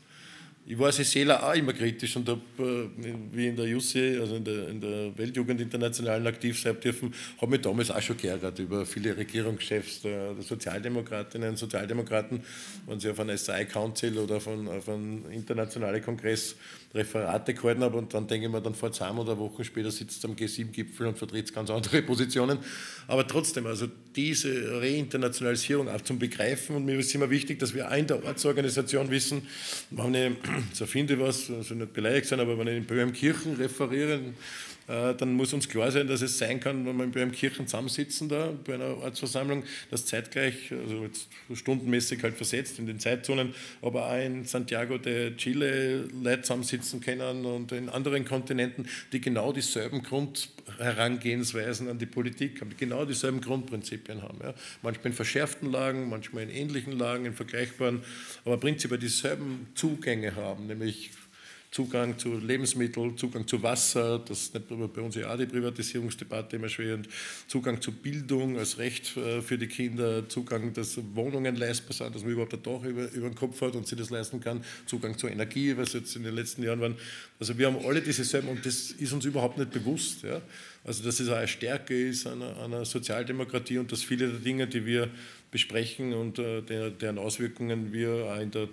Ich 0.71 0.79
war 0.79 0.89
als 0.89 0.99
Seeler 0.99 1.43
auch 1.43 1.55
immer 1.55 1.73
kritisch 1.73 2.15
und 2.17 2.29
habe, 2.29 2.43
äh, 2.59 3.15
wie 3.33 3.47
in 3.47 3.57
der 3.57 3.65
Jussi, 3.65 4.19
also 4.21 4.37
in 4.37 4.45
der, 4.45 4.69
in 4.69 4.79
der 4.79 5.17
Weltjugendinternationalen 5.17 6.27
aktiv 6.27 6.61
sein 6.61 6.79
dürfen, 6.79 7.15
habe 7.41 7.53
mich 7.53 7.63
damals 7.63 7.91
auch 7.91 8.03
schon 8.03 8.19
geärgert 8.19 8.59
über 8.59 8.85
viele 8.85 9.17
Regierungschefs 9.17 10.03
der, 10.03 10.35
der 10.35 10.43
Sozialdemokratinnen 10.43 11.49
und 11.49 11.57
Sozialdemokraten, 11.57 12.43
wenn 12.87 13.01
sie 13.01 13.09
auf 13.09 13.19
einen 13.19 13.39
SI 13.39 13.65
Council 13.65 14.19
oder 14.19 14.37
auf 14.37 14.47
einen, 14.47 14.69
auf 14.69 14.87
einen 14.91 15.25
internationalen 15.33 16.03
Kongress 16.03 16.55
Referate 16.95 17.53
gehalten 17.53 17.83
habe 17.83 17.99
und 17.99 18.15
dann 18.15 18.27
denke 18.27 18.47
ich 18.47 18.53
mir, 18.53 18.63
dann 18.63 18.75
fahrt 18.75 18.95
es 18.95 19.01
heim 19.01 19.19
oder 19.19 19.39
Wochen 19.39 19.63
später 19.63 19.91
sitzt 19.91 20.25
am 20.25 20.33
G7-Gipfel 20.33 21.07
und 21.07 21.19
vertritt 21.19 21.53
ganz 21.53 21.69
andere 21.69 22.01
Positionen. 22.03 22.59
Aber 23.07 23.27
trotzdem, 23.27 23.67
also 23.67 23.89
diese 24.17 24.81
Reinternationalisierung 24.81 25.89
auch 25.89 26.01
zum 26.01 26.19
Begreifen 26.19 26.77
und 26.77 26.87
mir 26.87 26.99
ist 26.99 27.15
immer 27.15 27.29
wichtig, 27.29 27.59
dass 27.59 27.75
wir 27.75 27.89
auch 27.91 27.97
in 27.97 28.07
der 28.07 28.25
Ortsorganisation 28.25 29.11
wissen, 29.11 29.47
wenn 29.91 30.15
ich, 30.15 30.33
so 30.73 30.87
finde 30.87 31.15
ich 31.15 31.21
was, 31.21 31.51
also 31.51 31.75
nicht 31.75 31.93
beleidigt 31.93 32.27
sein, 32.27 32.41
aber 32.41 32.59
wenn 32.59 32.69
ich 32.69 32.77
in 32.77 32.85
Böhmkirchen 32.87 33.57
referiere, 33.57 34.21
dann 34.89 35.35
muss 35.35 35.53
uns 35.53 35.69
klar 35.69 35.93
sein, 35.93 36.09
dass 36.09 36.23
es 36.23 36.39
sein 36.39 36.61
kann, 36.61 36.87
wenn 36.87 36.97
wir 36.97 37.07
bei 37.09 37.21
einem 37.21 37.33
Kirchen 37.33 37.67
zusammensitzen 37.67 38.29
da, 38.29 38.55
bei 38.65 38.75
einer 38.75 38.97
Ortsversammlung, 38.97 39.65
dass 39.91 40.07
zeitgleich, 40.07 40.73
also 40.73 41.05
jetzt 41.05 41.29
stundenmäßig 41.53 42.23
halt 42.23 42.35
versetzt 42.35 42.79
in 42.79 42.87
den 42.87 42.99
Zeitzonen, 42.99 43.55
aber 43.83 44.07
auch 44.07 44.19
in 44.19 44.47
Santiago 44.47 44.97
de 44.97 45.37
Chile 45.37 46.09
Leute 46.23 46.43
zusammensitzen 46.43 47.01
können 47.01 47.45
und 47.45 47.71
in 47.73 47.91
anderen 47.91 48.25
Kontinenten, 48.25 48.89
die 49.13 49.21
genau 49.21 49.53
dieselben 49.53 50.03
Grund 50.03 50.49
Herangehensweisen 50.79 51.89
an 51.89 51.99
die 51.99 52.07
Politik 52.07 52.61
haben, 52.61 52.71
die 52.71 52.77
genau 52.77 53.05
dieselben 53.05 53.43
Grundprinzipien 53.43 54.23
haben. 54.23 54.39
Ja. 54.43 54.55
Manchmal 54.83 55.09
in 55.09 55.13
verschärften 55.13 55.71
Lagen, 55.71 56.09
manchmal 56.09 56.45
in 56.45 56.51
ähnlichen 56.51 56.99
Lagen, 56.99 57.27
in 57.27 57.35
vergleichbaren, 57.35 58.03
aber 58.45 58.57
prinzipiell 58.57 59.01
dieselben 59.01 59.69
Zugänge 59.75 60.35
haben, 60.35 60.67
nämlich 60.67 61.11
Zugang 61.71 62.19
zu 62.19 62.39
Lebensmitteln, 62.39 63.19
Zugang 63.19 63.47
zu 63.47 63.63
Wasser, 63.63 64.19
das 64.21 64.45
ist 64.45 64.55
nicht 64.55 64.71
nur 64.71 64.89
bei 64.89 65.03
uns 65.03 65.17
ja 65.17 65.33
auch 65.33 65.37
die 65.37 65.45
Privatisierungsdebatte 65.45 66.57
immer 66.57 66.71
schwer, 66.71 66.99
Zugang 67.47 67.81
zu 67.83 67.93
Bildung 67.93 68.59
als 68.59 68.79
Recht 68.79 69.15
äh, 69.19 69.43
für 69.43 69.59
die 69.59 69.67
Kinder, 69.67 70.27
Zugang, 70.29 70.73
dass 70.73 70.99
Wohnungen 71.15 71.57
leistbar 71.57 71.93
sind, 71.93 72.15
dass 72.15 72.23
man 72.23 72.33
überhaupt 72.33 72.55
ein 72.55 72.63
Dach 72.63 72.83
über, 72.85 73.13
über 73.13 73.29
den 73.29 73.35
Kopf 73.35 73.61
hat 73.61 73.75
und 73.75 73.87
sich 73.87 73.99
das 73.99 74.09
leisten 74.09 74.41
kann, 74.41 74.65
Zugang 74.87 75.19
zu 75.19 75.29
Energie, 75.29 75.77
was 75.77 75.93
jetzt 75.93 76.17
in 76.17 76.23
den 76.23 76.35
letzten 76.35 76.63
Jahren 76.63 76.81
waren. 76.81 76.97
Also 77.39 77.59
wir 77.59 77.67
haben 77.67 77.85
alle 77.85 78.01
diese 78.01 78.25
selben 78.25 78.49
und 78.49 78.65
das 78.65 78.93
ist 78.93 79.13
uns 79.13 79.27
überhaupt 79.27 79.59
nicht 79.59 79.71
bewusst. 79.71 80.23
Ja? 80.23 80.41
Also 80.85 81.05
dass 81.05 81.21
es 81.21 81.29
auch 81.29 81.37
eine 81.37 81.49
Stärke 81.49 82.09
ist 82.09 82.27
einer, 82.27 82.57
einer 82.63 82.87
Sozialdemokratie 82.87 83.77
und 83.77 83.93
dass 83.93 84.03
viele 84.03 84.29
der 84.29 84.41
Dinge, 84.41 84.67
die 84.67 84.87
wir 84.87 85.11
besprechen 85.51 86.15
und 86.15 86.39
äh, 86.39 86.63
deren 86.63 87.19
Auswirkungen 87.19 87.93
wir 87.93 88.33
auch 88.33 88.41
in 88.41 88.51
der 88.51 88.69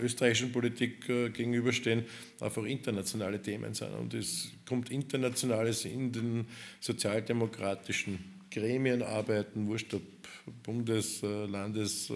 österreichischen 0.00 0.52
Politik 0.52 1.08
äh, 1.08 1.30
gegenüberstehen, 1.30 2.04
einfach 2.40 2.64
internationale 2.64 3.40
Themen 3.40 3.74
sind. 3.74 3.92
Und 3.94 4.14
es 4.14 4.50
kommt 4.66 4.90
Internationales 4.90 5.84
in 5.84 6.12
den 6.12 6.46
sozialdemokratischen 6.80 8.18
Gremien 8.50 9.02
arbeiten, 9.02 9.66
wurscht 9.66 9.92
ob 9.94 10.02
Bundes-, 10.62 11.22
äh, 11.22 11.46
Landes- 11.46 12.10
äh, 12.10 12.14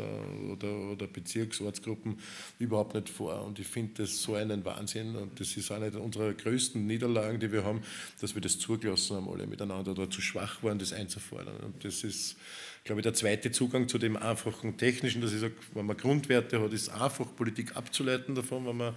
oder, 0.50 0.92
oder 0.92 1.06
Bezirksortsgruppen 1.06 2.18
überhaupt 2.58 2.94
nicht 2.94 3.08
vor. 3.08 3.44
Und 3.44 3.58
ich 3.58 3.66
finde 3.66 4.02
das 4.02 4.22
so 4.22 4.34
einen 4.34 4.64
Wahnsinn. 4.64 5.16
Und 5.16 5.38
das 5.38 5.56
ist 5.56 5.70
eine 5.70 5.90
unserer 5.98 6.32
größten 6.32 6.86
Niederlagen, 6.86 7.40
die 7.40 7.52
wir 7.52 7.64
haben, 7.64 7.82
dass 8.20 8.34
wir 8.34 8.42
das 8.42 8.58
zugelassen 8.58 9.16
haben, 9.16 9.28
alle 9.28 9.46
miteinander 9.46 9.92
oder 9.92 10.10
zu 10.10 10.20
schwach 10.20 10.62
waren, 10.62 10.78
das 10.78 10.92
einzufordern. 10.92 11.56
Und 11.58 11.84
das 11.84 12.04
ist 12.04 12.36
glaube 12.84 13.00
ich, 13.00 13.02
der 13.04 13.14
zweite 13.14 13.50
Zugang 13.52 13.88
zu 13.88 13.98
dem 13.98 14.16
einfachen 14.16 14.76
Technischen, 14.76 15.20
dass 15.20 15.32
ich 15.32 15.40
sage, 15.40 15.54
wenn 15.74 15.86
man 15.86 15.96
Grundwerte 15.96 16.60
hat, 16.60 16.72
ist 16.72 16.88
einfach 16.88 17.26
Politik 17.36 17.76
abzuleiten 17.76 18.34
davon, 18.34 18.66
wenn 18.66 18.76
man 18.76 18.94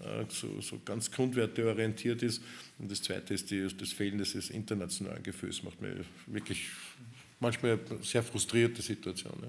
äh, 0.00 0.24
so, 0.28 0.60
so, 0.60 0.80
ganz 0.84 1.10
grundwerteorientiert 1.10 2.22
ist. 2.22 2.42
Und 2.78 2.90
das 2.90 3.02
zweite 3.02 3.34
ist 3.34 3.50
die, 3.50 3.66
das 3.76 3.92
Fehlen 3.92 4.18
des 4.18 4.34
internationalen 4.50 5.22
Gefühls, 5.22 5.62
macht 5.62 5.80
mir 5.80 6.04
wirklich 6.26 6.68
manchmal 7.40 7.78
eine 7.90 8.02
sehr 8.02 8.22
frustrierte 8.22 8.82
Situation. 8.82 9.34
Ja. 9.42 9.48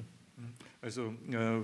Also, 0.82 1.16
äh, 1.32 1.62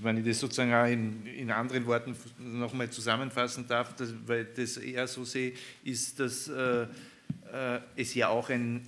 wenn 0.00 0.18
ich 0.18 0.24
das 0.24 0.38
sozusagen 0.38 0.72
auch 0.72 0.86
in, 0.86 1.26
in 1.26 1.50
anderen 1.50 1.84
Worten 1.86 2.14
nochmal 2.38 2.88
zusammenfassen 2.88 3.66
darf, 3.66 3.96
das, 3.96 4.14
weil 4.26 4.44
das 4.44 4.76
eher 4.76 5.08
so 5.08 5.24
sehe, 5.24 5.54
ist, 5.82 6.20
dass 6.20 6.46
äh, 6.46 6.82
äh, 6.82 7.80
es 7.96 8.14
ja 8.14 8.28
auch 8.28 8.50
ein 8.50 8.86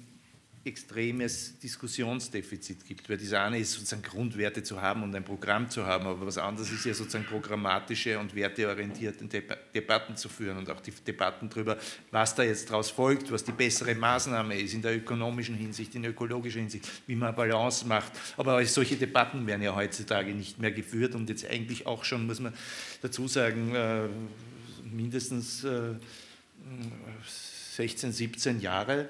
extremes 0.66 1.58
Diskussionsdefizit 1.60 2.84
gibt, 2.84 3.08
weil 3.08 3.16
das 3.16 3.32
eine 3.32 3.58
ist 3.58 3.72
sozusagen 3.72 4.02
Grundwerte 4.02 4.62
zu 4.62 4.82
haben 4.82 5.02
und 5.04 5.14
ein 5.14 5.24
Programm 5.24 5.70
zu 5.70 5.86
haben, 5.86 6.06
aber 6.06 6.26
was 6.26 6.38
anderes 6.38 6.70
ist 6.72 6.84
ja 6.84 6.92
sozusagen 6.92 7.24
programmatische 7.24 8.18
und 8.18 8.34
werteorientierte 8.34 9.26
Debatten 9.74 10.16
zu 10.16 10.28
führen 10.28 10.58
und 10.58 10.68
auch 10.68 10.80
die 10.80 10.90
Debatten 10.90 11.48
darüber, 11.48 11.78
was 12.10 12.34
da 12.34 12.42
jetzt 12.42 12.68
daraus 12.68 12.90
folgt, 12.90 13.30
was 13.30 13.44
die 13.44 13.52
bessere 13.52 13.94
Maßnahme 13.94 14.58
ist 14.58 14.74
in 14.74 14.82
der 14.82 14.96
ökonomischen 14.96 15.54
Hinsicht, 15.54 15.94
in 15.94 16.02
der 16.02 16.10
ökologischen 16.10 16.62
Hinsicht, 16.62 16.88
wie 17.06 17.14
man 17.14 17.34
Balance 17.34 17.86
macht. 17.86 18.12
Aber 18.36 18.64
solche 18.66 18.96
Debatten 18.96 19.46
werden 19.46 19.62
ja 19.62 19.74
heutzutage 19.74 20.34
nicht 20.34 20.58
mehr 20.58 20.72
geführt 20.72 21.14
und 21.14 21.28
jetzt 21.28 21.48
eigentlich 21.48 21.86
auch 21.86 22.04
schon, 22.04 22.26
muss 22.26 22.40
man 22.40 22.52
dazu 23.02 23.28
sagen, 23.28 23.74
äh, 23.74 24.08
mindestens 24.84 25.64
16, 27.76 28.12
17 28.12 28.60
Jahre. 28.60 29.08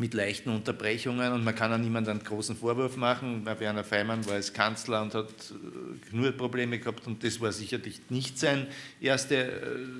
Mit 0.00 0.14
leichten 0.14 0.48
Unterbrechungen 0.48 1.30
und 1.34 1.44
man 1.44 1.54
kann 1.54 1.70
auch 1.74 1.76
niemandem 1.76 2.12
einen 2.12 2.24
großen 2.24 2.56
Vorwurf 2.56 2.96
machen. 2.96 3.44
Werner 3.44 3.84
Feimann 3.84 4.24
war 4.24 4.32
als 4.32 4.50
Kanzler 4.50 5.02
und 5.02 5.14
hat 5.14 5.28
äh, 5.28 6.16
nur 6.16 6.32
Probleme 6.32 6.78
gehabt 6.78 7.06
und 7.06 7.22
das 7.22 7.38
war 7.38 7.52
sicherlich 7.52 8.00
nicht 8.08 8.38
sein, 8.38 8.66
erste, 8.98 9.36
äh, 9.36 9.56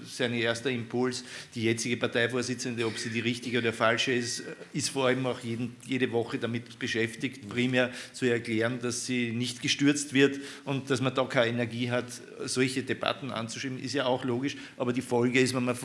sein 0.07 0.33
erster 0.33 0.71
Impuls. 0.71 1.23
Die 1.55 1.65
jetzige 1.65 1.99
Parteivorsitzende, 1.99 2.87
ob 2.87 2.97
sie 2.97 3.11
die 3.11 3.21
richtige 3.21 3.59
oder 3.59 3.75
falsche 3.75 4.13
ist, 4.13 4.41
äh, 4.41 4.45
ist 4.73 4.89
vor 4.89 5.09
allem 5.09 5.27
auch 5.27 5.41
jeden, 5.41 5.77
jede 5.85 6.11
Woche 6.13 6.39
damit 6.39 6.79
beschäftigt, 6.79 7.47
primär 7.51 7.91
zu 8.15 8.25
erklären, 8.25 8.79
dass 8.81 9.05
sie 9.05 9.33
nicht 9.33 9.61
gestürzt 9.61 10.15
wird 10.15 10.41
und 10.65 10.89
dass 10.89 11.03
man 11.03 11.15
da 11.15 11.25
keine 11.25 11.51
Energie 11.51 11.91
hat, 11.91 12.07
solche 12.47 12.83
Debatten 12.83 13.31
anzuschieben, 13.31 13.79
ist 13.79 13.93
ja 13.93 14.07
auch 14.07 14.25
logisch, 14.25 14.57
aber 14.79 14.95
die 14.95 15.03
Folge 15.03 15.41
ist, 15.41 15.55
wenn 15.55 15.67
man 15.67 15.77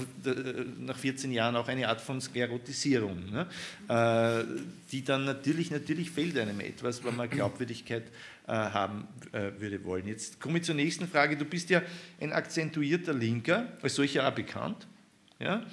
nach 0.80 0.98
14 0.98 1.34
Jahren 1.34 1.58
auch 1.58 1.68
eine 1.68 1.90
Art 1.90 2.00
von 2.00 2.22
Sklerotisierung. 2.22 3.30
Ne? 3.30 3.48
Äh, 4.06 4.44
die 4.92 5.04
dann 5.04 5.26
natürlich, 5.26 5.72
natürlich 5.72 6.12
fehlt 6.12 6.38
einem 6.38 6.60
etwas, 6.60 7.04
wenn 7.04 7.16
man 7.16 7.30
Glaubwürdigkeit 7.30 8.04
äh, 8.48 8.52
haben 8.52 9.08
äh, 9.32 9.52
würde 9.60 9.84
wollen. 9.84 10.08
Jetzt 10.08 10.40
komme 10.40 10.60
ich 10.60 10.64
zur 10.64 10.76
nächsten 10.76 11.08
Frage. 11.08 11.36
Du 11.36 11.46
bist 11.46 11.70
ja 11.70 11.82
ein 12.22 12.32
akzentuierter 12.32 13.14
Linker, 13.14 13.68
als 13.82 13.96
solcher 13.96 14.28
auch 14.28 14.32
bekannt. 14.32 14.88
Ja? 15.40 15.64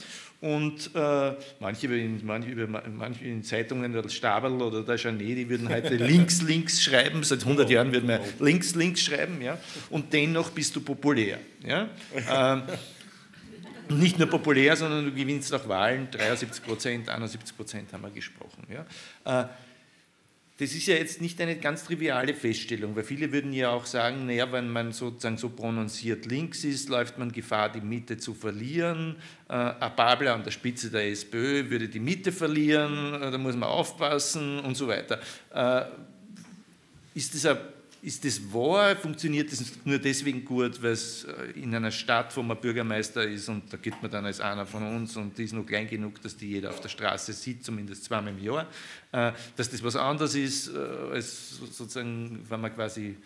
Und 0.40 0.90
äh, 0.94 1.34
manche, 1.60 1.86
in, 1.94 2.24
manche, 2.26 2.66
manche 2.66 3.24
in 3.24 3.44
Zeitungen, 3.44 3.92
der 3.92 4.08
Stabel 4.08 4.60
oder 4.60 4.82
der 4.82 4.96
Janet, 4.96 5.20
die 5.20 5.48
würden 5.48 5.68
heute 5.68 5.94
links, 5.96 6.42
links 6.42 6.82
schreiben. 6.82 7.22
Seit 7.22 7.42
100 7.42 7.70
Jahren 7.70 7.92
würden 7.92 8.08
wir 8.08 8.20
links, 8.40 8.74
links 8.74 9.02
schreiben. 9.02 9.40
Ja? 9.40 9.58
Und 9.90 10.12
dennoch 10.12 10.50
bist 10.50 10.74
du 10.74 10.80
populär. 10.80 11.38
Ja? 11.64 11.88
Ähm, 12.28 12.62
nicht 13.98 14.18
nur 14.18 14.28
populär, 14.28 14.76
sondern 14.76 15.04
du 15.04 15.12
gewinnst 15.12 15.52
auch 15.54 15.68
Wahlen, 15.68 16.08
73 16.10 16.62
Prozent, 16.64 17.08
71 17.08 17.56
Prozent 17.56 17.92
haben 17.92 18.02
wir 18.02 18.10
gesprochen. 18.10 18.66
Ja. 18.68 19.42
Äh, 19.42 19.48
das 20.58 20.74
ist 20.74 20.86
ja 20.86 20.94
jetzt 20.94 21.20
nicht 21.20 21.40
eine 21.40 21.56
ganz 21.56 21.84
triviale 21.84 22.34
Feststellung, 22.34 22.94
weil 22.94 23.02
viele 23.02 23.32
würden 23.32 23.52
ja 23.52 23.70
auch 23.70 23.84
sagen, 23.84 24.26
naja, 24.26 24.52
wenn 24.52 24.68
man 24.68 24.92
sozusagen 24.92 25.36
so 25.36 25.48
prononciert 25.48 26.26
links 26.26 26.62
ist, 26.62 26.88
läuft 26.88 27.18
man 27.18 27.32
Gefahr, 27.32 27.72
die 27.72 27.80
Mitte 27.80 28.18
zu 28.18 28.32
verlieren. 28.32 29.16
Äh, 29.48 29.72
Babler 29.96 30.34
an 30.34 30.44
der 30.44 30.52
Spitze 30.52 30.90
der 30.90 31.08
SPÖ 31.08 31.68
würde 31.68 31.88
die 31.88 32.00
Mitte 32.00 32.30
verlieren, 32.30 33.14
äh, 33.14 33.30
da 33.30 33.38
muss 33.38 33.56
man 33.56 33.68
aufpassen 33.68 34.60
und 34.60 34.76
so 34.76 34.86
weiter. 34.86 35.20
Äh, 35.52 35.86
ist 37.14 37.34
das 37.34 37.46
ein 37.46 37.58
ist 38.02 38.24
das 38.24 38.52
wahr? 38.52 38.96
Funktioniert 38.96 39.52
das 39.52 39.62
nur 39.84 39.98
deswegen 39.98 40.44
gut, 40.44 40.82
weil 40.82 40.90
es 40.90 41.22
äh, 41.22 41.60
in 41.60 41.72
einer 41.72 41.92
Stadt, 41.92 42.36
wo 42.36 42.42
man 42.42 42.60
Bürgermeister 42.60 43.22
ist 43.22 43.48
und 43.48 43.72
da 43.72 43.76
geht 43.76 44.02
man 44.02 44.10
dann 44.10 44.26
als 44.26 44.40
einer 44.40 44.66
von 44.66 44.82
uns 44.82 45.16
und 45.16 45.38
die 45.38 45.44
ist 45.44 45.52
nur 45.52 45.64
klein 45.64 45.88
genug, 45.88 46.20
dass 46.20 46.36
die 46.36 46.48
jeder 46.48 46.70
auf 46.70 46.80
der 46.80 46.88
Straße 46.88 47.32
sieht, 47.32 47.64
zumindest 47.64 48.04
zweimal 48.04 48.32
im 48.32 48.42
Jahr, 48.42 48.66
äh, 49.12 49.30
dass 49.56 49.70
das 49.70 49.84
was 49.84 49.94
anderes 49.94 50.34
ist, 50.34 50.74
äh, 50.74 50.78
als 51.12 51.58
sozusagen, 51.58 52.44
wenn 52.48 52.60
man 52.60 52.74
quasi 52.74 53.16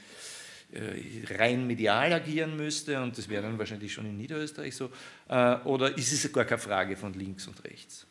rein 1.38 1.64
medial 1.64 2.12
agieren 2.12 2.56
müsste 2.56 3.00
und 3.00 3.16
das 3.16 3.28
wäre 3.28 3.44
dann 3.44 3.56
wahrscheinlich 3.56 3.92
schon 3.92 4.04
in 4.04 4.16
Niederösterreich 4.16 4.74
so, 4.74 4.90
oder 5.28 5.96
ist 5.96 6.12
es 6.12 6.32
gar 6.32 6.44
keine 6.44 6.58
Frage 6.58 6.96
von 6.96 7.14
links 7.14 7.46
und 7.46 7.62
rechts? 7.64 8.04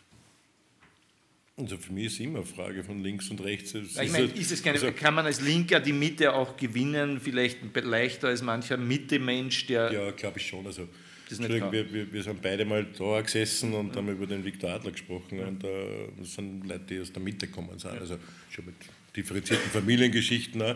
Also 1.57 1.77
für 1.77 1.93
mich 1.93 2.07
ist 2.07 2.19
immer 2.19 2.39
eine 2.39 2.45
Frage 2.45 2.83
von 2.83 3.01
links 3.01 3.29
und 3.29 3.41
rechts. 3.41 3.73
Es 3.73 3.97
ich 3.97 4.11
meine, 4.11 4.25
ist 4.25 4.51
es 4.51 4.61
keine, 4.61 4.75
also, 4.75 4.91
kann 4.91 5.13
man 5.13 5.25
als 5.25 5.39
Linker 5.39 5.79
die 5.79 5.93
Mitte 5.93 6.33
auch 6.33 6.57
gewinnen, 6.57 7.21
vielleicht 7.21 7.59
leichter 7.73 8.27
als 8.27 8.41
mancher 8.41 8.75
Mitte-Mensch, 8.75 9.65
der. 9.67 9.91
Ja, 9.91 10.11
glaube 10.11 10.39
ich 10.39 10.47
schon. 10.47 10.65
Also, 10.65 10.89
wir, 11.29 11.71
wir, 11.71 12.13
wir, 12.13 12.23
sind 12.23 12.41
beide 12.41 12.65
mal 12.65 12.85
da 12.85 13.21
gesessen 13.21 13.73
und 13.73 13.93
mhm. 13.93 13.95
haben 13.95 14.09
über 14.09 14.27
den 14.27 14.43
Viktor 14.43 14.71
Adler 14.71 14.91
gesprochen. 14.91 15.37
Mhm. 15.37 15.47
Und 15.47 15.63
da 15.63 15.67
äh, 15.67 16.23
sind 16.23 16.67
Leute, 16.67 16.83
die 16.89 16.99
aus 16.99 17.13
der 17.13 17.21
Mitte 17.21 17.47
kommen 17.47 17.79
sind. 17.79 17.91
Also 17.91 18.17
schon 18.49 18.65
mit 18.65 18.75
differenzierten 19.15 19.71
Familiengeschichten. 19.71 20.61
Auch. 20.61 20.75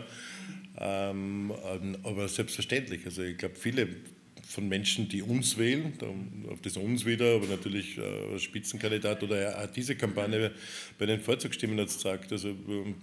Ähm, 0.78 1.52
aber 2.02 2.26
selbstverständlich. 2.26 3.04
Also 3.04 3.22
ich 3.22 3.36
glaube, 3.36 3.54
viele 3.54 3.86
von 4.50 4.68
Menschen, 4.68 5.08
die 5.08 5.22
uns 5.22 5.56
wählen, 5.58 5.92
auf 6.50 6.60
das 6.60 6.76
uns 6.76 7.06
wieder, 7.06 7.36
aber 7.36 7.46
natürlich 7.46 7.96
äh, 7.98 8.38
Spitzenkandidat 8.38 9.22
oder 9.22 9.62
auch 9.62 9.66
diese 9.66 9.94
Kampagne 9.94 10.50
bei 10.98 11.06
den 11.06 11.20
Vorzugsstimmen 11.20 11.78
hat 11.78 11.88
es 11.88 11.94
gesagt. 11.94 12.32
Also 12.32 12.48
ähm, 12.48 12.96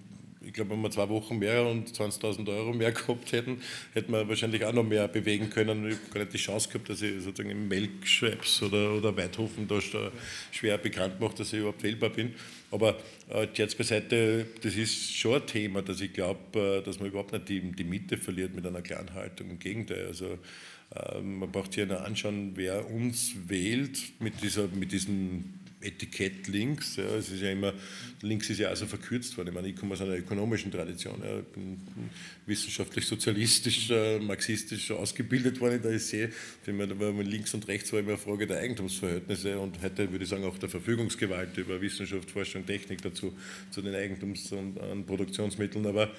ich 0.46 0.54
glaube, 0.54 0.72
wenn 0.72 0.82
wir 0.82 0.92
zwei 0.92 1.08
Wochen 1.08 1.40
mehr 1.40 1.66
und 1.66 1.90
20.000 1.90 2.48
Euro 2.50 2.74
mehr 2.74 2.92
gehabt 2.94 3.32
hätten, 3.32 3.62
hätten 3.94 4.12
wir 4.12 4.28
wahrscheinlich 4.28 4.64
auch 4.66 4.74
noch 4.74 4.84
mehr 4.84 5.08
bewegen 5.08 5.50
können. 5.50 5.88
Ich 5.88 5.96
habe 5.96 6.14
gar 6.14 6.20
nicht 6.22 6.34
die 6.34 6.38
Chance 6.38 6.68
gehabt, 6.68 6.90
dass 6.90 7.02
ich 7.02 7.22
sozusagen 7.22 7.50
im 7.50 7.68
Melkschwebs 7.70 8.64
oder, 8.64 8.94
oder 8.94 9.16
Weidhofen 9.16 9.68
da 9.68 9.80
schwer 10.52 10.78
bekannt 10.78 11.20
mache, 11.20 11.38
dass 11.38 11.54
ich 11.54 11.60
überhaupt 11.60 11.84
wählbar 11.84 12.10
bin. 12.10 12.34
Aber 12.72 12.98
äh, 13.30 13.48
jetzt 13.54 13.78
beiseite, 13.78 14.48
das 14.62 14.76
ist 14.76 15.16
schon 15.16 15.36
ein 15.36 15.48
Thema, 15.48 15.82
dass 15.82 16.02
ich 16.02 16.12
glaube, 16.12 16.80
äh, 16.80 16.82
dass 16.82 17.00
man 17.00 17.08
überhaupt 17.08 17.32
nicht 17.32 17.48
die, 17.48 17.62
die 17.72 17.86
Mitte 17.86 18.18
verliert 18.18 18.54
mit 18.54 18.66
einer 18.66 18.82
klaren 18.82 19.14
Haltung. 19.14 19.50
Im 19.50 19.60
Gegenteil. 19.60 20.08
Also, 20.08 20.38
man 21.22 21.52
braucht 21.52 21.74
sich 21.74 21.88
ja 21.88 21.98
anschauen, 21.98 22.54
wer 22.56 22.90
uns 22.90 23.34
wählt 23.48 24.20
mit, 24.20 24.42
dieser, 24.42 24.68
mit 24.68 24.92
diesen 24.92 25.57
Etikett 25.82 26.48
links. 26.48 26.96
Ja, 26.96 27.04
es 27.16 27.30
ist 27.30 27.42
ja 27.42 27.52
immer, 27.52 27.74
links 28.22 28.50
ist 28.50 28.60
ja 28.60 28.70
also 28.70 28.86
verkürzt 28.86 29.38
worden. 29.38 29.50
Ich 29.50 29.54
meine, 29.54 29.68
ich 29.68 29.76
komme 29.76 29.94
aus 29.94 30.02
einer 30.02 30.16
ökonomischen 30.16 30.72
Tradition. 30.72 31.22
Ja, 31.24 31.40
ich 31.40 31.46
bin 31.46 31.80
wissenschaftlich, 32.46 33.06
sozialistisch, 33.06 33.90
äh, 33.92 34.20
marxistisch 34.20 34.90
ausgebildet 34.92 35.60
worden. 35.60 35.82
Eh, 35.84 36.30
wenn 36.66 36.78
man, 36.78 37.00
wenn 37.00 37.18
man 37.18 37.26
links 37.26 37.54
und 37.54 37.68
rechts 37.68 37.92
war 37.94 38.00
immer 38.00 38.10
eine 38.10 38.18
Frage 38.18 38.48
der 38.48 38.60
Eigentumsverhältnisse 38.60 39.60
und 39.60 39.82
heute 39.82 40.12
würde 40.12 40.24
ich 40.24 40.30
sagen 40.30 40.46
auch 40.46 40.58
der 40.58 40.70
Verfügungsgewalt 40.70 41.58
über 41.58 41.80
Wissenschaft, 41.80 42.32
Forschung, 42.32 42.66
Technik 42.66 43.02
dazu, 43.02 43.34
zu 43.72 43.82
den 43.82 43.94
Eigentums- 43.94 44.52
und, 44.52 44.78
Produktionsmitteln. 45.06 45.86
Aber 45.86 46.12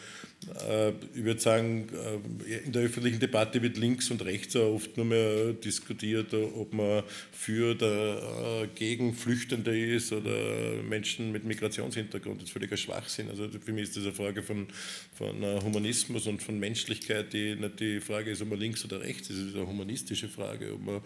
äh, 0.69 0.91
ich 1.15 1.25
würde 1.25 1.41
sagen, 1.41 1.89
äh, 2.47 2.59
in 2.65 2.73
der 2.73 2.83
öffentlichen 2.83 3.19
Debatte 3.19 3.61
wird 3.63 3.77
links 3.77 4.11
und 4.11 4.25
rechts 4.25 4.55
oft 4.57 4.97
nur 4.97 5.07
mehr 5.07 5.53
diskutiert, 5.53 6.33
ob 6.35 6.73
man 6.73 7.03
für 7.33 7.75
oder 7.79 8.63
äh, 8.63 8.69
gegen 8.75 9.15
Flüchtende 9.49 9.79
ist 9.79 10.13
oder 10.13 10.83
Menschen 10.83 11.33
mit 11.33 11.45
Migrationshintergrund. 11.45 12.41
Das 12.41 12.49
ist 12.49 12.53
völliger 12.53 12.77
Schwachsinn. 12.77 13.29
Also 13.31 13.49
für 13.49 13.73
mich 13.73 13.85
ist 13.85 13.97
das 13.97 14.05
eine 14.05 14.13
Frage 14.13 14.43
von, 14.43 14.67
von 15.15 15.43
Humanismus 15.65 16.27
und 16.27 16.43
von 16.43 16.59
Menschlichkeit, 16.59 17.33
die 17.33 17.55
nicht 17.55 17.81
die 17.81 18.01
Frage 18.01 18.31
ist, 18.31 18.43
ob 18.43 18.51
man 18.51 18.59
links 18.59 18.85
oder 18.85 19.01
rechts 19.01 19.31
ist. 19.31 19.39
Es 19.39 19.47
ist 19.49 19.57
eine 19.57 19.67
humanistische 19.67 20.29
Frage, 20.29 20.75
ob 20.75 20.85
man 20.85 21.01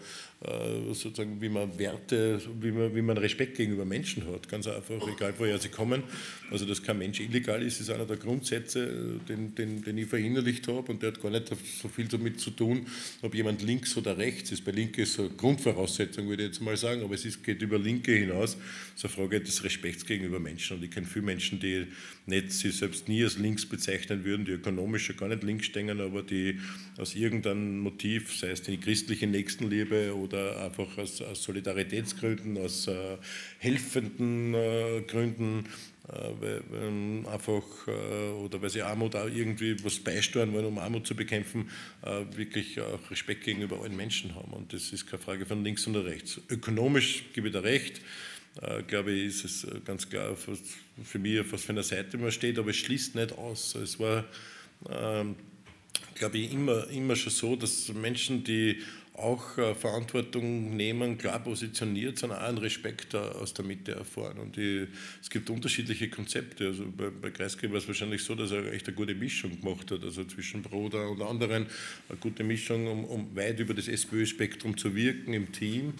sozusagen, 0.93 1.41
wie 1.41 1.49
man 1.49 1.77
Werte, 1.79 2.41
wie 2.59 2.71
man, 2.71 2.95
wie 2.95 3.01
man 3.01 3.17
Respekt 3.17 3.55
gegenüber 3.55 3.85
Menschen 3.85 4.25
hat. 4.27 4.49
Ganz 4.49 4.67
einfach, 4.67 5.07
egal 5.07 5.33
woher 5.37 5.57
sie 5.57 5.69
kommen. 5.69 6.03
Also, 6.51 6.65
dass 6.65 6.83
kein 6.83 6.97
Mensch 6.97 7.19
illegal 7.19 7.61
ist, 7.63 7.79
ist 7.79 7.89
einer 7.89 8.05
der 8.05 8.17
Grundsätze, 8.17 9.19
den, 9.27 9.55
den, 9.55 9.83
den 9.83 9.97
ich 9.97 10.07
verinnerlicht 10.07 10.67
habe 10.67 10.91
und 10.91 11.01
der 11.01 11.11
hat 11.11 11.21
gar 11.21 11.31
nicht 11.31 11.47
so 11.81 11.87
viel 11.87 12.07
damit 12.07 12.39
zu 12.39 12.51
tun, 12.51 12.85
ob 13.21 13.33
jemand 13.33 13.61
links 13.61 13.95
oder 13.95 14.17
rechts 14.17 14.51
ist. 14.51 14.65
Bei 14.65 14.71
Linke 14.71 15.03
ist 15.03 15.13
so 15.13 15.23
eine 15.23 15.31
Grundvoraussetzung, 15.31 16.27
würde 16.27 16.43
ich 16.43 16.49
jetzt 16.49 16.61
mal 16.61 16.75
sagen, 16.75 17.03
aber 17.03 17.15
es 17.15 17.25
ist, 17.25 17.43
geht 17.43 17.61
über 17.61 17.79
Linke 17.79 18.11
hinaus. 18.11 18.32
Ist 18.41 18.57
eine 19.03 19.13
Frage 19.13 19.41
des 19.41 19.63
Respekts 19.63 20.05
gegenüber 20.05 20.39
Menschen. 20.39 20.77
Und 20.77 20.83
ich 20.83 20.91
kenne 20.91 21.05
viele 21.05 21.25
Menschen, 21.25 21.59
die 21.59 21.87
nicht 22.25 22.51
sich 22.51 22.75
selbst 22.77 23.07
nie 23.07 23.23
als 23.23 23.37
links 23.37 23.65
bezeichnen 23.65 24.23
würden, 24.23 24.45
die 24.45 24.53
ökonomisch 24.53 25.09
ja 25.09 25.15
gar 25.15 25.27
nicht 25.29 25.43
links 25.43 25.65
stehen, 25.65 25.99
aber 25.99 26.23
die 26.23 26.59
aus 26.97 27.15
irgendeinem 27.15 27.79
Motiv, 27.79 28.35
sei 28.35 28.51
es 28.51 28.61
die 28.61 28.77
christliche 28.77 29.27
Nächstenliebe 29.27 30.15
oder 30.15 30.65
einfach 30.65 30.97
aus, 30.97 31.21
aus 31.21 31.43
Solidaritätsgründen, 31.43 32.57
aus 32.57 32.87
äh, 32.87 33.17
helfenden 33.59 34.53
äh, 34.53 35.01
Gründen, 35.07 35.65
äh, 36.09 37.27
einfach 37.27 37.63
äh, 37.87 38.31
oder 38.31 38.61
weil 38.61 38.69
sie 38.69 38.81
Armut 38.81 39.15
auch 39.15 39.27
irgendwie 39.27 39.81
was 39.85 39.99
beisteuern 39.99 40.51
wollen, 40.51 40.65
um 40.65 40.77
Armut 40.77 41.07
zu 41.07 41.15
bekämpfen, 41.15 41.69
äh, 42.01 42.25
wirklich 42.35 42.81
auch 42.81 43.09
Respekt 43.09 43.45
gegenüber 43.45 43.81
allen 43.81 43.95
Menschen 43.95 44.35
haben. 44.35 44.51
Und 44.51 44.73
das 44.73 44.91
ist 44.91 45.07
keine 45.07 45.23
Frage 45.23 45.45
von 45.45 45.63
links 45.63 45.87
oder 45.87 46.03
rechts. 46.03 46.41
Ökonomisch 46.49 47.23
gebe 47.33 47.47
ich 47.47 47.53
da 47.53 47.61
recht. 47.61 48.01
glaube 48.87 49.13
ich, 49.13 49.25
ist 49.27 49.45
es 49.45 49.67
ganz 49.83 50.07
klar 50.07 50.35
für 50.35 51.19
mich, 51.19 51.39
auf 51.39 51.51
was 51.53 51.63
für 51.63 51.71
einer 51.71 51.83
Seite 51.83 52.17
man 52.17 52.31
steht, 52.31 52.59
aber 52.59 52.69
es 52.69 52.75
schließt 52.75 53.15
nicht 53.15 53.31
aus. 53.37 53.73
Es 53.75 53.97
war, 53.97 54.25
ähm, 54.91 55.35
glaube 56.15 56.37
ich, 56.37 56.51
immer, 56.51 56.87
immer 56.89 57.15
schon 57.15 57.31
so, 57.31 57.55
dass 57.55 57.87
Menschen, 57.93 58.43
die 58.43 58.83
auch 59.13 59.57
äh, 59.57 59.75
Verantwortung 59.75 60.75
nehmen, 60.75 61.17
klar 61.17 61.39
positioniert, 61.39 62.17
sondern 62.17 62.39
auch 62.39 62.47
einen 62.47 62.57
Respekt 62.57 63.13
aus 63.13 63.53
der 63.53 63.63
Mitte 63.63 63.91
erfahren. 63.93 64.39
Und 64.39 64.55
die, 64.55 64.87
es 65.21 65.29
gibt 65.29 65.49
unterschiedliche 65.49 66.09
Konzepte. 66.09 66.67
Also 66.67 66.85
bei, 66.85 67.09
bei 67.09 67.29
Kreisky 67.29 67.69
war 67.69 67.77
es 67.77 67.87
wahrscheinlich 67.87 68.23
so, 68.23 68.33
dass 68.33 68.51
er 68.51 68.71
echt 68.73 68.87
eine 68.87 68.95
gute 68.95 69.13
Mischung 69.13 69.59
gemacht 69.61 69.91
hat, 69.91 70.03
also 70.03 70.23
zwischen 70.25 70.63
Broder 70.63 71.09
und 71.09 71.21
anderen 71.21 71.67
eine 72.09 72.17
gute 72.17 72.43
Mischung, 72.43 72.87
um, 72.87 73.05
um 73.05 73.35
weit 73.35 73.59
über 73.59 73.73
das 73.73 73.87
SPÖ-Spektrum 73.87 74.77
zu 74.77 74.95
wirken 74.95 75.33
im 75.33 75.51
Team 75.51 75.93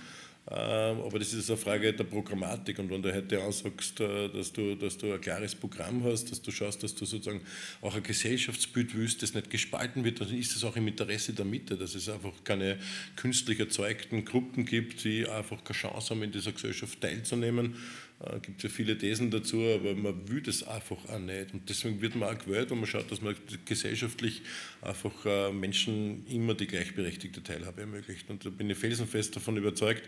aber 0.46 1.20
das 1.20 1.34
ist 1.34 1.50
eine 1.50 1.58
Frage 1.58 1.94
der 1.94 2.04
Programmatik. 2.04 2.78
Und 2.80 2.90
wenn 2.90 3.02
du 3.02 3.14
heute 3.14 3.42
aussagst, 3.42 4.00
äh, 4.02 4.28
dass 4.30 4.52
du, 4.52 4.76
dass 4.76 4.98
du 4.98 5.14
ein 5.14 5.22
klares 5.22 5.56
Programm 5.56 6.04
hast, 6.04 6.32
dass 6.32 6.42
du 6.42 6.52
schaust, 6.52 6.84
dass 6.84 6.94
du 6.96 7.06
sozusagen 7.06 7.42
auch 7.82 7.96
ein 7.96 8.04
Gesellschaftsbild 8.04 8.96
willst, 8.96 9.22
das 9.24 9.34
nicht 9.34 9.50
gespalten 9.50 10.04
wird, 10.04 10.20
dann 10.20 10.38
ist 10.38 10.56
es 10.56 10.64
auch 10.64 10.76
im 10.76 10.88
Interesse 10.88 11.34
der 11.34 11.46
Mitte, 11.46 11.78
dass 11.78 11.96
es 11.96 12.10
einfach 12.10 12.44
keine 12.44 12.78
künstlich 13.16 13.60
erzeugten 13.60 14.26
Gruppen 14.26 14.66
gibt, 14.66 15.04
die 15.06 15.28
einfach 15.28 15.64
keine 15.64 15.80
Chance 15.80 16.10
haben, 16.10 16.24
in 16.24 16.32
dieser 16.32 16.52
Gesellschaft 16.52 17.00
teilzunehmen 17.00 17.76
äh, 18.26 18.40
gibt 18.40 18.64
ja 18.64 18.70
viele 18.70 18.98
Thesen 18.98 19.32
dazu, 19.32 19.62
aber 19.62 19.96
man 19.96 20.28
will 20.30 20.42
das 20.42 20.64
einfach 20.64 20.98
auch 21.10 21.20
nicht. 21.20 21.54
Und 21.54 21.70
deswegen 21.70 22.02
wird 22.02 22.16
man 22.16 22.36
auch 22.36 22.40
gewählt, 22.44 22.72
wenn 22.72 22.80
man 22.80 22.88
schaut, 22.88 23.12
dass 23.12 23.22
man 23.22 23.36
gesellschaftlich 23.66 24.42
einfach 24.82 25.26
äh, 25.26 25.52
Menschen 25.52 26.26
immer 26.28 26.54
die 26.54 26.68
gleichberechtigte 26.68 27.44
Teilhabe 27.44 27.82
ermöglicht. 27.82 28.30
Und 28.30 28.46
da 28.46 28.50
bin 28.50 28.70
ich 28.70 28.78
felsenfest 28.78 29.36
davon 29.36 29.58
überzeugt. 29.58 30.04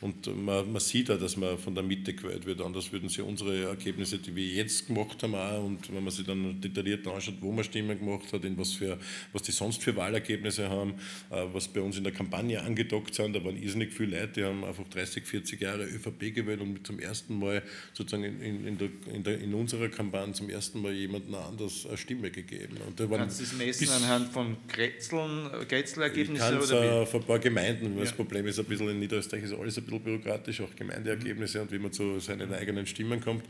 Und 0.00 0.26
man, 0.44 0.70
man 0.70 0.80
sieht 0.80 1.10
auch, 1.10 1.18
dass 1.18 1.36
man 1.36 1.58
von 1.58 1.74
der 1.74 1.82
Mitte 1.82 2.14
gewählt 2.14 2.46
wird. 2.46 2.60
Anders 2.60 2.92
würden 2.92 3.08
sie 3.08 3.20
unsere 3.20 3.64
Ergebnisse, 3.64 4.18
die 4.18 4.34
wir 4.34 4.46
jetzt 4.46 4.86
gemacht 4.86 5.20
haben, 5.24 5.34
auch, 5.34 5.64
und 5.64 5.92
wenn 5.92 6.04
man 6.04 6.12
sich 6.12 6.24
dann 6.24 6.60
detailliert 6.60 7.06
anschaut, 7.08 7.34
wo 7.40 7.50
man 7.50 7.64
Stimmen 7.64 7.98
gemacht 7.98 8.32
hat, 8.32 8.44
in 8.44 8.56
was, 8.56 8.74
für, 8.74 8.96
was 9.32 9.42
die 9.42 9.50
sonst 9.50 9.82
für 9.82 9.96
Wahlergebnisse 9.96 10.70
haben, 10.70 10.94
äh, 11.30 11.44
was 11.52 11.66
bei 11.66 11.80
uns 11.80 11.98
in 11.98 12.04
der 12.04 12.12
Kampagne 12.12 12.62
angedockt 12.62 13.12
sind, 13.14 13.34
da 13.34 13.44
waren 13.44 13.60
irrsinnig 13.60 13.92
viele 13.92 14.20
Leute, 14.20 14.34
die 14.34 14.44
haben 14.44 14.62
einfach 14.64 14.84
30, 14.88 15.24
40 15.24 15.60
Jahre 15.60 15.84
ÖVP 15.84 16.32
gewählt 16.32 16.60
und 16.60 16.86
zum 16.86 17.00
ersten 17.00 17.36
Mal 17.36 17.64
sozusagen 17.92 18.22
in, 18.22 18.68
in, 18.68 18.78
der, 18.78 18.88
in, 19.12 19.24
der, 19.24 19.40
in, 19.40 19.52
unserer 19.52 19.88
Kampagne 19.88 20.32
zum 20.32 20.48
ersten 20.48 20.80
Mal 20.80 20.92
jemandem 20.92 21.34
anders 21.34 21.86
eine 21.86 21.96
Stimme 21.96 22.30
gegeben. 22.30 22.76
Und 22.86 23.00
da 23.00 23.10
waren 23.10 23.18
Kannst 23.18 23.40
du 23.40 23.44
das 23.44 23.54
messen 23.54 23.88
anhand 23.88 24.32
von 24.32 24.56
Kretzeln, 24.68 25.50
Kretzelergebnissen? 25.66 26.34
Ich 26.36 26.40
kann 26.40 26.58
es 26.58 26.72
auf 26.72 27.14
ein 27.16 27.24
paar 27.24 27.40
Gemeinden, 27.40 27.86
weil 27.90 27.98
ja. 27.98 28.04
das 28.04 28.12
Problem 28.12 28.46
ist 28.46 28.60
ein 28.60 28.64
bisschen 28.64 28.88
in 28.90 29.00
Niederösterreich 29.00 29.42
ist 29.42 29.54
alles 29.54 29.76
ein 29.76 29.87
bisschen 29.88 30.04
bürokratisch, 30.04 30.60
auch 30.60 30.74
Gemeindeergebnisse 30.76 31.62
und 31.62 31.72
wie 31.72 31.78
man 31.78 31.92
zu 31.92 32.20
seinen 32.20 32.52
eigenen 32.52 32.86
Stimmen 32.86 33.20
kommt. 33.20 33.44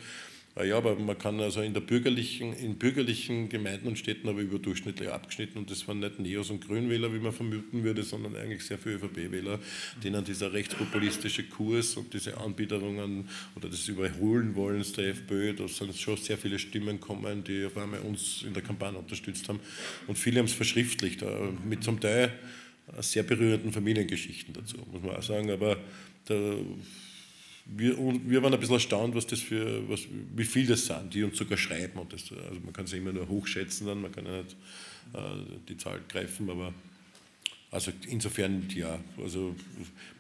Ah 0.55 0.65
ja, 0.65 0.77
aber 0.77 0.97
man 0.97 1.17
kann 1.17 1.39
also 1.39 1.61
in, 1.61 1.73
der 1.73 1.83
bürgerlichen, 1.83 2.53
in 2.53 2.79
bürgerlichen 2.79 3.49
Gemeinden 3.49 3.87
und 3.87 3.97
Städten 3.97 4.29
aber 4.29 4.41
überdurchschnittlich 4.41 5.09
abgeschnitten 5.09 5.57
und 5.57 5.71
das 5.71 5.87
waren 5.87 6.01
nicht 6.01 6.19
Neos 6.19 6.51
und 6.51 6.67
Grünwähler, 6.67 7.15
wie 7.15 7.21
man 7.21 7.33
vermuten 7.33 7.85
würde, 7.85 8.03
sondern 8.03 8.35
eigentlich 8.35 8.65
sehr 8.65 8.77
viele 8.77 8.97
ÖVP-Wähler, 8.97 9.61
denen 10.03 10.25
dieser 10.25 10.53
rechtspopulistische 10.53 11.45
Kurs 11.45 11.95
und 11.97 12.13
diese 12.13 12.39
Anbiederungen 12.39 13.29
oder 13.55 13.69
das 13.69 13.87
Überholen 13.87 14.57
wollens 14.57 14.93
der 14.95 15.11
FPÖ, 15.11 15.53
da 15.53 15.69
sind 15.69 15.95
schon 15.95 16.17
sehr 16.17 16.37
viele 16.37 16.59
Stimmen 16.59 16.99
kommen, 16.99 17.45
die 17.45 17.65
auf 17.65 17.77
einmal 17.77 18.01
uns 18.01 18.43
in 18.45 18.53
der 18.53 18.63
Kampagne 18.63 18.99
unterstützt 18.99 19.49
haben 19.49 19.61
und 20.09 20.19
viele 20.19 20.41
haben 20.41 20.47
es 20.47 20.55
verschriftlicht, 20.55 21.23
äh, 21.23 21.27
mit 21.69 21.85
zum 21.85 22.01
Teil 22.01 22.33
sehr 23.01 23.23
berührenden 23.23 23.73
Familiengeschichten 23.73 24.55
dazu, 24.55 24.77
muss 24.91 25.03
man 25.03 25.17
auch 25.17 25.23
sagen, 25.23 25.51
aber 25.51 25.77
da 26.29 26.57
wir, 27.69 27.97
wir 27.99 28.43
waren 28.43 28.55
ein 28.55 28.61
bisschen 28.61 28.77
erstaunt, 28.77 29.15
was 29.15 29.27
das 29.27 29.41
für, 29.41 29.87
was, 29.89 30.01
wie 30.35 30.45
viel 30.45 30.67
das 30.67 30.87
sind, 30.87 31.13
die 31.13 31.23
uns 31.23 31.37
sogar 31.37 31.59
schreiben. 31.59 31.99
Und 31.99 32.13
das, 32.13 32.33
also 32.33 32.61
man 32.65 32.73
kann 32.73 32.87
es 32.87 32.93
immer 32.95 33.13
nur 33.13 33.29
hochschätzen, 33.29 33.87
dann, 33.87 34.01
man 34.01 34.11
kann 34.11 34.25
ja 34.25 34.39
nicht 34.39 34.57
äh, 35.13 35.19
die 35.69 35.77
Zahl 35.77 36.01
greifen, 36.09 36.49
aber 36.49 36.73
also 37.71 37.93
insofern 38.07 38.67
ja. 38.75 38.99
Also 39.23 39.55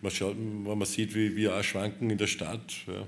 man 0.02 0.12
schaut, 0.12 0.36
wenn 0.36 0.78
man 0.78 0.86
sieht, 0.86 1.14
wie 1.14 1.34
wir 1.34 1.56
auch 1.56 1.64
schwanken 1.64 2.10
in 2.10 2.18
der 2.18 2.26
Stadt, 2.26 2.74
ja, 2.86 3.06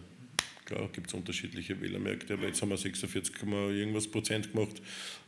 Klar 0.71 0.89
gibt 0.93 1.09
es 1.09 1.15
unterschiedliche 1.15 1.81
Wählermärkte, 1.81 2.35
aber 2.35 2.47
jetzt 2.47 2.63
haben 2.63 2.69
wir 2.69 2.77
46, 2.77 3.35
irgendwas 3.43 4.07
Prozent 4.07 4.53
gemacht 4.53 4.81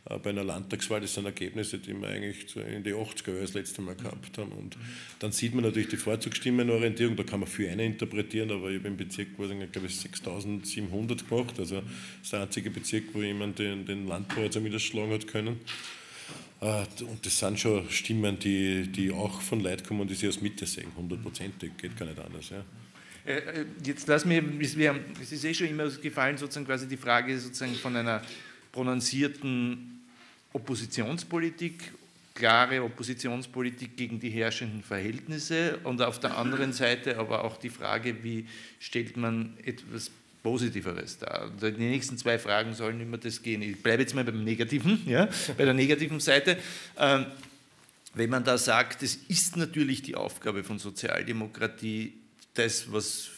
äh, 0.09 0.17
bei 0.17 0.29
einer 0.29 0.45
Landtagswahl. 0.45 1.01
Das 1.01 1.15
sind 1.15 1.25
Ergebnisse, 1.25 1.79
die 1.79 1.93
wir 1.93 2.07
eigentlich 2.07 2.55
in 2.55 2.81
die 2.81 2.93
80er 2.93 3.41
das 3.41 3.53
letzte 3.53 3.81
Mal 3.81 3.95
gehabt 3.95 4.37
haben. 4.37 4.53
Und 4.53 4.77
dann 5.19 5.33
sieht 5.33 5.53
man 5.53 5.65
natürlich 5.65 5.89
die 5.89 5.97
Vorzugsstimmenorientierung, 5.97 7.17
da 7.17 7.23
kann 7.23 7.41
man 7.41 7.49
viel 7.49 7.67
eine 7.67 7.85
interpretieren, 7.85 8.51
aber 8.51 8.69
ich 8.69 8.79
habe 8.79 8.87
im 8.87 8.95
Bezirk, 8.95 9.35
glaube 9.35 9.85
ich, 9.85 9.97
6700 9.97 11.27
gemacht. 11.27 11.59
Also 11.59 11.75
das 11.75 11.83
ist 12.23 12.31
der 12.31 12.43
einzige 12.43 12.71
Bezirk, 12.71 13.03
wo 13.11 13.21
jemand 13.21 13.59
den, 13.59 13.85
den 13.85 14.09
zumindest 14.49 14.85
schlagen 14.85 15.11
hat 15.11 15.27
können. 15.27 15.59
Äh, 16.61 16.85
und 17.03 17.25
das 17.25 17.37
sind 17.37 17.59
schon 17.59 17.89
Stimmen, 17.89 18.39
die, 18.39 18.87
die 18.87 19.11
auch 19.11 19.41
von 19.41 19.59
Leuten 19.59 19.85
kommen, 19.85 20.07
die 20.07 20.13
sich 20.13 20.29
aus 20.29 20.39
Mitte 20.39 20.65
sehen, 20.65 20.93
hundertprozentig, 20.95 21.75
geht 21.75 21.97
gar 21.97 22.05
nicht 22.05 22.19
anders. 22.19 22.49
Ja. 22.49 22.63
Äh, 23.25 23.33
äh, 23.33 23.65
jetzt 23.83 24.07
lass 24.07 24.25
mir, 24.25 24.43
es 24.59 25.31
ist 25.31 25.45
eh 25.45 25.53
schon 25.53 25.67
immer 25.67 25.89
gefallen, 25.89 26.37
sozusagen 26.37 26.65
quasi 26.65 26.87
die 26.87 26.97
Frage 26.97 27.39
sozusagen 27.39 27.75
von 27.75 27.95
einer 27.95 28.21
prononcierten 28.71 30.01
Oppositionspolitik, 30.51 31.91
klare 32.35 32.83
Oppositionspolitik 32.83 33.95
gegen 33.95 34.19
die 34.19 34.29
herrschenden 34.29 34.83
Verhältnisse 34.83 35.77
und 35.83 36.01
auf 36.01 36.19
der 36.19 36.37
anderen 36.37 36.73
Seite 36.73 37.17
aber 37.17 37.43
auch 37.43 37.57
die 37.57 37.69
Frage, 37.69 38.23
wie 38.23 38.45
stellt 38.79 39.15
man 39.15 39.53
etwas 39.63 40.11
Positiveres 40.41 41.19
dar. 41.19 41.49
Die 41.61 41.71
nächsten 41.71 42.17
zwei 42.17 42.37
Fragen 42.37 42.73
sollen 42.73 42.99
immer 42.99 43.17
das 43.17 43.41
gehen. 43.41 43.61
Ich 43.61 43.81
bleibe 43.81 44.01
jetzt 44.01 44.13
mal 44.13 44.25
beim 44.25 44.43
Negativen, 44.43 45.01
ja, 45.05 45.29
bei 45.57 45.63
der 45.63 45.73
negativen 45.73 46.19
Seite. 46.19 46.57
Ähm, 46.97 47.27
wenn 48.13 48.29
man 48.29 48.43
da 48.43 48.57
sagt, 48.57 49.01
es 49.01 49.15
ist 49.15 49.55
natürlich 49.55 50.01
die 50.01 50.15
Aufgabe 50.15 50.65
von 50.65 50.77
Sozialdemokratie, 50.77 52.13
das, 52.53 52.91
was 52.91 53.29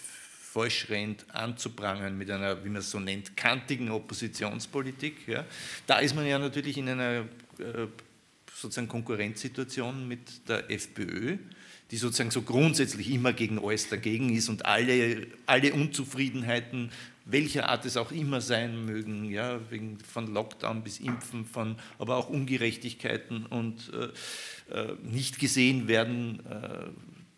falsch 0.56 0.88
rennt, 0.90 1.26
anzuprangern 1.34 2.18
mit 2.18 2.32
einer, 2.32 2.64
wie 2.64 2.70
man 2.70 2.78
es 2.78 2.90
so 2.90 3.00
nennt, 3.00 3.36
kantigen 3.36 3.92
Oppositionspolitik. 3.92 5.28
Ja. 5.28 5.46
Da 5.86 6.00
ist 6.00 6.16
man 6.16 6.26
ja 6.26 6.40
natürlich 6.40 6.78
in 6.78 6.88
einer 6.88 7.26
äh, 7.60 7.88
sozusagen 8.54 8.88
Konkurrenzsituation 8.88 10.08
mit 10.08 10.48
der 10.48 10.72
FPÖ, 10.72 11.38
die 11.92 11.98
sozusagen 11.98 12.32
so 12.32 12.42
grundsätzlich 12.42 13.12
immer 13.12 13.34
gegen 13.34 13.60
alles 13.60 13.90
dagegen 13.90 14.34
ist 14.34 14.48
und 14.48 14.66
alle, 14.66 15.28
alle 15.46 15.74
Unzufriedenheiten, 15.74 16.90
welcher 17.26 17.68
Art 17.68 17.86
es 17.86 17.98
auch 17.98 18.12
immer 18.12 18.40
sein 18.40 18.86
mögen, 18.86 19.26
ja, 19.26 19.60
wegen, 19.70 20.00
von 20.00 20.34
Lockdown 20.34 20.84
bis 20.84 21.00
Impfen, 21.00 21.46
von, 21.46 21.76
aber 22.00 22.16
auch 22.16 22.30
Ungerechtigkeiten 22.30 23.46
und 23.46 23.92
äh, 24.72 24.74
äh 24.74 24.96
nicht 25.04 25.40
gesehen 25.40 25.88
werden 25.88 26.46
äh, 26.46 26.86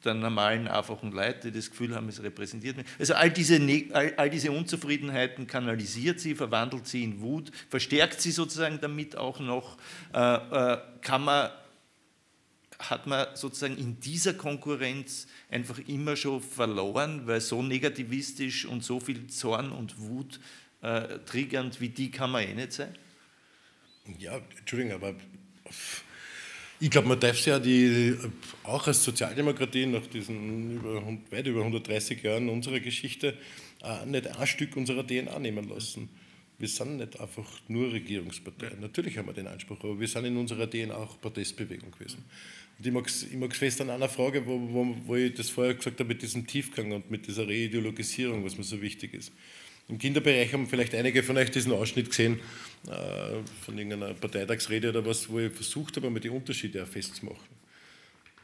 der 0.07 0.15
normalen, 0.15 0.67
einfachen 0.67 1.11
Leute, 1.11 1.51
die 1.51 1.57
das 1.57 1.69
Gefühl 1.69 1.93
haben, 1.95 2.09
es 2.09 2.23
repräsentiert 2.23 2.77
mich. 2.77 2.85
Also 2.97 3.13
all 3.13 3.29
diese, 3.29 3.59
ne-, 3.59 3.89
all, 3.93 4.13
all 4.17 4.29
diese 4.29 4.51
Unzufriedenheiten 4.51 5.45
kanalisiert 5.45 6.19
sie, 6.19 6.33
verwandelt 6.33 6.87
sie 6.87 7.03
in 7.03 7.21
Wut, 7.21 7.51
verstärkt 7.69 8.21
sie 8.21 8.31
sozusagen 8.31 8.79
damit 8.81 9.15
auch 9.15 9.39
noch, 9.39 9.77
äh, 10.13 10.19
äh, 10.19 10.77
kann 11.01 11.23
man, 11.23 11.51
hat 12.79 13.07
man 13.07 13.27
sozusagen 13.35 13.77
in 13.77 13.99
dieser 13.99 14.33
Konkurrenz 14.33 15.27
einfach 15.49 15.79
immer 15.87 16.15
schon 16.15 16.41
verloren, 16.41 17.27
weil 17.27 17.41
so 17.41 17.61
negativistisch 17.61 18.65
und 18.65 18.83
so 18.83 18.99
viel 18.99 19.27
Zorn 19.27 19.71
und 19.71 19.99
Wut 19.99 20.39
äh, 20.81 21.19
triggernd 21.25 21.81
wie 21.81 21.89
die 21.89 22.11
kann 22.11 22.31
man 22.31 22.43
eh 22.43 22.53
nicht 22.53 22.73
sein? 22.73 22.95
Ja, 24.19 24.39
Entschuldigung, 24.57 24.93
aber 24.93 25.15
ich 26.79 26.89
glaube, 26.91 27.07
man 27.07 27.19
darf 27.19 27.43
ja 27.45 27.59
die, 27.59 28.15
auch 28.63 28.85
als 28.87 29.03
Sozialdemokratie 29.03 29.85
nach 29.87 30.05
diesen 30.05 30.75
über, 30.75 31.01
weit 31.31 31.47
über 31.47 31.61
130 31.61 32.21
Jahren 32.21 32.49
unserer 32.49 32.79
Geschichte 32.79 33.35
äh, 33.83 34.05
nicht 34.05 34.27
ein 34.27 34.47
Stück 34.47 34.75
unserer 34.77 35.05
DNA 35.05 35.39
nehmen 35.39 35.67
lassen. 35.69 36.09
Wir 36.59 36.67
sind 36.67 36.97
nicht 36.97 37.19
einfach 37.19 37.47
nur 37.67 37.91
Regierungspartei. 37.91 38.71
Natürlich 38.79 39.17
haben 39.17 39.27
wir 39.27 39.33
den 39.33 39.47
Anspruch, 39.47 39.79
aber 39.83 39.99
wir 39.99 40.07
sind 40.07 40.25
in 40.25 40.37
unserer 40.37 40.69
DNA 40.69 40.95
auch 40.95 41.19
Protestbewegung 41.21 41.91
gewesen. 41.91 42.25
Und 42.77 42.85
ich 42.85 42.93
mag 42.93 43.51
es 43.51 43.57
fest 43.57 43.81
an 43.81 43.89
einer 43.89 44.09
Frage, 44.09 44.45
wo, 44.45 44.59
wo, 44.71 44.95
wo 45.05 45.15
ich 45.15 45.33
das 45.33 45.49
vorher 45.49 45.73
gesagt 45.73 45.99
habe, 45.99 46.09
mit 46.09 46.21
diesem 46.21 46.45
Tiefgang 46.45 46.91
und 46.91 47.09
mit 47.09 47.27
dieser 47.27 47.47
Reideologisierung, 47.47 48.43
was 48.45 48.57
mir 48.57 48.63
so 48.63 48.81
wichtig 48.81 49.13
ist. 49.13 49.31
Im 49.89 49.97
Kinderbereich 49.97 50.51
haben 50.51 50.67
vielleicht 50.67 50.93
einige 50.95 51.23
von 51.23 51.37
euch 51.37 51.49
diesen 51.49 51.71
Ausschnitt 51.71 52.09
gesehen 52.09 52.39
äh, 52.87 52.91
von 53.63 53.77
irgendeiner 53.77 54.13
Parteitagsrede 54.13 54.89
oder 54.89 55.05
was, 55.05 55.29
wo 55.29 55.39
ich 55.39 55.53
versucht 55.53 55.95
habe, 55.95 56.09
mal 56.09 56.19
die 56.19 56.29
Unterschiede 56.29 56.85
festzumachen. 56.85 57.57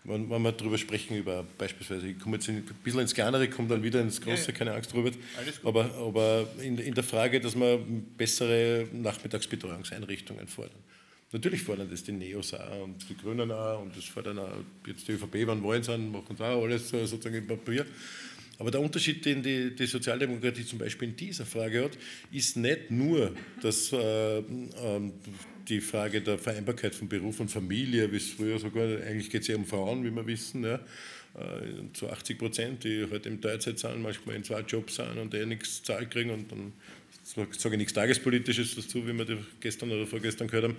Wenn, 0.05 0.29
wenn 0.29 0.41
wir 0.41 0.51
darüber 0.51 0.77
sprechen, 0.77 1.17
über 1.17 1.45
beispielsweise, 1.57 2.07
ich 2.07 2.19
komme 2.19 2.37
jetzt 2.37 2.49
ein 2.49 2.63
bisschen 2.83 3.01
ins 3.01 3.13
Kleinere, 3.13 3.49
komme 3.49 3.69
dann 3.69 3.83
wieder 3.83 4.01
ins 4.01 4.19
Große, 4.19 4.51
ja, 4.51 4.57
keine 4.57 4.73
Angst, 4.73 4.93
Robert. 4.93 5.15
Aber, 5.63 5.93
aber 5.95 6.47
in, 6.61 6.77
in, 6.77 6.93
der 6.93 7.03
Frage, 7.03 7.39
dass 7.39 7.55
wir 7.55 7.79
bessere 8.17 8.87
Nachmittagsbetreuungseinrichtungen 8.91 10.47
fordern. 10.47 10.79
Natürlich 11.31 11.63
fordern 11.63 11.89
das 11.89 12.03
die 12.03 12.11
Neos 12.11 12.53
auch 12.53 12.83
und 12.83 13.09
die 13.09 13.17
Grünen 13.17 13.51
auch 13.51 13.81
und 13.81 13.95
das 13.95 14.05
fordern 14.05 14.39
auch 14.39 14.51
jetzt 14.85 15.07
die 15.07 15.13
ÖVP, 15.13 15.47
wenn 15.47 15.63
wollen 15.63 15.83
sind, 15.83 16.11
machen 16.11 16.35
sie 16.37 16.43
auch 16.43 16.63
alles 16.63 16.89
sozusagen 16.89 17.35
im 17.35 17.47
Papier. 17.47 17.85
Aber 18.59 18.71
der 18.71 18.81
Unterschied, 18.81 19.25
den 19.25 19.41
die, 19.41 19.75
die, 19.75 19.85
Sozialdemokratie 19.85 20.65
zum 20.65 20.79
Beispiel 20.79 21.09
in 21.09 21.15
dieser 21.15 21.45
Frage 21.45 21.85
hat, 21.85 21.97
ist 22.31 22.55
nicht 22.55 22.91
nur 22.91 23.33
dass, 23.61 23.91
äh, 23.91 24.37
äh, 24.37 24.43
die 25.67 25.81
Frage 25.81 26.21
der 26.21 26.37
Vereinbarkeit 26.37 26.93
von 26.93 27.07
Beruf 27.07 27.39
und 27.39 27.49
Familie, 27.49 28.11
wie 28.11 28.17
es 28.17 28.29
früher 28.29 28.59
sogar, 28.59 28.85
eigentlich 29.01 29.29
geht 29.29 29.41
es 29.41 29.47
ja 29.47 29.55
um 29.55 29.65
Frauen, 29.65 30.03
wie 30.03 30.11
wir 30.11 30.25
wissen, 30.27 30.63
ja, 30.63 30.75
äh, 30.75 31.93
zu 31.93 32.09
80 32.09 32.37
Prozent, 32.37 32.83
die 32.83 33.07
halt 33.09 33.25
im 33.25 33.41
Teilzeit 33.41 33.79
sind, 33.79 34.01
manchmal 34.01 34.35
in 34.35 34.43
zwei 34.43 34.61
Jobs 34.61 34.95
sind 34.95 35.17
und 35.17 35.33
eh 35.33 35.45
nichts 35.45 35.81
zahlt 35.81 36.11
kriegen 36.11 36.29
und 36.29 36.51
dann 36.51 36.73
sage 37.23 37.75
ich 37.75 37.77
nichts 37.77 37.93
Tagespolitisches 37.93 38.75
dazu, 38.75 39.07
wie 39.07 39.13
wir 39.13 39.37
gestern 39.61 39.91
oder 39.91 40.05
vorgestern 40.05 40.47
gehört 40.47 40.65
haben. 40.65 40.77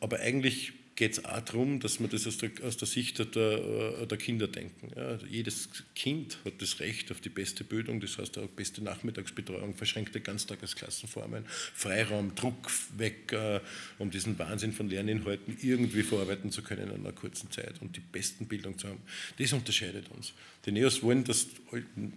Aber 0.00 0.18
eigentlich 0.20 0.72
geht 0.96 1.12
es 1.12 1.24
auch 1.24 1.40
darum, 1.40 1.80
dass 1.80 1.98
wir 2.00 2.08
das 2.08 2.26
aus 2.26 2.38
der, 2.38 2.50
aus 2.62 2.76
der 2.76 2.86
Sicht 2.86 3.18
der, 3.18 3.42
äh, 3.42 4.06
der, 4.06 4.18
Kinder 4.18 4.46
denken. 4.46 4.92
Ja, 4.96 5.18
jedes 5.28 5.68
Kind 5.94 6.38
hat 6.44 6.54
das 6.60 6.78
Recht 6.80 7.10
auf 7.10 7.20
die 7.20 7.28
beste 7.28 7.64
Bildung, 7.64 8.00
das 8.00 8.18
heißt 8.18 8.38
auch 8.38 8.46
beste 8.48 8.82
Nachmittagsbetreuung, 8.82 9.74
verschränkte 9.74 10.20
Ganztagesklassenformen, 10.20 11.44
Freiraum, 11.46 12.34
Druck 12.34 12.70
weg, 12.96 13.32
äh, 13.32 13.60
um 13.98 14.10
diesen 14.10 14.38
Wahnsinn 14.38 14.72
von 14.72 14.88
Lerninhalten 14.88 15.56
irgendwie 15.62 16.02
verarbeiten 16.02 16.50
zu 16.52 16.62
können 16.62 16.90
in 16.90 17.00
einer 17.00 17.12
kurzen 17.12 17.50
Zeit 17.50 17.74
und 17.80 17.96
die 17.96 18.00
besten 18.00 18.46
Bildung 18.46 18.78
zu 18.78 18.88
haben. 18.88 19.00
Das 19.38 19.52
unterscheidet 19.52 20.10
uns. 20.10 20.32
Die 20.66 20.72
Neos 20.72 21.02
wollen, 21.02 21.24
dass 21.24 21.48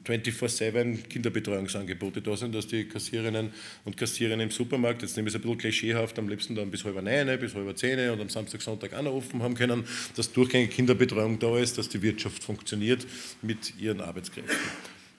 24-7 0.06 1.04
Kinderbetreuungsangebote 1.08 2.22
da 2.22 2.38
sind, 2.38 2.56
dass 2.56 2.68
die 2.68 2.86
Kassiererinnen 2.86 3.52
und 3.84 3.98
Kassierer 3.98 4.40
im 4.40 4.52
Supermarkt, 4.52 5.02
jetzt 5.02 5.18
nehme 5.18 5.28
ich 5.28 5.34
es 5.34 5.40
ein 5.40 5.42
bisschen 5.42 5.58
klischeehaft, 5.58 6.18
am 6.18 6.30
liebsten 6.30 6.56
dann 6.56 6.72
bis 6.72 6.86
halb 6.86 7.02
neun, 7.02 7.40
bis 7.40 7.56
halb 7.56 7.78
zehn 7.78 8.10
und 8.10 8.22
am 8.22 8.30
Samstag, 8.30 8.62
Sonntag 8.68 8.94
auch 8.94 9.02
noch 9.02 9.14
offen 9.14 9.42
haben 9.42 9.56
können, 9.56 9.86
dass 10.16 10.32
durchgängige 10.32 10.74
Kinderbetreuung 10.74 11.40
da 11.40 11.58
ist, 11.58 11.78
dass 11.78 11.88
die 11.88 12.02
Wirtschaft 12.02 12.44
funktioniert 12.44 13.08
mit 13.42 13.74
ihren 13.80 14.02
Arbeitskräften 14.02 14.56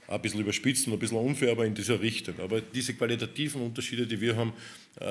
ein 0.08 0.22
bisschen 0.22 0.40
überspitzt 0.40 0.86
und 0.86 0.94
ein 0.94 0.98
bisschen 0.98 1.18
unfair, 1.18 1.52
aber 1.52 1.66
in 1.66 1.74
dieser 1.74 2.00
Richtung. 2.00 2.34
Aber 2.40 2.60
diese 2.60 2.94
qualitativen 2.94 3.60
Unterschiede, 3.60 4.06
die 4.06 4.20
wir 4.20 4.36
haben, 4.36 4.52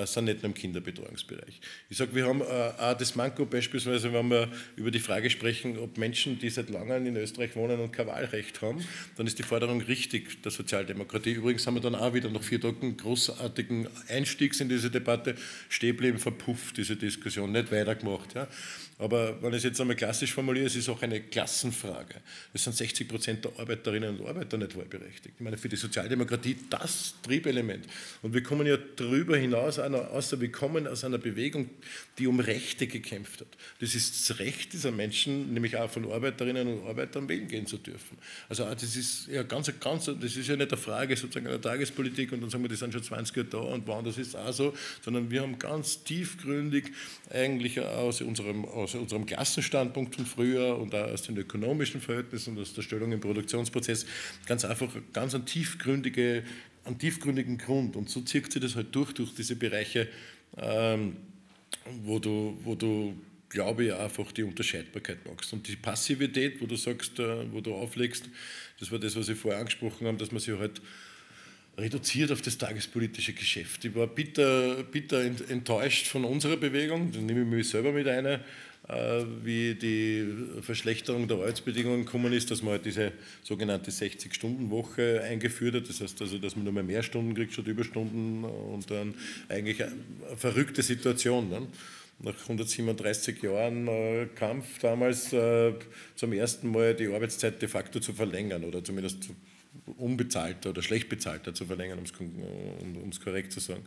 sind 0.06 0.26
nicht 0.26 0.44
nur 0.44 0.50
im 0.50 0.54
Kinderbetreuungsbereich. 0.54 1.62
Ich 1.90 1.98
sage, 1.98 2.14
wir 2.14 2.26
haben 2.26 2.42
äh, 2.42 2.44
auch 2.44 2.98
das 2.98 3.16
Manko 3.16 3.46
beispielsweise, 3.46 4.12
wenn 4.12 4.30
wir 4.30 4.50
über 4.76 4.92
die 4.92 5.00
Frage 5.00 5.30
sprechen, 5.30 5.78
ob 5.78 5.98
Menschen, 5.98 6.40
die 6.40 6.50
seit 6.50 6.70
langem 6.70 7.06
in 7.06 7.16
Österreich 7.16 7.56
wohnen 7.56 7.80
und 7.80 7.92
kein 7.92 8.08
Wahlrecht 8.08 8.62
haben, 8.62 8.84
dann 9.16 9.28
ist 9.28 9.40
die 9.40 9.44
Forderung 9.44 9.82
richtig 9.82 10.42
der 10.42 10.52
Sozialdemokratie. 10.52 11.32
Übrigens 11.32 11.66
haben 11.68 11.76
wir 11.76 11.82
dann 11.82 11.96
auch 11.96 12.14
wieder 12.14 12.30
nach 12.30 12.44
vier 12.44 12.60
Tagen 12.60 12.98
großartigen 12.98 13.88
Einstiegs 14.10 14.60
in 14.60 14.70
diese 14.70 14.90
Debatte 14.90 15.36
stehen 15.70 16.18
verpufft 16.18 16.78
diese 16.78 16.96
Diskussion, 16.96 17.52
nicht 17.52 17.72
weitergemacht. 17.72 18.36
Ja. 18.36 18.48
Aber 19.00 19.42
wenn 19.42 19.52
ich 19.52 19.58
es 19.58 19.64
jetzt 19.64 19.82
einmal 19.82 19.96
klassisch 19.96 20.34
formuliere, 20.34 20.66
es 20.66 20.76
ist 20.76 20.90
auch 20.90 21.02
eine 21.04 21.22
Klassenfrage. 21.22 22.16
Es 22.54 22.64
sind 22.64 22.76
60 22.76 23.08
Prozent 23.08 23.46
der 23.46 23.52
Arbeiterinnen 23.60 24.20
und 24.20 24.28
Arbeiter 24.28 24.58
nicht 24.58 24.76
wahlberechtigt. 24.76 25.36
Ich 25.36 25.42
meine, 25.42 25.58
für 25.58 25.70
die 25.70 25.76
Sozialdemokratie 25.76 26.58
das 26.70 27.14
Triebelement. 27.22 27.86
Und 28.24 28.34
wir 28.34 28.42
kommen 28.42 28.66
ja 28.66 28.78
darüber 28.96 29.38
hinaus, 29.38 29.77
außer 29.80 30.42
wir 30.42 30.52
kommen 30.52 30.88
aus 30.88 31.04
einer 31.04 31.20
Bewegung, 31.20 31.70
die 32.18 32.28
um 32.28 32.40
Rechte 32.40 32.88
gekämpft 32.88 33.42
hat. 33.42 33.48
Das 33.80 33.94
ist 33.94 34.30
das 34.30 34.40
Recht 34.40 34.74
dieser 34.74 34.92
Menschen, 34.92 35.54
nämlich 35.54 35.78
auch 35.78 35.90
von 35.90 36.12
Arbeiterinnen 36.12 36.68
und 36.68 36.88
Arbeitern 36.88 37.30
wählen 37.30 37.48
gehen 37.48 37.68
zu 37.68 37.78
dürfen. 37.78 38.18
Also 38.50 38.66
das 38.66 38.96
ist 38.96 39.28
ja 39.28 39.44
ganz, 39.44 39.72
ganz, 39.80 40.06
das 40.06 40.36
ist 40.36 40.48
ja 40.48 40.56
nicht 40.56 40.72
eine 40.72 40.82
Frage 40.82 41.16
sozusagen 41.16 41.48
einer 41.48 41.62
Tagespolitik 41.62 42.32
und 42.32 42.42
dann 42.42 42.50
sagen 42.50 42.64
wir, 42.64 42.70
die 42.70 42.76
sind 42.76 42.94
schon 42.94 43.04
20 43.04 43.36
Jahre 43.36 43.50
da 43.50 43.58
und 43.60 43.86
woanders 43.86 44.18
ist 44.18 44.30
es 44.30 44.36
auch 44.36 44.52
so, 44.52 44.74
sondern 45.04 45.30
wir 45.30 45.42
haben 45.42 45.60
ganz 45.60 46.04
tiefgründig 46.04 46.92
eigentlich 47.30 47.80
aus 47.80 48.22
unserem 48.22 48.66
aus 48.66 48.88
aus 48.88 48.96
unserem 48.96 49.26
Klassenstandpunkt 49.26 50.16
von 50.16 50.26
früher 50.26 50.78
und 50.78 50.94
auch 50.96 51.12
aus 51.12 51.24
den 51.24 51.38
ökonomischen 51.38 52.02
Verhältnissen 52.02 52.56
und 52.56 52.62
aus 52.62 52.74
der 52.74 52.82
Stellung 52.82 53.12
im 53.12 53.20
Produktionsprozess 53.20 54.06
ganz 54.46 54.66
einfach 54.66 54.90
ganz 55.14 55.36
einen, 55.36 55.46
tiefgründige, 55.46 56.44
einen 56.88 56.98
tiefgründigen 56.98 57.58
Grund. 57.58 57.96
Und 57.96 58.10
so 58.10 58.22
zieht 58.22 58.52
sich 58.52 58.62
das 58.62 58.76
halt 58.76 58.94
durch, 58.96 59.14
durch 59.14 59.34
diese 59.36 59.56
Bereiche, 59.56 60.08
ähm, 60.58 61.18
wo 62.04 62.20
du, 62.20 62.58
wo 62.64 62.76
du 62.76 63.16
glaube 63.50 63.86
ich, 63.86 63.94
einfach 63.94 64.32
die 64.32 64.44
Unterscheidbarkeit 64.44 65.26
magst. 65.26 65.54
Und 65.54 65.68
die 65.68 65.76
Passivität, 65.76 66.62
wo 66.62 66.66
du 66.66 66.76
sagst, 66.76 67.20
äh, 67.20 67.52
wo 67.52 67.62
du 67.62 67.74
auflegst, 67.74 68.26
das 68.80 68.92
war 68.92 69.00
das, 69.00 69.16
was 69.16 69.30
ich 69.30 69.38
vorher 69.38 69.60
angesprochen 69.60 70.08
habe, 70.08 70.18
dass 70.18 70.32
man 70.32 70.42
sich 70.42 70.58
halt 70.58 70.82
reduziert 71.78 72.32
auf 72.32 72.42
das 72.42 72.58
tagespolitische 72.58 73.34
Geschäft. 73.34 73.86
Ich 73.86 73.96
war 73.96 74.08
bitter, 74.08 74.84
bitter 74.84 75.22
enttäuscht 75.22 76.08
von 76.08 76.26
unserer 76.26 76.58
Bewegung, 76.58 77.12
da 77.12 77.20
nehme 77.20 77.42
ich 77.42 77.48
mich 77.48 77.70
selber 77.70 77.92
mit 77.92 78.08
ein, 78.08 78.40
wie 79.44 79.76
die 79.76 80.26
Verschlechterung 80.62 81.28
der 81.28 81.38
Arbeitsbedingungen 81.38 82.06
gekommen 82.06 82.32
ist, 82.32 82.50
dass 82.52 82.62
man 82.62 82.74
halt 82.74 82.86
diese 82.86 83.12
sogenannte 83.44 83.92
60-Stunden-Woche 83.92 85.24
eingeführt 85.24 85.76
hat. 85.76 85.90
Das 85.90 86.00
heißt 86.00 86.22
also, 86.22 86.38
dass 86.38 86.56
man 86.56 86.64
nur 86.64 86.74
mehr, 86.74 86.84
mehr 86.84 87.04
Stunden 87.04 87.34
kriegt 87.34 87.52
statt 87.52 87.68
Überstunden 87.68 88.46
und 88.46 88.90
dann 88.90 89.14
eigentlich 89.50 89.84
eine 89.84 89.94
verrückte 90.38 90.84
Situation. 90.84 91.50
Ne? 91.50 91.68
Nach 92.20 92.42
137 92.42 93.44
Jahren 93.44 93.88
äh, 93.88 94.28
Kampf 94.34 94.80
damals 94.80 95.34
äh, 95.34 95.74
zum 96.16 96.32
ersten 96.32 96.72
Mal 96.72 96.96
die 96.96 97.08
Arbeitszeit 97.08 97.62
de 97.62 97.68
facto 97.68 98.00
zu 98.00 98.14
verlängern 98.14 98.64
oder 98.64 98.84
zumindest 98.84 99.30
unbezahlter 99.98 100.70
oder 100.70 100.82
schlecht 100.82 101.10
bezahlter 101.10 101.54
zu 101.54 101.66
verlängern, 101.66 102.00
um 102.00 103.10
es 103.10 103.22
korrekt 103.22 103.52
zu 103.52 103.60
sagen. 103.60 103.84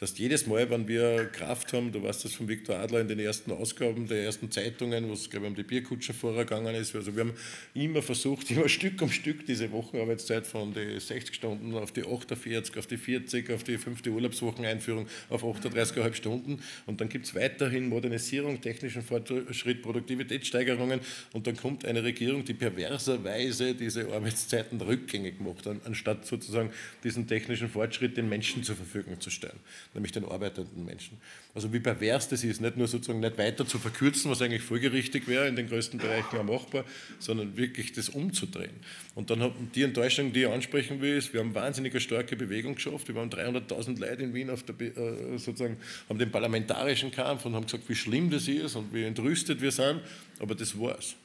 Das 0.00 0.10
heißt, 0.10 0.20
jedes 0.20 0.46
Mal, 0.46 0.70
wenn 0.70 0.86
wir 0.86 1.26
Kraft 1.32 1.72
haben, 1.72 1.90
du 1.90 2.00
weißt 2.00 2.24
das 2.24 2.32
von 2.32 2.46
Viktor 2.46 2.76
Adler 2.76 3.00
in 3.00 3.08
den 3.08 3.18
ersten 3.18 3.50
Ausgaben 3.50 4.06
der 4.06 4.22
ersten 4.22 4.48
Zeitungen, 4.48 5.08
wo 5.08 5.12
es, 5.14 5.28
glaube 5.28 5.46
ich, 5.46 5.50
um 5.50 5.56
die 5.56 5.64
Bierkutschenfahrer 5.64 6.44
gegangen 6.44 6.76
ist, 6.76 6.94
also 6.94 7.16
wir 7.16 7.24
haben 7.24 7.34
immer 7.74 8.00
versucht, 8.00 8.48
immer 8.52 8.68
Stück 8.68 9.02
um 9.02 9.10
Stück 9.10 9.44
diese 9.44 9.72
Wochenarbeitszeit 9.72 10.46
von 10.46 10.72
die 10.72 11.00
60 11.00 11.34
Stunden 11.34 11.74
auf 11.74 11.90
die 11.90 12.04
48, 12.04 12.78
auf 12.78 12.86
die 12.86 12.96
40, 12.96 13.50
auf 13.50 13.64
die 13.64 13.76
fünfte 13.76 14.10
Urlaubswocheneinführung 14.10 15.08
auf 15.30 15.42
38,5 15.42 16.14
Stunden 16.14 16.62
und 16.86 17.00
dann 17.00 17.08
gibt 17.08 17.26
es 17.26 17.34
weiterhin 17.34 17.88
Modernisierung, 17.88 18.60
technischen 18.60 19.02
Fortschritt, 19.02 19.82
Produktivitätssteigerungen 19.82 21.00
und 21.32 21.48
dann 21.48 21.56
kommt 21.56 21.84
eine 21.84 22.04
Regierung, 22.04 22.44
die 22.44 22.54
perverserweise 22.54 23.74
diese 23.74 24.12
Arbeitszeiten 24.12 24.80
rückgängig 24.80 25.40
macht, 25.40 25.66
anstatt 25.66 26.24
sozusagen 26.24 26.70
diesen 27.02 27.26
technischen 27.26 27.68
Fortschritt 27.68 28.16
den 28.16 28.28
Menschen 28.28 28.62
zur 28.62 28.76
Verfügung 28.76 29.20
zu 29.20 29.30
stellen. 29.30 29.58
Nämlich 29.94 30.12
den 30.12 30.24
arbeitenden 30.24 30.84
Menschen. 30.84 31.18
Also 31.54 31.72
wie 31.72 31.80
pervers 31.80 32.28
das 32.28 32.44
ist, 32.44 32.60
nicht 32.60 32.76
nur 32.76 32.86
sozusagen 32.86 33.20
nicht 33.20 33.38
weiter 33.38 33.66
zu 33.66 33.78
verkürzen, 33.78 34.30
was 34.30 34.42
eigentlich 34.42 34.62
folgerichtig 34.62 35.26
wäre, 35.26 35.48
in 35.48 35.56
den 35.56 35.68
größten 35.68 35.98
Bereichen 35.98 36.38
auch 36.38 36.44
machbar, 36.44 36.84
sondern 37.18 37.56
wirklich 37.56 37.92
das 37.92 38.08
umzudrehen. 38.08 38.76
Und 39.14 39.30
dann 39.30 39.40
haben 39.40 39.70
die 39.74 39.82
Enttäuschung, 39.82 40.32
die 40.32 40.42
ich 40.42 40.48
ansprechen 40.48 41.00
will, 41.00 41.16
ist, 41.16 41.32
wir 41.32 41.40
haben 41.40 41.54
wahnsinnig 41.54 41.92
eine 41.92 42.00
starke 42.00 42.36
Bewegung 42.36 42.74
geschafft. 42.74 43.08
Wir 43.08 43.14
waren 43.14 43.30
300.000 43.30 43.98
Leute 43.98 44.22
in 44.22 44.34
Wien 44.34 44.50
auf 44.50 44.62
der, 44.62 44.80
äh, 44.80 45.38
sozusagen, 45.38 45.76
haben 46.08 46.18
den 46.18 46.30
parlamentarischen 46.30 47.10
Kampf 47.10 47.44
und 47.46 47.54
haben 47.54 47.64
gesagt, 47.64 47.88
wie 47.88 47.94
schlimm 47.94 48.30
das 48.30 48.46
ist 48.48 48.76
und 48.76 48.92
wie 48.92 49.04
entrüstet 49.04 49.60
wir 49.60 49.72
sind, 49.72 50.00
aber 50.38 50.54
das 50.54 50.78
war's. 50.78 51.16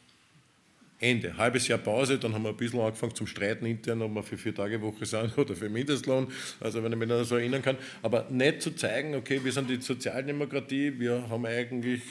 Ende. 1.04 1.36
Halbes 1.38 1.68
Jahr 1.68 1.80
Pause, 1.80 2.18
dann 2.18 2.34
haben 2.34 2.43
wir 2.43 2.49
ein 2.49 2.56
bisschen 2.58 2.80
angefangen 2.80 3.14
zum 3.14 3.28
Streiten 3.28 3.66
intern, 3.66 4.01
ob 4.01 4.16
wir 4.16 4.24
für 4.24 4.38
vier 4.38 4.56
Tage 4.56 4.82
Woche 4.82 5.06
sind 5.06 5.38
oder 5.38 5.54
für 5.54 5.68
Mindestlohn, 5.68 6.28
also 6.62 6.82
wenn 6.82 6.93
ich 6.93 6.97
mich 6.97 7.10
noch 7.10 7.24
so 7.26 7.36
erinnern 7.36 7.62
kann. 7.62 7.78
Aber 8.01 8.28
nicht 8.30 8.62
zu 8.62 8.72
zeigen, 8.72 9.14
okay, 9.14 9.43
wir 9.43 9.51
sind 9.51 9.70
die 9.70 9.82
Sozialdemokratie, 9.82 10.97
wir 10.97 11.30
haben 11.30 11.45
eigentlich 11.45 12.01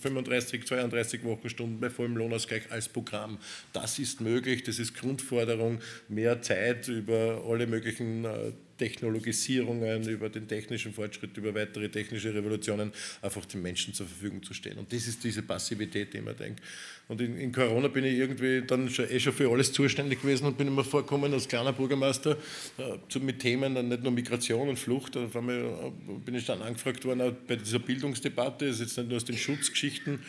35, 0.00 0.60
ähm, 0.60 0.66
32 0.66 1.24
Wochenstunden 1.24 1.80
bei 1.80 1.90
vollem 1.90 2.16
Lohnausgleich 2.16 2.70
als 2.70 2.88
Programm. 2.88 3.38
Das 3.72 3.98
ist 3.98 4.20
möglich, 4.20 4.62
das 4.62 4.78
ist 4.78 4.94
Grundforderung, 4.94 5.80
mehr 6.08 6.40
Zeit 6.40 6.86
über 6.86 7.42
alle 7.48 7.66
möglichen 7.66 8.24
äh, 8.24 8.52
Technologisierungen, 8.80 10.08
über 10.08 10.30
den 10.30 10.48
technischen 10.48 10.94
Fortschritt, 10.94 11.36
über 11.36 11.54
weitere 11.54 11.90
technische 11.90 12.32
Revolutionen 12.32 12.92
einfach 13.20 13.44
den 13.44 13.60
Menschen 13.60 13.92
zur 13.92 14.06
Verfügung 14.06 14.42
zu 14.42 14.54
stehen. 14.54 14.78
Und 14.78 14.90
das 14.90 15.06
ist 15.06 15.22
diese 15.22 15.42
Passivität, 15.42 16.14
die 16.14 16.22
man 16.22 16.34
denkt. 16.34 16.62
Und 17.10 17.20
in, 17.20 17.36
in, 17.38 17.50
Corona 17.50 17.88
bin 17.88 18.04
ich 18.04 18.14
irgendwie 18.14 18.62
dann 18.64 18.88
schon, 18.88 19.10
eh 19.10 19.18
schon 19.18 19.32
für 19.32 19.50
alles 19.50 19.72
zuständig 19.72 20.22
gewesen 20.22 20.46
und 20.46 20.56
bin 20.56 20.68
immer 20.68 20.84
vorgekommen 20.84 21.32
als 21.32 21.48
kleiner 21.48 21.72
Bürgermeister 21.72 22.36
äh, 22.78 23.18
mit 23.18 23.40
Themen, 23.40 23.74
dann 23.74 23.88
nicht 23.88 24.04
nur 24.04 24.12
Migration 24.12 24.68
und 24.68 24.78
Flucht. 24.78 25.16
Auf 25.16 25.34
einmal 25.34 25.56
äh, 25.56 25.90
bin 26.24 26.36
ich 26.36 26.46
dann 26.46 26.62
angefragt 26.62 27.04
worden, 27.04 27.20
auch 27.22 27.32
bei 27.48 27.56
dieser 27.56 27.80
Bildungsdebatte, 27.80 28.66
ist 28.66 28.78
jetzt 28.78 28.96
nicht 28.96 29.08
nur 29.08 29.16
aus 29.16 29.24
den 29.24 29.36
Schutzgeschichten, 29.36 30.20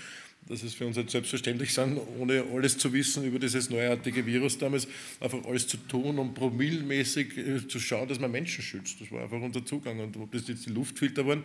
dass 0.47 0.63
es 0.63 0.73
für 0.73 0.85
uns 0.85 0.97
jetzt 0.97 1.11
selbstverständlich 1.11 1.73
sind, 1.73 1.99
ohne 2.19 2.43
alles 2.53 2.77
zu 2.77 2.91
wissen 2.91 3.23
über 3.23 3.39
dieses 3.39 3.69
neuartige 3.69 4.25
Virus 4.25 4.57
damals, 4.57 4.87
einfach 5.19 5.43
alles 5.45 5.67
zu 5.67 5.77
tun, 5.77 6.17
um 6.17 6.33
promillmäßig 6.33 7.37
äh, 7.37 7.67
zu 7.67 7.79
schauen, 7.79 8.07
dass 8.07 8.19
man 8.19 8.31
Menschen 8.31 8.63
schützt. 8.63 8.99
Das 8.99 9.11
war 9.11 9.23
einfach 9.23 9.39
unser 9.39 9.65
Zugang. 9.65 9.99
Und 9.99 10.17
ob 10.17 10.31
das 10.31 10.47
jetzt 10.47 10.65
die 10.65 10.71
Luftfilter 10.71 11.25
waren, 11.25 11.43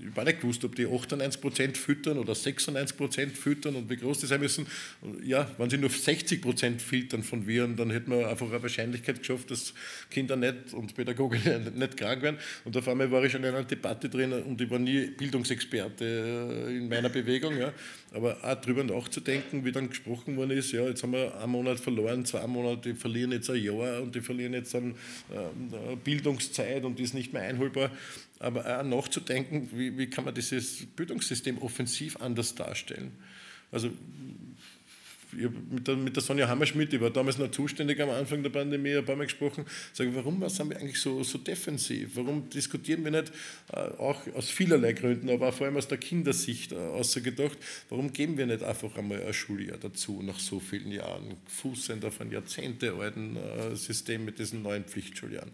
ich 0.00 0.14
war 0.14 0.24
nicht 0.24 0.40
gewusst, 0.40 0.64
ob 0.64 0.76
die 0.76 0.86
98 0.86 1.40
Prozent 1.40 1.78
füttern 1.78 2.18
oder 2.18 2.34
96 2.34 2.96
Prozent 2.96 3.36
füttern 3.36 3.76
und 3.76 3.90
wie 3.90 3.96
groß 3.96 4.18
die 4.18 4.26
sein 4.26 4.40
müssen. 4.40 4.66
Ja, 5.24 5.50
wenn 5.58 5.70
sie 5.70 5.78
nur 5.78 5.90
60 5.90 6.42
Prozent 6.42 6.82
filtern 6.82 7.22
von 7.22 7.46
Viren, 7.46 7.76
dann 7.76 7.90
hätten 7.90 8.10
wir 8.10 8.28
einfach 8.28 8.48
eine 8.50 8.62
Wahrscheinlichkeit 8.62 9.20
geschafft, 9.20 9.50
dass 9.50 9.74
Kinder 10.10 10.36
nicht 10.36 10.72
und 10.72 10.94
Pädagogen 10.94 11.40
nicht 11.74 11.96
krank 11.96 12.22
werden. 12.22 12.38
Und 12.64 12.76
auf 12.76 12.86
einmal 12.88 13.10
war 13.10 13.24
ich 13.24 13.32
schon 13.32 13.42
in 13.42 13.54
einer 13.54 13.64
Debatte 13.64 14.08
drin 14.08 14.32
und 14.32 14.60
ich 14.60 14.70
war 14.70 14.78
nie 14.78 15.06
Bildungsexperte 15.06 16.04
äh, 16.04 16.76
in 16.76 16.88
meiner 16.88 17.08
Bewegung. 17.08 17.56
Ja. 17.56 17.72
Aber 18.14 18.36
auch 18.44 18.54
darüber 18.54 18.84
nachzudenken, 18.84 19.64
wie 19.64 19.72
dann 19.72 19.88
gesprochen 19.88 20.36
worden 20.36 20.52
ist, 20.52 20.70
ja, 20.70 20.86
jetzt 20.86 21.02
haben 21.02 21.12
wir 21.12 21.36
einen 21.36 21.50
Monat 21.50 21.80
verloren, 21.80 22.24
zwei 22.24 22.46
Monate, 22.46 22.92
die 22.92 22.94
verlieren 22.94 23.32
jetzt 23.32 23.50
ein 23.50 23.60
Jahr 23.60 24.02
und 24.02 24.14
die 24.14 24.20
verlieren 24.20 24.54
jetzt 24.54 24.72
an 24.76 24.94
äh, 25.30 25.96
Bildungszeit 25.96 26.84
und 26.84 27.00
die 27.00 27.02
ist 27.02 27.14
nicht 27.14 27.32
mehr 27.32 27.42
einholbar. 27.42 27.90
Aber 28.38 28.78
auch 28.78 28.84
nachzudenken, 28.84 29.68
wie, 29.72 29.98
wie 29.98 30.06
kann 30.06 30.24
man 30.24 30.32
dieses 30.32 30.86
Bildungssystem 30.94 31.58
offensiv 31.58 32.16
anders 32.20 32.54
darstellen. 32.54 33.10
Also 33.72 33.90
ich 35.38 35.48
mit 35.70 35.86
der, 35.86 35.96
mit 35.96 36.16
der 36.16 36.22
Sonja 36.22 36.48
Hammerschmidt, 36.48 36.92
die 36.92 37.00
war 37.00 37.10
damals 37.10 37.38
noch 37.38 37.50
zuständig 37.50 38.00
am 38.00 38.10
Anfang 38.10 38.42
der 38.42 38.50
Pandemie, 38.50 38.96
ein 38.96 39.04
paar 39.04 39.16
Mal 39.16 39.24
gesprochen, 39.24 39.64
sage, 39.92 40.14
warum 40.14 40.46
sind 40.48 40.70
wir 40.70 40.76
eigentlich 40.76 41.00
so, 41.00 41.22
so 41.22 41.38
defensiv? 41.38 42.10
Warum 42.14 42.48
diskutieren 42.48 43.04
wir 43.04 43.10
nicht, 43.10 43.32
äh, 43.72 43.76
auch 43.76 44.20
aus 44.34 44.50
vielerlei 44.50 44.92
Gründen, 44.92 45.30
aber 45.30 45.52
vor 45.52 45.66
allem 45.66 45.76
aus 45.76 45.88
der 45.88 45.98
Kindersicht 45.98 46.72
äh, 46.72 46.76
ausgedacht, 46.76 47.58
warum 47.88 48.12
geben 48.12 48.38
wir 48.38 48.46
nicht 48.46 48.62
einfach 48.62 48.96
einmal 48.96 49.22
ein 49.22 49.34
Schuljahr 49.34 49.78
dazu, 49.78 50.22
nach 50.22 50.38
so 50.38 50.60
vielen 50.60 50.92
Jahren, 50.92 51.36
fußend 51.46 52.04
auf 52.04 52.20
ein 52.20 52.30
jahrzehntealten 52.30 53.36
äh, 53.36 53.76
System 53.76 54.24
mit 54.24 54.38
diesen 54.38 54.62
neuen 54.62 54.84
Pflichtschuljahren? 54.84 55.50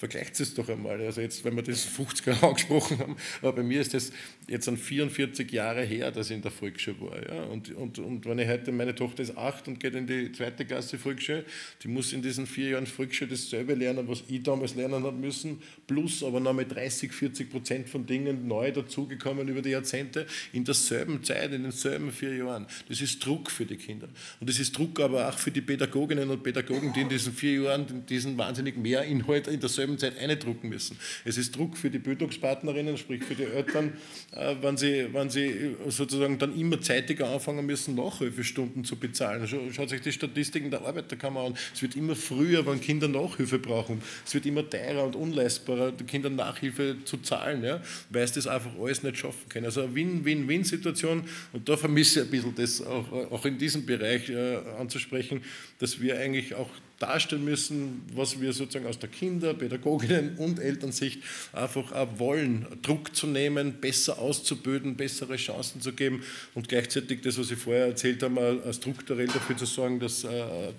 Vergleicht 0.00 0.40
es 0.40 0.54
doch 0.54 0.66
einmal. 0.70 0.98
Also 1.02 1.20
jetzt, 1.20 1.44
wenn 1.44 1.54
wir 1.56 1.62
das 1.62 1.86
50er 1.86 2.42
angesprochen 2.48 2.98
haben, 3.00 3.16
aber 3.42 3.52
bei 3.56 3.62
mir 3.62 3.82
ist 3.82 3.92
das 3.92 4.12
jetzt 4.48 4.66
an 4.66 4.78
44 4.78 5.52
Jahre 5.52 5.82
her, 5.82 6.10
dass 6.10 6.30
ich 6.30 6.36
in 6.36 6.40
der 6.40 6.50
Volksschule 6.50 6.98
war. 7.02 7.22
Ja? 7.22 7.42
Und, 7.42 7.70
und, 7.76 7.98
und 7.98 8.24
wenn 8.24 8.38
ich 8.38 8.48
heute, 8.48 8.72
meine 8.72 8.94
Tochter 8.94 9.22
ist 9.22 9.36
acht 9.36 9.68
und 9.68 9.78
geht 9.78 9.94
in 9.94 10.06
die 10.06 10.32
zweite 10.32 10.64
Klasse 10.64 10.96
Volksschule, 10.96 11.44
die 11.82 11.88
muss 11.88 12.14
in 12.14 12.22
diesen 12.22 12.46
vier 12.46 12.70
Jahren 12.70 12.86
Volksschule 12.86 13.32
dasselbe 13.32 13.74
lernen, 13.74 14.08
was 14.08 14.24
ich 14.26 14.42
damals 14.42 14.74
lernen 14.74 15.04
habe 15.04 15.18
müssen, 15.18 15.60
plus 15.86 16.24
aber 16.24 16.40
noch 16.40 16.54
mit 16.54 16.74
30, 16.74 17.12
40 17.12 17.50
Prozent 17.50 17.88
von 17.90 18.06
Dingen 18.06 18.48
neu 18.48 18.72
dazugekommen 18.72 19.48
über 19.48 19.60
die 19.60 19.70
Jahrzehnte, 19.70 20.26
in 20.54 20.64
derselben 20.64 21.22
Zeit, 21.24 21.52
in 21.52 21.62
denselben 21.64 22.10
vier 22.10 22.36
Jahren. 22.36 22.66
Das 22.88 23.02
ist 23.02 23.22
Druck 23.26 23.50
für 23.50 23.66
die 23.66 23.76
Kinder. 23.76 24.08
Und 24.40 24.48
das 24.48 24.58
ist 24.58 24.78
Druck 24.78 24.98
aber 24.98 25.28
auch 25.28 25.36
für 25.36 25.50
die 25.50 25.60
Pädagoginnen 25.60 26.30
und 26.30 26.42
Pädagogen, 26.42 26.94
die 26.94 27.02
in 27.02 27.10
diesen 27.10 27.34
vier 27.34 27.64
Jahren 27.64 28.06
diesen 28.06 28.38
wahnsinnig 28.38 28.78
mehr 28.78 29.02
Inhalt 29.02 29.46
in 29.46 29.60
derselben 29.60 29.89
derselben 29.96 29.98
Zeit 29.98 30.18
eindrucken 30.18 30.68
müssen. 30.68 30.96
Es 31.24 31.38
ist 31.38 31.56
Druck 31.56 31.76
für 31.76 31.90
die 31.90 31.98
Bildungspartnerinnen, 31.98 32.96
sprich 32.96 33.22
für 33.24 33.34
die 33.34 33.44
Eltern, 33.44 33.92
äh, 34.32 34.54
wenn 34.60 34.76
sie, 34.76 35.08
wenn 35.12 35.30
sie 35.30 35.76
sozusagen 35.88 36.38
dann 36.38 36.58
immer 36.58 36.80
zeitiger 36.80 37.28
anfangen 37.30 37.66
müssen, 37.66 37.94
Nachhilfestunden 37.94 38.84
zu 38.84 38.96
bezahlen. 38.96 39.46
Schaut 39.72 39.88
sich 39.88 40.00
die 40.00 40.12
Statistiken 40.12 40.70
der 40.70 40.82
Arbeiterkammer 40.82 41.40
an. 41.40 41.54
Es 41.74 41.82
wird 41.82 41.96
immer 41.96 42.16
früher, 42.16 42.66
wenn 42.66 42.80
Kinder 42.80 43.08
Nachhilfe 43.08 43.58
brauchen. 43.58 44.02
Es 44.26 44.34
wird 44.34 44.46
immer 44.46 44.68
teurer 44.68 45.04
und 45.04 45.16
unleistbarer, 45.16 45.92
den 45.92 46.06
Kindern 46.06 46.36
Nachhilfe 46.36 46.96
zu 47.04 47.18
zahlen, 47.18 47.64
ja, 47.64 47.82
weil 48.10 48.26
sie 48.26 48.34
das 48.34 48.46
einfach 48.46 48.72
alles 48.80 49.02
nicht 49.02 49.18
schaffen 49.18 49.48
können. 49.48 49.66
Also 49.66 49.82
eine 49.82 49.94
Win-Win-Win-Situation 49.94 51.24
und 51.52 51.68
da 51.68 51.76
vermisse 51.76 52.20
ich 52.20 52.26
ein 52.26 52.30
bisschen 52.30 52.54
das 52.54 52.82
auch, 52.82 53.12
auch 53.30 53.44
in 53.44 53.58
diesem 53.58 53.86
Bereich 53.86 54.28
äh, 54.28 54.58
anzusprechen, 54.78 55.42
dass 55.78 56.00
wir 56.00 56.18
eigentlich 56.18 56.54
auch 56.54 56.70
darstellen 57.00 57.44
müssen, 57.44 58.02
was 58.14 58.40
wir 58.40 58.52
sozusagen 58.52 58.86
aus 58.86 58.98
der 58.98 59.08
Kinder-, 59.08 59.54
Pädagoginnen- 59.54 60.36
und 60.36 60.60
Elternsicht 60.60 61.22
einfach 61.52 61.90
auch 61.92 62.18
wollen, 62.18 62.66
Druck 62.82 63.16
zu 63.16 63.26
nehmen, 63.26 63.80
besser 63.80 64.18
auszubilden, 64.18 64.96
bessere 64.96 65.36
Chancen 65.36 65.80
zu 65.80 65.92
geben 65.92 66.22
und 66.54 66.68
gleichzeitig 66.68 67.22
das, 67.22 67.38
was 67.38 67.50
ich 67.50 67.58
vorher 67.58 67.86
erzählt 67.86 68.22
habe, 68.22 68.62
strukturell 68.72 69.26
dafür 69.26 69.56
zu 69.56 69.66
sorgen, 69.66 69.98
dass 69.98 70.24
äh, 70.24 70.28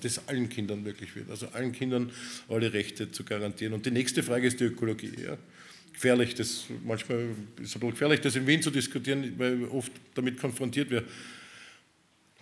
das 0.01 0.27
allen 0.27 0.47
Kindern 0.47 0.83
möglich 0.83 1.15
wird, 1.15 1.29
also 1.29 1.47
allen 1.49 1.73
Kindern 1.73 2.11
alle 2.47 2.71
Rechte 2.71 3.11
zu 3.11 3.23
garantieren. 3.23 3.73
Und 3.73 3.85
die 3.85 3.91
nächste 3.91 4.23
Frage 4.23 4.47
ist 4.47 4.59
die 4.59 4.65
Ökologie. 4.65 5.11
Ja 5.25 5.37
gefährlich, 5.93 6.33
das 6.33 6.65
manchmal 6.83 7.19
ist 7.19 7.69
es 7.69 7.75
ein 7.75 7.79
bisschen 7.79 7.91
gefährlich, 7.91 8.21
das 8.21 8.35
in 8.35 8.47
Wien 8.47 8.61
zu 8.61 8.71
diskutieren, 8.71 9.33
weil 9.37 9.65
oft 9.65 9.91
damit 10.15 10.39
konfrontiert 10.39 10.89
wird. 10.89 11.05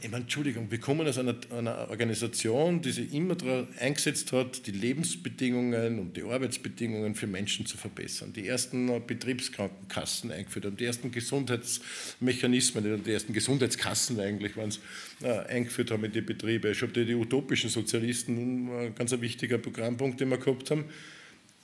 Ich 0.02 0.10
meine, 0.10 0.24
Entschuldigung, 0.24 0.72
wir 0.72 0.80
kommen 0.80 1.06
aus 1.06 1.18
einer, 1.18 1.36
einer, 1.52 1.90
Organisation, 1.90 2.82
die 2.82 2.92
sich 2.92 3.14
immer 3.14 3.36
darauf 3.36 3.68
eingesetzt 3.80 4.32
hat, 4.32 4.66
die 4.66 4.72
Lebensbedingungen 4.72 6.00
und 6.00 6.16
die 6.16 6.24
Arbeitsbedingungen 6.24 7.16
für 7.16 7.28
Menschen 7.28 7.66
zu 7.66 7.76
verbessern. 7.76 8.32
Die 8.32 8.48
ersten 8.48 9.06
Betriebskrankenkassen 9.06 10.32
eingeführt 10.32 10.66
haben, 10.66 10.78
die 10.78 10.86
ersten 10.86 11.12
Gesundheitsmechanismen, 11.12 13.04
die 13.04 13.12
ersten 13.12 13.34
Gesundheitskassen 13.34 14.22
eigentlich 14.22 14.56
waren 14.56 14.70
es, 14.70 14.80
äh, 15.22 15.32
eingeführt 15.50 15.92
haben 15.92 16.06
in 16.06 16.14
die 16.14 16.22
Betriebe. 16.22 16.70
Ich 16.70 16.82
habe 16.82 16.94
die, 16.94 17.04
die 17.04 17.16
utopischen 17.16 17.70
Sozialisten, 17.70 18.70
ein 18.70 18.96
ganz 18.96 19.12
wichtiger 19.20 19.58
Programmpunkt, 19.58 20.22
den 20.22 20.30
wir 20.30 20.38
gehabt 20.38 20.72
haben 20.72 20.86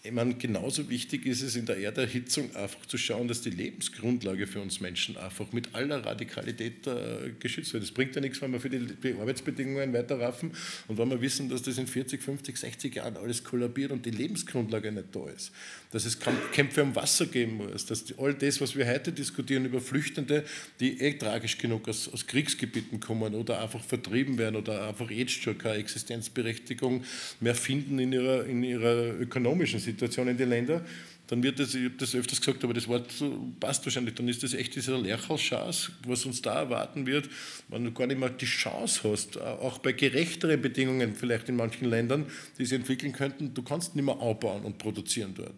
ich 0.05 0.11
meine, 0.11 0.35
genauso 0.35 0.87
wichtig 0.89 1.25
ist 1.25 1.41
es 1.41 1.55
in 1.55 1.65
der 1.65 1.77
Erderhitzung 1.77 2.55
einfach 2.55 2.85
zu 2.85 2.97
schauen, 2.97 3.27
dass 3.27 3.41
die 3.41 3.49
Lebensgrundlage 3.49 4.45
für 4.45 4.61
uns 4.61 4.79
Menschen 4.79 5.17
einfach 5.17 5.51
mit 5.51 5.73
aller 5.73 6.05
Radikalität 6.05 6.85
äh, 6.85 7.31
geschützt 7.39 7.73
wird. 7.73 7.83
Es 7.83 7.91
bringt 7.91 8.15
ja 8.15 8.21
nichts, 8.21 8.39
wenn 8.41 8.51
wir 8.51 8.59
für 8.59 8.69
die, 8.69 8.85
die 8.85 9.13
Arbeitsbedingungen 9.13 9.93
weiter 9.93 10.19
raffen 10.19 10.51
und 10.87 10.97
wenn 10.99 11.09
wir 11.09 11.21
wissen, 11.21 11.49
dass 11.49 11.63
das 11.63 11.79
in 11.79 11.87
40, 11.87 12.21
50, 12.21 12.57
60 12.57 12.95
Jahren 12.95 13.17
alles 13.17 13.43
kollabiert 13.43 13.91
und 13.91 14.05
die 14.05 14.11
Lebensgrundlage 14.11 14.91
nicht 14.91 15.07
da 15.11 15.27
ist. 15.27 15.51
Dass 15.91 16.05
es 16.05 16.19
Kämpfe 16.51 16.83
um 16.83 16.95
Wasser 16.95 17.25
geben 17.25 17.57
muss, 17.57 17.85
dass 17.87 18.05
all 18.19 18.35
das, 18.35 18.61
was 18.61 18.75
wir 18.75 18.85
heute 18.85 19.11
diskutieren 19.11 19.65
über 19.65 19.81
Flüchtende, 19.81 20.43
die 20.79 21.01
eh 21.01 21.13
tragisch 21.13 21.57
genug 21.57 21.89
aus, 21.89 22.07
aus 22.13 22.27
Kriegsgebieten 22.27 22.99
kommen 22.99 23.33
oder 23.33 23.61
einfach 23.61 23.83
vertrieben 23.83 24.37
werden 24.37 24.55
oder 24.55 24.87
einfach 24.87 25.09
jetzt 25.09 25.41
schon 25.41 25.57
keine 25.57 25.77
Existenzberechtigung 25.77 27.03
mehr 27.39 27.55
finden 27.55 27.97
in 27.97 28.13
ihrer, 28.13 28.45
in 28.45 28.63
ihrer 28.63 29.19
ökonomischen 29.19 29.79
Situation 29.79 29.94
Situation 29.95 30.27
in 30.27 30.37
den 30.37 30.49
Ländern 30.49 30.81
dann 31.27 31.43
wird 31.43 31.59
das, 31.59 31.73
ich 31.73 31.85
habe 31.85 31.95
das 31.97 32.15
öfters 32.15 32.39
gesagt, 32.39 32.63
aber 32.63 32.73
das 32.73 32.87
Wort 32.87 33.11
passt 33.59 33.85
wahrscheinlich, 33.85 34.15
dann 34.15 34.27
ist 34.27 34.43
das 34.43 34.53
echt 34.53 34.75
dieser 34.75 34.97
Lerchalschance, 34.97 35.91
was 36.05 36.25
uns 36.25 36.41
da 36.41 36.59
erwarten 36.59 37.05
wird, 37.05 37.29
wenn 37.69 37.83
du 37.83 37.91
gar 37.91 38.07
nicht 38.07 38.19
mehr 38.19 38.29
die 38.29 38.45
Chance 38.45 39.01
hast, 39.03 39.39
auch 39.39 39.79
bei 39.79 39.91
gerechteren 39.91 40.61
Bedingungen 40.61 41.15
vielleicht 41.15 41.49
in 41.49 41.55
manchen 41.55 41.89
Ländern, 41.89 42.25
die 42.57 42.65
sie 42.65 42.75
entwickeln 42.75 43.13
könnten, 43.13 43.53
du 43.53 43.63
kannst 43.63 43.95
nicht 43.95 44.05
mehr 44.05 44.15
aufbauen 44.15 44.63
und 44.63 44.77
produzieren 44.77 45.33
dort. 45.35 45.53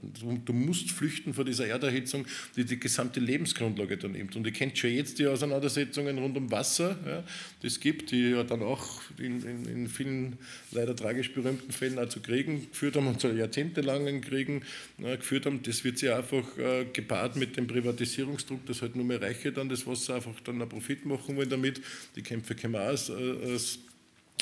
Du 0.46 0.54
musst 0.54 0.92
flüchten 0.92 1.34
vor 1.34 1.46
dieser 1.46 1.68
Erderhitzung, 1.68 2.26
die 2.56 2.66
die 2.66 2.80
gesamte 2.80 3.20
Lebensgrundlage 3.20 3.98
dann 3.98 4.14
nimmt. 4.14 4.36
Und 4.36 4.46
ihr 4.46 4.54
kennt 4.54 4.78
schon 4.78 4.92
jetzt 4.92 5.20
die 5.20 5.28
Auseinandersetzungen 5.28 6.18
rund 6.18 6.38
um 6.38 6.52
Wasser, 6.52 6.98
ja, 7.06 7.24
die 7.62 7.68
es 7.68 7.80
gibt, 7.80 8.12
die 8.12 8.32
ja 8.32 8.44
dann 8.44 8.62
auch 8.62 9.02
in, 9.18 9.42
in, 9.44 9.66
in 9.66 9.88
vielen 9.88 10.38
leider 10.72 10.96
tragisch 10.96 11.34
berühmten 11.34 11.72
Fällen 11.72 12.00
auch 12.00 12.10
zu 12.10 12.20
Kriegen 12.22 12.68
geführt 12.70 12.96
haben 12.96 13.08
und 13.08 13.20
zu 13.20 13.30
jahrzehntelangen 13.30 14.22
Kriegen 14.22 14.64
ja, 14.98 15.16
geführt 15.16 15.46
haben, 15.46 15.57
ähm, 15.58 15.64
das 15.64 15.84
wird 15.84 15.98
sich 15.98 16.12
einfach 16.12 16.58
äh, 16.58 16.86
gepaart 16.92 17.36
mit 17.36 17.58
dem 17.58 17.68
Privatisierungsdruck, 17.68 18.66
dass 18.66 18.82
halt 18.82 18.96
nur 18.96 19.06
mehr 19.06 19.22
Reiche 19.22 19.52
dann 19.52 19.70
das 19.70 19.86
Wasser 19.86 20.16
einfach 20.16 20.40
dann 20.44 20.62
einen 20.62 20.70
Profit 20.70 21.06
machen 21.06 21.36
wollen 21.36 21.50
damit. 21.50 21.82
Die 22.16 22.22
Kämpfe 22.22 22.56
wir 22.56 22.82
aus, 22.82 23.10
äh, 23.10 23.54
aus 23.54 23.80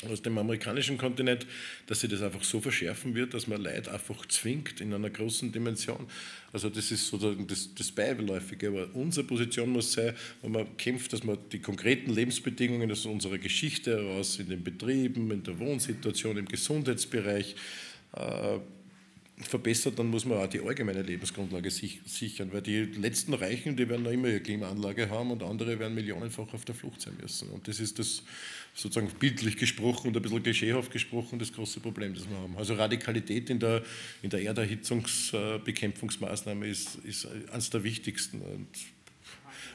aus 0.04 0.20
dem 0.20 0.36
amerikanischen 0.36 0.98
Kontinent, 0.98 1.46
dass 1.86 2.00
sich 2.00 2.10
das 2.10 2.20
einfach 2.20 2.44
so 2.44 2.60
verschärfen 2.60 3.14
wird, 3.14 3.32
dass 3.32 3.46
man 3.46 3.62
Leid 3.62 3.88
einfach 3.88 4.26
zwingt 4.26 4.80
in 4.82 4.92
einer 4.92 5.08
großen 5.08 5.52
Dimension. 5.52 6.06
Also 6.52 6.68
das 6.68 6.90
ist 6.90 7.08
sozusagen 7.08 7.46
das, 7.46 7.74
das 7.74 7.90
Beiläufige. 7.92 8.68
Aber 8.68 8.88
unsere 8.92 9.26
Position 9.26 9.70
muss 9.70 9.92
sein, 9.92 10.14
wenn 10.42 10.52
man 10.52 10.76
kämpft, 10.76 11.14
dass 11.14 11.24
man 11.24 11.38
die 11.50 11.60
konkreten 11.60 12.12
Lebensbedingungen 12.12 12.90
aus 12.92 13.06
unserer 13.06 13.38
Geschichte 13.38 13.96
heraus 13.96 14.38
in 14.38 14.50
den 14.50 14.62
Betrieben, 14.62 15.30
in 15.30 15.42
der 15.42 15.58
Wohnsituation, 15.58 16.36
im 16.36 16.46
Gesundheitsbereich 16.46 17.56
äh, 18.12 18.58
verbessert, 19.38 19.98
dann 19.98 20.06
muss 20.06 20.24
man 20.24 20.38
auch 20.38 20.46
die 20.46 20.60
allgemeine 20.60 21.02
Lebensgrundlage 21.02 21.70
sichern, 21.70 22.50
weil 22.52 22.62
die 22.62 22.84
letzten 22.84 23.34
Reichen, 23.34 23.76
die 23.76 23.86
werden 23.86 24.04
noch 24.04 24.10
immer 24.10 24.28
ihre 24.28 24.40
Klimaanlage 24.40 25.10
haben 25.10 25.30
und 25.30 25.42
andere 25.42 25.78
werden 25.78 25.94
millionenfach 25.94 26.54
auf 26.54 26.64
der 26.64 26.74
Flucht 26.74 27.02
sein 27.02 27.18
müssen. 27.20 27.50
Und 27.50 27.68
das 27.68 27.78
ist 27.78 27.98
das 27.98 28.22
sozusagen 28.74 29.10
bildlich 29.18 29.58
gesprochen 29.58 30.08
und 30.08 30.16
ein 30.16 30.22
bisschen 30.22 30.42
klischeehaft 30.42 30.90
gesprochen 30.90 31.38
das 31.38 31.52
große 31.52 31.80
Problem, 31.80 32.14
das 32.14 32.26
wir 32.30 32.38
haben. 32.38 32.56
Also 32.56 32.72
Radikalität 32.74 33.50
in 33.50 33.58
der, 33.58 33.82
in 34.22 34.30
der 34.30 34.40
Erderhitzungsbekämpfungsmaßnahme 34.40 36.66
ist, 36.66 36.94
ist 37.04 37.28
eines 37.52 37.68
der 37.68 37.84
wichtigsten 37.84 38.40
und 38.40 38.68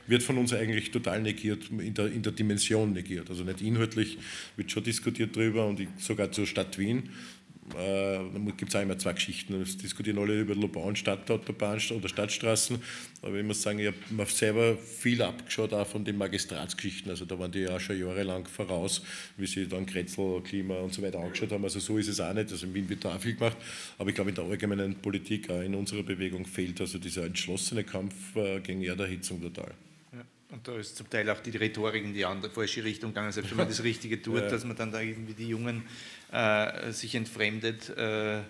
wird 0.07 0.23
von 0.23 0.39
uns 0.39 0.53
eigentlich 0.53 0.89
total 0.89 1.21
negiert, 1.21 1.69
in 1.69 1.93
der, 1.93 2.11
in 2.11 2.23
der 2.23 2.31
Dimension 2.31 2.93
negiert. 2.93 3.29
Also 3.29 3.43
nicht 3.43 3.61
inhaltlich, 3.61 4.17
wird 4.55 4.71
schon 4.71 4.83
diskutiert 4.83 5.35
darüber 5.35 5.67
und 5.67 5.87
sogar 5.99 6.31
zur 6.31 6.47
Stadt 6.47 6.79
Wien 6.79 7.11
äh, 7.77 8.19
da 8.33 8.51
gibt 8.57 8.69
es 8.69 8.75
auch 8.75 8.81
immer 8.81 8.97
zwei 8.97 9.13
Geschichten. 9.13 9.61
Es 9.61 9.77
diskutieren 9.77 10.17
alle 10.17 10.39
über 10.39 10.55
Lobau 10.55 10.93
Stadtautobahn 10.93 11.79
oder 11.91 12.09
Stadtstraßen. 12.09 12.79
Aber 13.21 13.35
ich 13.35 13.45
muss 13.45 13.61
sagen, 13.61 13.79
ich 13.79 13.87
habe 13.87 14.29
selber 14.29 14.77
viel 14.77 15.21
abgeschaut 15.21 15.73
auch 15.73 15.87
von 15.87 16.03
den 16.03 16.17
Magistratsgeschichten. 16.17 17.11
Also 17.11 17.25
da 17.25 17.37
waren 17.37 17.51
die 17.51 17.59
ja 17.59 17.79
schon 17.79 17.99
jahrelang 17.99 18.45
voraus, 18.47 19.01
wie 19.37 19.47
sie 19.47 19.67
dann 19.67 19.85
Kretzel, 19.85 20.41
Klima 20.41 20.75
und 20.75 20.93
so 20.93 21.01
weiter 21.01 21.19
angeschaut 21.19 21.51
haben. 21.51 21.63
Also 21.63 21.79
so 21.79 21.97
ist 21.97 22.07
es 22.07 22.19
auch 22.19 22.33
nicht. 22.33 22.51
Also 22.51 22.65
in 22.65 22.73
Wien 22.73 22.89
wird 22.89 23.05
da 23.05 23.15
auch 23.15 23.21
viel 23.21 23.35
gemacht. 23.35 23.57
Aber 23.97 24.09
ich 24.09 24.15
glaube, 24.15 24.31
in 24.31 24.35
der 24.35 24.45
allgemeinen 24.45 24.95
Politik, 24.95 25.49
auch 25.49 25.61
in 25.61 25.75
unserer 25.75 26.03
Bewegung, 26.03 26.45
fehlt 26.45 26.81
also 26.81 26.97
dieser 26.97 27.25
entschlossene 27.25 27.83
Kampf 27.83 28.35
äh, 28.35 28.59
gegen 28.59 28.81
Erderhitzung 28.83 29.41
total. 29.41 29.73
Und 30.51 30.67
da 30.67 30.75
ist 30.75 30.97
zum 30.97 31.09
Teil 31.09 31.29
auch 31.29 31.39
die 31.39 31.55
Rhetorik 31.55 32.03
in 32.03 32.13
die 32.13 32.25
andere 32.25 32.51
falsche 32.51 32.83
Richtung 32.83 33.11
gegangen, 33.11 33.31
selbst 33.31 33.51
wenn 33.51 33.57
man 33.57 33.69
das 33.69 33.83
Richtige 33.85 34.21
tut, 34.21 34.41
ja. 34.41 34.49
dass 34.49 34.65
man 34.65 34.75
dann 34.75 34.91
da 34.91 34.99
irgendwie 34.99 35.33
die 35.33 35.47
Jungen 35.47 35.83
äh, 36.31 36.91
sich 36.91 37.15
entfremdet. 37.15 37.89
Äh, 37.97 38.41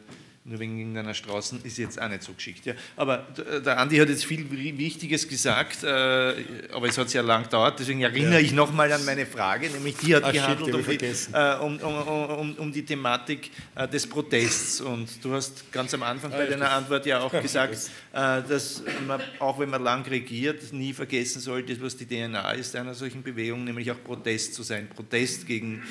nur 0.44 0.60
wegen 0.60 0.80
irgendeiner 0.80 1.14
Straßen 1.14 1.64
ist 1.64 1.78
jetzt 1.78 2.02
auch 2.02 2.10
nicht 2.10 2.24
so 2.24 2.34
geschickt. 2.34 2.66
Ja. 2.66 2.74
Aber 2.96 3.28
der 3.64 3.78
Andi 3.78 3.98
hat 3.98 4.10
jetzt 4.10 4.26
viel 4.26 4.50
Wichtiges 4.50 5.28
gesagt, 5.28 5.84
äh, 5.84 6.34
aber 6.74 6.88
es 6.88 6.98
hat 6.98 7.12
sehr 7.12 7.22
lang 7.22 7.44
gedauert, 7.44 7.80
deswegen 7.80 8.02
erinnere 8.02 8.34
ja. 8.34 8.40
ich 8.40 8.52
nochmal 8.52 8.92
an 8.92 9.06
meine 9.06 9.28
Frage, 9.28 9.70
nämlich 9.70 9.98
die 9.98 10.16
hat 10.16 10.24
Ach, 10.24 10.32
gehandelt 10.32 10.74
um, 10.74 10.84
die, 10.84 11.06
äh, 11.06 11.58
um, 11.60 11.78
um, 11.78 12.56
um, 12.56 12.72
die 12.72 12.84
Thematik 12.84 13.52
äh, 13.76 13.88
des 13.88 14.08
Protests. 14.08 14.82
Und 14.82 15.24
du 15.24 15.34
hast 15.34 15.72
ganz 15.72 15.94
am 15.94 16.02
Anfang 16.02 16.32
bei 16.32 16.48
deiner 16.48 16.72
Antwort 16.72 17.06
ja 17.06 17.20
auch 17.20 17.32
gesagt, 17.32 17.78
dass 18.12 18.84
man, 19.08 19.22
auch 19.40 19.60
wenn 19.60 19.70
man 19.70 19.84
lang 19.84 20.06
regiert, 20.08 20.74
nie 20.74 20.94
vergessen 20.94 21.40
sollte, 21.40 21.80
was 21.82 21.96
die 21.96 22.06
DNA 22.06 22.52
ist 22.54 22.76
einer 22.76 22.94
solchen 22.94 23.22
Bewegung, 23.22 23.64
nämlich 23.64 23.92
auch 23.92 24.04
Protest 24.04 24.56
zu 24.56 24.64
sein. 24.64 24.90
Protest 24.90 25.46
gegen 25.46 25.84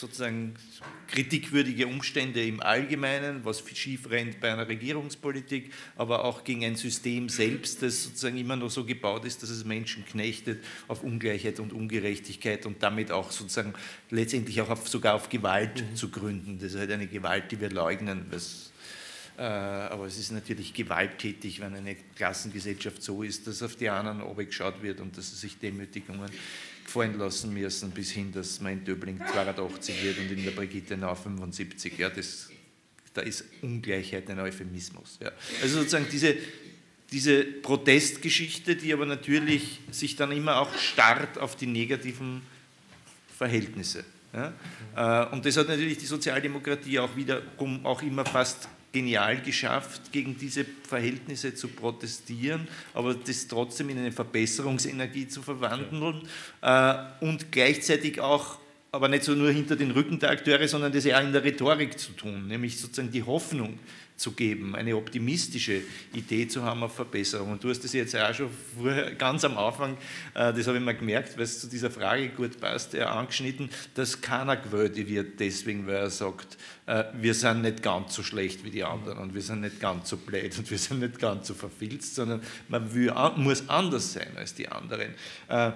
sozusagen 0.00 0.54
kritikwürdige 1.06 1.86
Umstände 1.86 2.44
im 2.44 2.60
Allgemeinen, 2.60 3.44
was 3.44 3.62
schief 3.74 4.10
rennt 4.10 4.40
bei 4.40 4.52
einer 4.52 4.66
Regierungspolitik, 4.66 5.72
aber 5.96 6.24
auch 6.24 6.44
gegen 6.44 6.64
ein 6.64 6.76
System 6.76 7.28
selbst, 7.28 7.82
das 7.82 8.04
sozusagen 8.04 8.38
immer 8.38 8.56
noch 8.56 8.70
so 8.70 8.84
gebaut 8.84 9.24
ist, 9.24 9.42
dass 9.42 9.50
es 9.50 9.64
Menschen 9.64 10.04
knechtet 10.04 10.64
auf 10.88 11.02
Ungleichheit 11.02 11.60
und 11.60 11.72
Ungerechtigkeit 11.72 12.66
und 12.66 12.82
damit 12.82 13.10
auch 13.10 13.30
sozusagen 13.30 13.74
letztendlich 14.10 14.60
auch 14.60 14.70
auf, 14.70 14.88
sogar 14.88 15.14
auf 15.14 15.28
Gewalt 15.28 15.82
mhm. 15.82 15.96
zu 15.96 16.10
gründen. 16.10 16.58
Das 16.58 16.72
ist 16.72 16.78
halt 16.78 16.90
eine 16.90 17.06
Gewalt, 17.06 17.52
die 17.52 17.60
wir 17.60 17.70
leugnen, 17.70 18.26
was 18.30 18.70
äh, 19.40 19.42
aber 19.42 20.04
es 20.04 20.18
ist 20.18 20.32
natürlich 20.32 20.74
gewalttätig, 20.74 21.60
wenn 21.60 21.74
eine 21.74 21.96
Klassengesellschaft 22.14 23.02
so 23.02 23.22
ist, 23.22 23.46
dass 23.46 23.62
auf 23.62 23.74
die 23.74 23.88
anderen 23.88 24.20
geschaut 24.36 24.82
wird 24.82 25.00
und 25.00 25.16
dass 25.16 25.32
es 25.32 25.40
sich 25.40 25.58
Demütigungen 25.58 26.30
gefallen 26.90 27.18
lassen 27.18 27.54
müssen, 27.54 27.92
bis 27.92 28.10
hin, 28.10 28.32
dass 28.32 28.60
mein 28.60 28.84
Döbling 28.84 29.20
82 29.32 30.02
wird 30.02 30.18
und 30.18 30.32
in 30.32 30.44
der 30.44 30.50
Brigitte 30.50 30.96
Nau 30.96 31.14
75. 31.14 31.96
Ja, 31.96 32.10
das, 32.10 32.50
da 33.14 33.20
ist 33.20 33.44
Ungleichheit 33.62 34.28
ein 34.28 34.40
Euphemismus. 34.40 35.18
Ja. 35.22 35.30
Also 35.62 35.78
sozusagen 35.78 36.06
diese, 36.10 36.34
diese 37.12 37.44
Protestgeschichte, 37.44 38.74
die 38.74 38.92
aber 38.92 39.06
natürlich 39.06 39.78
sich 39.92 40.16
dann 40.16 40.32
immer 40.32 40.58
auch 40.58 40.74
starrt 40.76 41.38
auf 41.38 41.54
die 41.54 41.68
negativen 41.68 42.42
Verhältnisse. 43.38 44.04
Ja. 44.32 44.52
Äh, 44.96 45.32
und 45.32 45.46
das 45.46 45.56
hat 45.56 45.68
natürlich 45.68 45.98
die 45.98 46.06
Sozialdemokratie 46.06 46.98
auch 46.98 47.14
wiederum 47.14 47.86
auch 47.86 48.02
immer 48.02 48.24
fast 48.24 48.68
genial 48.92 49.40
geschafft, 49.40 50.12
gegen 50.12 50.36
diese 50.36 50.64
Verhältnisse 50.64 51.54
zu 51.54 51.68
protestieren, 51.68 52.66
aber 52.94 53.14
das 53.14 53.46
trotzdem 53.46 53.90
in 53.90 53.98
eine 53.98 54.12
Verbesserungsenergie 54.12 55.28
zu 55.28 55.42
verwandeln 55.42 56.22
äh, 56.62 56.94
und 57.20 57.52
gleichzeitig 57.52 58.20
auch, 58.20 58.58
aber 58.92 59.08
nicht 59.08 59.24
so 59.24 59.34
nur 59.34 59.50
hinter 59.50 59.76
den 59.76 59.92
Rücken 59.92 60.18
der 60.18 60.30
Akteure, 60.30 60.66
sondern 60.66 60.92
das 60.92 61.06
auch 61.06 61.20
in 61.20 61.32
der 61.32 61.44
Rhetorik 61.44 61.98
zu 61.98 62.12
tun, 62.12 62.48
nämlich 62.48 62.78
sozusagen 62.78 63.12
die 63.12 63.22
Hoffnung 63.22 63.78
zu 64.16 64.32
geben, 64.32 64.74
eine 64.74 64.96
optimistische 64.96 65.80
Idee 66.12 66.46
zu 66.46 66.62
haben 66.62 66.82
auf 66.82 66.94
Verbesserung. 66.94 67.52
Und 67.52 67.64
du 67.64 67.70
hast 67.70 67.82
das 67.82 67.94
jetzt 67.94 68.12
ja 68.12 68.28
auch 68.28 68.34
schon 68.34 68.50
vorher, 68.76 69.14
ganz 69.14 69.44
am 69.44 69.56
Anfang, 69.56 69.96
äh, 70.34 70.52
das 70.52 70.66
habe 70.66 70.76
ich 70.76 70.84
mal 70.84 70.94
gemerkt, 70.94 71.36
weil 71.36 71.44
es 71.44 71.60
zu 71.60 71.68
dieser 71.68 71.90
Frage 71.90 72.28
gut 72.28 72.60
passt, 72.60 72.94
angeschnitten, 72.94 73.70
dass 73.94 74.20
keiner 74.20 74.56
gewählt 74.56 74.96
wird 75.08 75.40
deswegen, 75.40 75.86
weil 75.86 75.94
er 75.94 76.10
sagt, 76.10 76.58
äh, 76.86 77.04
wir 77.14 77.32
sind 77.32 77.62
nicht 77.62 77.82
ganz 77.82 78.14
so 78.14 78.22
schlecht 78.22 78.62
wie 78.62 78.70
die 78.70 78.84
anderen 78.84 79.18
und 79.18 79.34
wir 79.34 79.42
sind 79.42 79.62
nicht 79.62 79.80
ganz 79.80 80.10
so 80.10 80.18
blöd 80.18 80.58
und 80.58 80.70
wir 80.70 80.78
sind 80.78 81.00
nicht 81.00 81.18
ganz 81.18 81.46
so 81.46 81.54
verfilzt, 81.54 82.16
sondern 82.16 82.42
man 82.68 82.92
will, 82.92 83.14
muss 83.36 83.68
anders 83.70 84.12
sein 84.12 84.36
als 84.36 84.54
die 84.54 84.68
anderen. 84.68 85.14
Äh, 85.48 85.72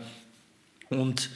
und 0.90 1.30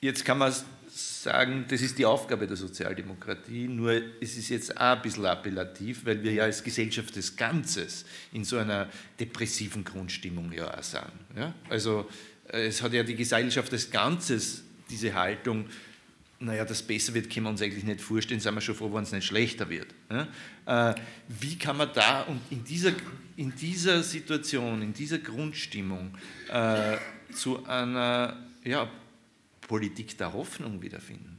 jetzt 0.00 0.24
kann 0.24 0.38
man 0.38 0.52
sagen, 0.96 1.64
das 1.68 1.82
ist 1.82 1.98
die 1.98 2.06
Aufgabe 2.06 2.46
der 2.46 2.56
Sozialdemokratie, 2.56 3.68
nur 3.68 4.00
es 4.20 4.36
ist 4.36 4.48
jetzt 4.48 4.76
auch 4.76 4.96
ein 4.96 5.02
bisschen 5.02 5.26
appellativ, 5.26 6.06
weil 6.06 6.22
wir 6.22 6.32
ja 6.32 6.44
als 6.44 6.62
Gesellschaft 6.62 7.14
des 7.16 7.36
Ganzes 7.36 8.04
in 8.32 8.44
so 8.44 8.56
einer 8.58 8.88
depressiven 9.18 9.84
Grundstimmung 9.84 10.52
ja 10.52 10.72
auch 10.72 10.82
sind. 10.82 11.02
Ja? 11.36 11.54
Also 11.68 12.08
äh, 12.48 12.66
es 12.66 12.82
hat 12.82 12.92
ja 12.92 13.02
die 13.02 13.16
Gesellschaft 13.16 13.72
des 13.72 13.90
Ganzes 13.90 14.62
diese 14.88 15.12
Haltung, 15.14 15.66
naja, 16.38 16.64
das 16.64 16.82
besser 16.82 17.14
wird, 17.14 17.30
können 17.30 17.46
wir 17.46 17.50
uns 17.50 17.62
eigentlich 17.62 17.84
nicht 17.84 18.00
vorstellen, 18.00 18.40
sind 18.40 18.54
wir 18.54 18.60
schon 18.60 18.74
froh, 18.74 18.92
wenn 18.92 19.02
es 19.02 19.12
nicht 19.12 19.26
schlechter 19.26 19.68
wird. 19.68 19.88
Ja? 20.10 20.90
Äh, 20.90 20.94
wie 21.40 21.58
kann 21.58 21.76
man 21.76 21.90
da 21.92 22.22
und 22.22 22.40
in 22.50 22.64
dieser, 22.64 22.92
in 23.36 23.54
dieser 23.54 24.02
Situation, 24.02 24.80
in 24.80 24.94
dieser 24.94 25.18
Grundstimmung 25.18 26.16
äh, 26.50 26.96
zu 27.34 27.66
einer 27.66 28.36
ja, 28.64 28.90
Politik 29.66 30.16
der 30.18 30.32
Hoffnung 30.32 30.82
wiederfinden? 30.82 31.38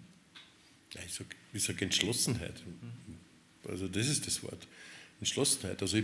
Ja, 0.93 1.01
ich 1.05 1.13
sage 1.13 1.29
sag 1.63 1.81
Entschlossenheit. 1.81 2.63
Also 3.67 3.87
das 3.87 4.07
ist 4.07 4.27
das 4.27 4.43
Wort. 4.43 4.67
Entschlossenheit. 5.19 5.81
Also 5.81 5.97
ich 5.97 6.03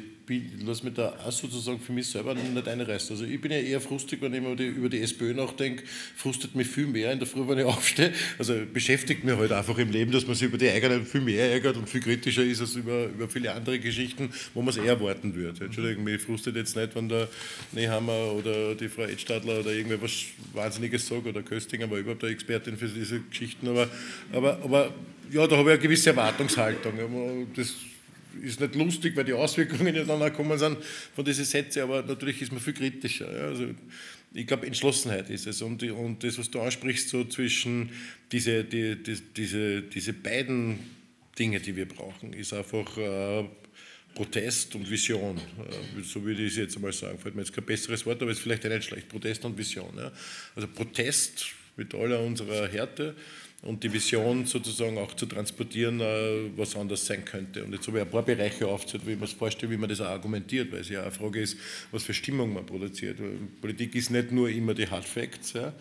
lasse 0.66 0.84
mich 0.86 0.96
da 0.96 1.16
auch 1.24 1.32
sozusagen 1.32 1.80
für 1.80 1.92
mich 1.92 2.08
selber 2.08 2.34
nicht 2.34 2.68
einreißen. 2.68 3.12
Also 3.12 3.26
ich 3.26 3.40
bin 3.40 3.52
ja 3.52 3.60
eher 3.60 3.80
frustig, 3.80 4.20
wenn 4.22 4.34
ich 4.34 4.40
über 4.40 4.60
über 4.60 4.90
die 4.90 5.02
SPÖ 5.02 5.36
nachdenke, 5.36 5.84
frustet 6.16 6.56
mich 6.56 6.68
viel 6.68 6.88
mehr 6.88 7.12
in 7.12 7.20
der 7.20 7.28
Früh, 7.28 7.48
wenn 7.48 7.60
ich 7.60 7.66
aufstehe. 7.66 8.12
Also 8.40 8.56
beschäftigt 8.74 9.24
mich 9.24 9.36
halt 9.36 9.52
einfach 9.52 9.78
im 9.78 9.92
Leben, 9.92 10.12
dass 10.12 10.26
man 10.26 10.36
sich 10.36 10.48
über 10.48 10.58
die 10.58 10.68
eigenen 10.68 11.06
viel 11.06 11.22
mehr 11.22 11.52
ärgert 11.52 11.78
und 11.78 11.88
viel 11.88 12.02
kritischer 12.02 12.44
ist 12.44 12.62
als 12.62 12.76
über, 12.76 13.06
über 13.06 13.30
viele 13.30 13.54
andere 13.54 13.78
Geschichten, 13.78 14.34
wo 14.56 14.62
man 14.64 14.70
es 14.70 14.78
eher 14.78 14.94
erwarten 14.94 15.36
würde. 15.36 15.66
Entschuldigung, 15.66 16.06
mich 16.06 16.20
frustet 16.20 16.56
jetzt 16.56 16.76
nicht, 16.76 16.96
wenn 16.96 17.08
der 17.08 17.30
Nehammer 17.72 18.32
oder 18.32 18.74
die 18.74 18.90
Frau 18.90 19.04
Edstadler 19.04 19.60
oder 19.60 19.74
irgendwer 19.74 20.02
was 20.02 20.24
Wahnsinniges 20.54 21.08
sagt 21.08 21.28
oder 21.28 21.44
Köstinger 21.44 21.90
war 21.92 22.00
überhaupt 22.00 22.24
eine 22.24 22.34
Expertin 22.34 22.78
für 22.78 22.88
diese 22.88 23.20
Geschichten, 23.20 23.68
aber, 23.68 23.88
aber, 24.32 24.60
aber 24.64 24.94
ja, 25.32 25.46
da 25.46 25.56
habe 25.58 25.70
ich 25.70 25.74
eine 25.76 25.84
gewisse 25.84 26.10
Erwartungshaltung. 26.10 26.94
Das 27.56 27.74
ist 28.42 28.60
nicht 28.60 28.76
lustig, 28.76 29.16
weil 29.16 29.26
die 29.26 29.34
Auswirkungen 29.34 29.96
ja 29.96 30.04
dann 30.04 30.22
auch 30.22 30.34
kommen 30.34 30.58
sind 30.58 30.78
von 31.16 31.26
diesen 31.26 31.46
Sätzen, 31.46 31.84
aber 31.84 32.02
natürlich 32.02 32.42
ist 32.42 32.52
man 32.52 32.62
viel 32.62 32.74
kritischer. 32.74 33.32
Ja. 33.32 33.48
Also 33.48 33.68
ich 34.34 34.48
glaube, 34.48 34.66
Entschlossenheit 34.66 35.30
ist 35.30 35.46
es. 35.48 35.62
Und, 35.62 35.84
und 35.84 36.24
das, 36.24 36.38
was 36.40 36.50
du 36.50 36.60
ansprichst, 36.60 37.10
so 37.10 37.24
zwischen 37.26 37.90
diese, 38.32 38.64
die, 38.64 39.02
die, 39.02 39.18
diese, 39.36 39.82
diese 39.84 40.14
beiden 40.14 40.80
Dinge, 41.38 41.60
die 41.60 41.76
wir 41.76 41.88
brauchen, 41.88 42.34
ist 42.34 42.54
einfach 42.54 42.98
äh, 42.98 43.44
Protest 44.16 44.76
und 44.76 44.90
Vision. 44.90 45.38
Äh, 45.38 46.04
so 46.04 46.24
würde 46.24 46.44
ich 46.44 46.54
es 46.54 46.58
jetzt 46.58 46.76
einmal 46.76 46.94
sagen. 46.94 47.20
Fällt 47.20 47.36
mir 47.36 47.42
jetzt 47.42 47.54
kein 47.54 47.66
besseres 47.66 48.06
Wort, 48.06 48.22
aber 48.22 48.32
es 48.32 48.38
ist 48.38 48.44
vielleicht 48.44 48.64
nicht 48.64 48.84
schlecht. 48.84 49.10
Protest 49.10 49.46
und 49.46 49.58
Vision. 49.58 49.94
Ja. 49.98 50.12
Also 50.56 50.68
Protest 50.68 51.46
mit 51.76 51.94
aller 51.96 52.20
unserer 52.20 52.68
Härte 52.68 53.16
und 53.64 53.82
die 53.82 53.94
Vision 53.94 54.46
sozusagen 54.46 54.98
auch 54.98 55.16
zu 55.16 55.26
transportieren, 55.26 56.02
äh, 56.02 56.50
was 56.58 56.76
anders 56.76 57.06
sein 57.06 57.24
könnte. 57.24 57.64
Und 57.64 57.72
jetzt 57.72 57.88
habe 57.88 58.00
ich 58.00 58.04
ein 58.04 58.10
paar 58.10 58.24
Bereiche 58.24 58.68
aufgezählt, 58.68 59.08
wie 59.08 59.16
man 59.16 59.24
es 59.24 59.32
vorstellt, 59.32 59.72
wie 59.72 59.78
man 59.78 59.90
das 59.90 60.02
auch 60.02 60.08
argumentiert, 60.08 60.70
weil 60.72 60.82
es 60.82 60.90
ja 60.90 61.02
eine 61.02 61.12
Frage 61.12 61.40
ist, 61.42 61.58
was 61.92 62.04
für 62.04 62.14
Stimmung 62.14 62.54
man 62.54 62.66
produziert. 62.66 63.20
Politik 63.62 63.96
ist 63.96 64.12
nicht 64.12 64.34
nur 64.34 64.50
immer 64.50 64.74
die 64.74 64.88
Hard 64.88 65.06
Facts. 65.06 65.54
Ja. 65.54 65.74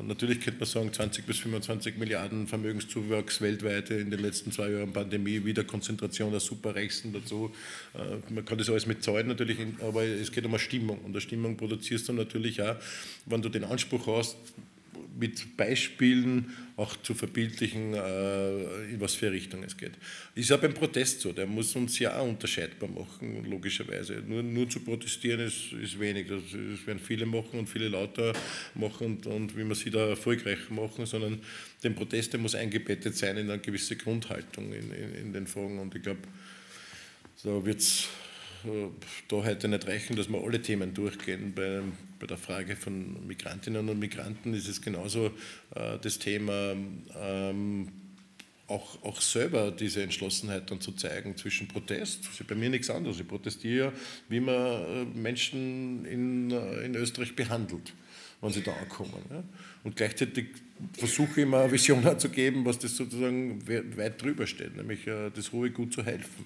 Mhm. 0.00 0.08
Natürlich 0.08 0.40
könnte 0.40 0.58
man 0.58 0.68
sagen, 0.68 0.92
20 0.92 1.24
bis 1.24 1.38
25 1.38 1.98
Milliarden 1.98 2.48
Vermögenszuwachs 2.48 3.40
weltweit 3.40 3.90
in 3.90 4.10
den 4.10 4.20
letzten 4.20 4.50
zwei 4.50 4.70
Jahren 4.70 4.92
Pandemie, 4.92 5.44
wieder 5.44 5.62
Konzentration 5.62 6.32
der 6.32 6.40
Superreichsten 6.40 7.12
dazu. 7.12 7.52
Äh, 7.94 8.32
man 8.32 8.44
kann 8.44 8.58
das 8.58 8.68
alles 8.68 8.86
mit 8.86 9.04
Zahlen 9.04 9.28
natürlich, 9.28 9.58
aber 9.82 10.02
es 10.02 10.32
geht 10.32 10.44
um 10.44 10.50
eine 10.50 10.58
Stimmung. 10.58 10.98
Und 10.98 11.12
eine 11.12 11.20
Stimmung 11.20 11.56
produzierst 11.56 12.08
du 12.08 12.12
natürlich 12.12 12.60
auch, 12.60 12.74
wenn 13.26 13.40
du 13.40 13.48
den 13.48 13.62
Anspruch 13.62 14.08
hast, 14.08 14.36
mit 15.18 15.56
Beispielen 15.56 16.54
auch 16.76 16.96
zu 17.02 17.14
verbildlichen, 17.14 17.94
äh, 17.94 18.84
in 18.84 19.00
was 19.00 19.14
für 19.14 19.30
Richtung 19.30 19.62
es 19.64 19.76
geht. 19.76 19.92
Ist 20.34 20.50
ja 20.50 20.56
beim 20.56 20.72
Protest 20.72 21.20
so, 21.20 21.32
der 21.32 21.46
muss 21.46 21.76
uns 21.76 21.98
ja 21.98 22.18
auch 22.18 22.26
unterscheidbar 22.26 22.88
machen, 22.88 23.44
logischerweise. 23.44 24.22
Nur, 24.26 24.42
nur 24.42 24.68
zu 24.68 24.80
protestieren 24.80 25.40
ist, 25.40 25.72
ist 25.72 26.00
wenig, 26.00 26.28
das, 26.28 26.42
das, 26.50 26.86
werden 26.86 26.98
viele 26.98 27.26
machen 27.26 27.58
und 27.58 27.68
viele 27.68 27.88
lauter 27.88 28.32
machen 28.74 29.06
und, 29.06 29.26
und 29.26 29.56
wie 29.56 29.64
man 29.64 29.74
sie 29.74 29.90
da 29.90 30.08
erfolgreich 30.08 30.70
machen, 30.70 31.04
sondern 31.04 31.40
der 31.82 31.90
Protest 31.90 32.32
der 32.32 32.40
muss 32.40 32.54
eingebettet 32.54 33.16
sein 33.16 33.36
in 33.36 33.50
eine 33.50 33.60
gewisse 33.60 33.96
Grundhaltung 33.96 34.72
in, 34.72 34.90
in, 34.92 35.14
in 35.14 35.32
den 35.32 35.46
Fragen 35.46 35.78
und 35.78 35.94
ich 35.94 36.02
glaube, 36.02 36.20
so 37.36 37.64
wird 37.64 37.80
es 37.80 38.08
da 39.28 39.36
heute 39.36 39.68
nicht 39.68 39.86
reichen, 39.86 40.16
dass 40.16 40.28
wir 40.28 40.42
alle 40.42 40.60
Themen 40.60 40.92
durchgehen. 40.92 41.52
Bei, 41.54 41.82
bei 42.20 42.26
der 42.26 42.36
Frage 42.36 42.76
von 42.76 43.26
Migrantinnen 43.26 43.88
und 43.88 43.98
Migranten 43.98 44.54
ist 44.54 44.68
es 44.68 44.80
genauso 44.80 45.26
äh, 45.74 45.98
das 46.00 46.18
Thema, 46.18 46.76
ähm, 47.18 47.88
auch, 48.68 49.02
auch 49.02 49.20
selber 49.20 49.72
diese 49.72 50.02
Entschlossenheit 50.02 50.70
dann 50.70 50.80
zu 50.80 50.92
zeigen 50.92 51.36
zwischen 51.36 51.66
Protest. 51.66 52.26
Das 52.26 52.38
ist 52.38 52.46
bei 52.46 52.54
mir 52.54 52.70
nichts 52.70 52.88
anderes. 52.88 53.18
Ich 53.18 53.26
protestiere, 53.26 53.92
wie 54.28 54.38
man 54.38 54.54
äh, 54.54 55.04
Menschen 55.06 56.04
in, 56.04 56.50
äh, 56.52 56.84
in 56.84 56.94
Österreich 56.94 57.34
behandelt, 57.34 57.92
wenn 58.40 58.52
sie 58.52 58.62
da 58.62 58.72
ankommen. 58.74 59.24
Ja. 59.30 59.42
Und 59.82 59.96
gleichzeitig 59.96 60.48
versuche 60.92 61.32
ich 61.32 61.38
immer 61.38 61.62
eine 61.62 61.72
Vision 61.72 62.06
zu 62.18 62.28
geben, 62.28 62.64
was 62.64 62.78
das 62.78 62.96
sozusagen 62.96 63.66
weit 63.66 64.22
drüber 64.22 64.46
steht, 64.46 64.76
nämlich 64.76 65.06
äh, 65.06 65.30
das 65.34 65.50
hohe 65.52 65.70
Gut 65.70 65.92
zu 65.92 66.04
helfen 66.04 66.44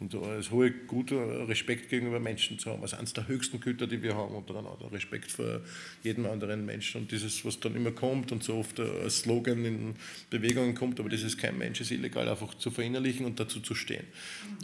und 0.00 0.14
das 0.14 0.50
hohe 0.50 0.70
Gut, 0.70 1.12
Respekt 1.12 1.90
gegenüber 1.90 2.20
Menschen 2.20 2.58
zu 2.58 2.70
haben, 2.70 2.82
als 2.82 2.94
eines 2.94 3.12
der 3.12 3.28
höchsten 3.28 3.60
Güter, 3.60 3.86
die 3.86 4.02
wir 4.02 4.16
haben, 4.16 4.34
und 4.34 4.48
dann 4.48 4.66
auch 4.66 4.78
der 4.78 4.90
Respekt 4.90 5.30
vor 5.30 5.60
jedem 6.02 6.24
anderen 6.24 6.64
Menschen. 6.64 7.02
Und 7.02 7.12
dieses, 7.12 7.44
was 7.44 7.60
dann 7.60 7.76
immer 7.76 7.90
kommt 7.92 8.32
und 8.32 8.42
so 8.42 8.56
oft 8.56 8.80
als 8.80 9.20
Slogan 9.20 9.64
in 9.64 9.94
Bewegungen 10.30 10.74
kommt, 10.74 10.98
aber 11.00 11.10
das 11.10 11.22
ist 11.22 11.36
kein 11.36 11.58
Mensch, 11.58 11.82
ist 11.82 11.90
illegal, 11.90 12.28
einfach 12.28 12.54
zu 12.54 12.70
verinnerlichen 12.70 13.26
und 13.26 13.38
dazu 13.38 13.60
zu 13.60 13.74
stehen. 13.74 14.04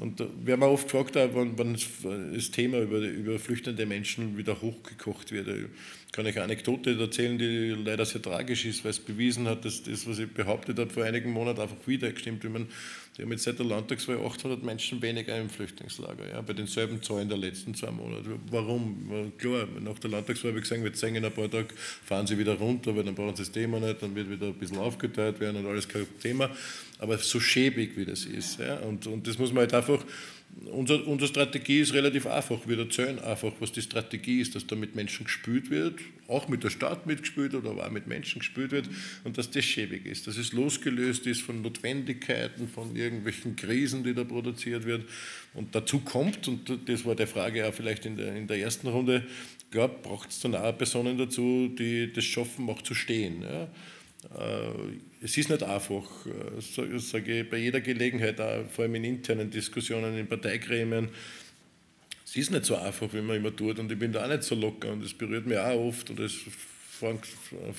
Und 0.00 0.22
wir 0.42 0.54
haben 0.54 0.62
oft 0.62 0.90
gefragt, 0.90 1.14
wann, 1.14 1.58
wann 1.58 1.76
das 2.34 2.50
Thema 2.50 2.80
über, 2.80 2.98
über 2.98 3.38
flüchtende 3.38 3.84
Menschen 3.84 4.38
wieder 4.38 4.62
hochgekocht 4.62 5.32
wird. 5.32 5.48
Ich 5.48 6.12
kann 6.12 6.24
euch 6.24 6.36
eine 6.36 6.44
Anekdote 6.44 6.98
erzählen, 6.98 7.36
die 7.36 7.74
leider 7.84 8.06
sehr 8.06 8.22
tragisch 8.22 8.64
ist, 8.64 8.84
weil 8.84 8.92
es 8.92 9.00
bewiesen 9.00 9.46
hat, 9.48 9.66
dass 9.66 9.82
das, 9.82 10.06
was 10.06 10.18
ich 10.18 10.30
behauptet 10.30 10.78
habe, 10.78 10.88
vor 10.88 11.04
einigen 11.04 11.30
Monaten 11.30 11.60
einfach 11.60 11.86
wieder 11.86 12.10
gestimmt. 12.10 12.42
Wie 12.42 12.48
man, 12.48 12.68
die 13.16 13.22
haben 13.22 13.32
jetzt 13.32 13.44
seit 13.44 13.58
der 13.58 13.66
Landtagswahl 13.66 14.18
800 14.18 14.62
Menschen 14.62 15.00
weniger 15.00 15.38
im 15.38 15.48
Flüchtlingslager, 15.48 16.28
ja, 16.28 16.40
bei 16.42 16.52
denselben 16.52 17.02
Zahlen 17.02 17.28
der 17.28 17.38
letzten 17.38 17.74
zwei 17.74 17.90
Monate. 17.90 18.38
Warum? 18.50 19.32
Klar, 19.38 19.66
nach 19.80 19.98
der 19.98 20.10
Landtagswahl 20.10 20.50
habe 20.50 20.58
ich 20.58 20.64
gesagt, 20.64 20.84
wir 20.84 20.92
zeigen 20.92 21.16
in 21.16 21.24
ein 21.24 21.32
paar 21.32 21.50
Tagen, 21.50 21.68
fahren 22.04 22.26
sie 22.26 22.36
wieder 22.36 22.54
runter, 22.54 22.94
weil 22.94 23.04
dann 23.04 23.14
brauchen 23.14 23.34
sie 23.34 23.42
das 23.42 23.52
Thema 23.52 23.80
nicht, 23.80 24.02
dann 24.02 24.14
wird 24.14 24.30
wieder 24.30 24.48
ein 24.48 24.54
bisschen 24.54 24.78
aufgeteilt 24.78 25.40
werden 25.40 25.64
und 25.64 25.66
alles 25.66 25.88
kein 25.88 26.06
Thema. 26.20 26.50
Aber 26.98 27.16
so 27.18 27.40
schäbig 27.40 27.96
wie 27.96 28.04
das 28.04 28.24
ist. 28.24 28.58
Ja, 28.58 28.78
und, 28.80 29.06
und 29.06 29.26
das 29.26 29.38
muss 29.38 29.50
man 29.50 29.60
halt 29.60 29.74
einfach 29.74 30.04
unser, 30.64 31.06
unsere 31.06 31.28
Strategie 31.28 31.80
ist 31.80 31.92
relativ 31.92 32.26
einfach. 32.26 32.58
Wir 32.66 32.78
erzählen 32.78 33.18
einfach, 33.18 33.52
was 33.60 33.72
die 33.72 33.82
Strategie 33.82 34.40
ist, 34.40 34.54
dass 34.54 34.66
da 34.66 34.74
mit 34.74 34.94
Menschen 34.94 35.24
gespült 35.24 35.70
wird, 35.70 36.00
auch 36.28 36.48
mit 36.48 36.64
der 36.64 36.70
Stadt 36.70 37.06
mitgespült 37.06 37.52
wird, 37.52 37.66
aber 37.66 37.86
auch 37.86 37.90
mit 37.90 38.06
Menschen 38.06 38.38
gespült 38.38 38.70
wird 38.70 38.88
und 39.24 39.36
dass 39.36 39.50
das 39.50 39.64
schäbig 39.64 40.06
ist, 40.06 40.26
dass 40.26 40.36
es 40.38 40.52
losgelöst 40.52 41.26
ist 41.26 41.42
von 41.42 41.60
Notwendigkeiten, 41.62 42.68
von 42.68 42.96
irgendwelchen 42.96 43.56
Krisen, 43.56 44.02
die 44.02 44.14
da 44.14 44.24
produziert 44.24 44.86
wird. 44.86 45.04
Und 45.52 45.74
dazu 45.74 46.00
kommt, 46.00 46.48
und 46.48 46.70
das 46.86 47.04
war 47.04 47.14
der 47.14 47.26
Frage 47.26 47.66
auch 47.66 47.74
vielleicht 47.74 48.06
in 48.06 48.16
der, 48.16 48.34
in 48.34 48.46
der 48.46 48.58
ersten 48.58 48.88
Runde, 48.88 49.26
braucht 49.70 50.30
es 50.30 50.40
dann 50.40 50.54
auch 50.54 50.76
Personen 50.76 51.18
dazu, 51.18 51.68
die 51.68 52.10
das 52.12 52.24
schaffen, 52.24 52.68
auch 52.70 52.80
zu 52.80 52.94
stehen. 52.94 53.42
Ja? 53.42 53.68
Äh, 54.34 55.24
es 55.24 55.36
ist 55.36 55.50
nicht 55.50 55.62
einfach, 55.62 56.04
äh, 56.26 56.98
sage 56.98 57.40
ich 57.40 57.50
bei 57.50 57.58
jeder 57.58 57.80
Gelegenheit, 57.80 58.36
vor 58.70 58.84
allem 58.84 58.94
in 58.96 59.04
internen 59.04 59.50
Diskussionen, 59.50 60.16
in 60.18 60.28
Parteigremien, 60.28 61.10
es 62.26 62.34
ist 62.34 62.50
nicht 62.50 62.64
so 62.64 62.76
einfach, 62.76 63.12
wie 63.12 63.20
man 63.20 63.36
immer 63.36 63.54
tut. 63.54 63.78
Und 63.78 63.90
ich 63.90 63.98
bin 63.98 64.12
da 64.12 64.24
auch 64.24 64.28
nicht 64.28 64.42
so 64.42 64.56
locker. 64.56 64.92
Und 64.92 65.04
es 65.04 65.14
berührt 65.14 65.46
mich 65.46 65.58
auch 65.58 65.78
oft. 65.78 66.10
Und 66.10 66.18
es 66.20 66.34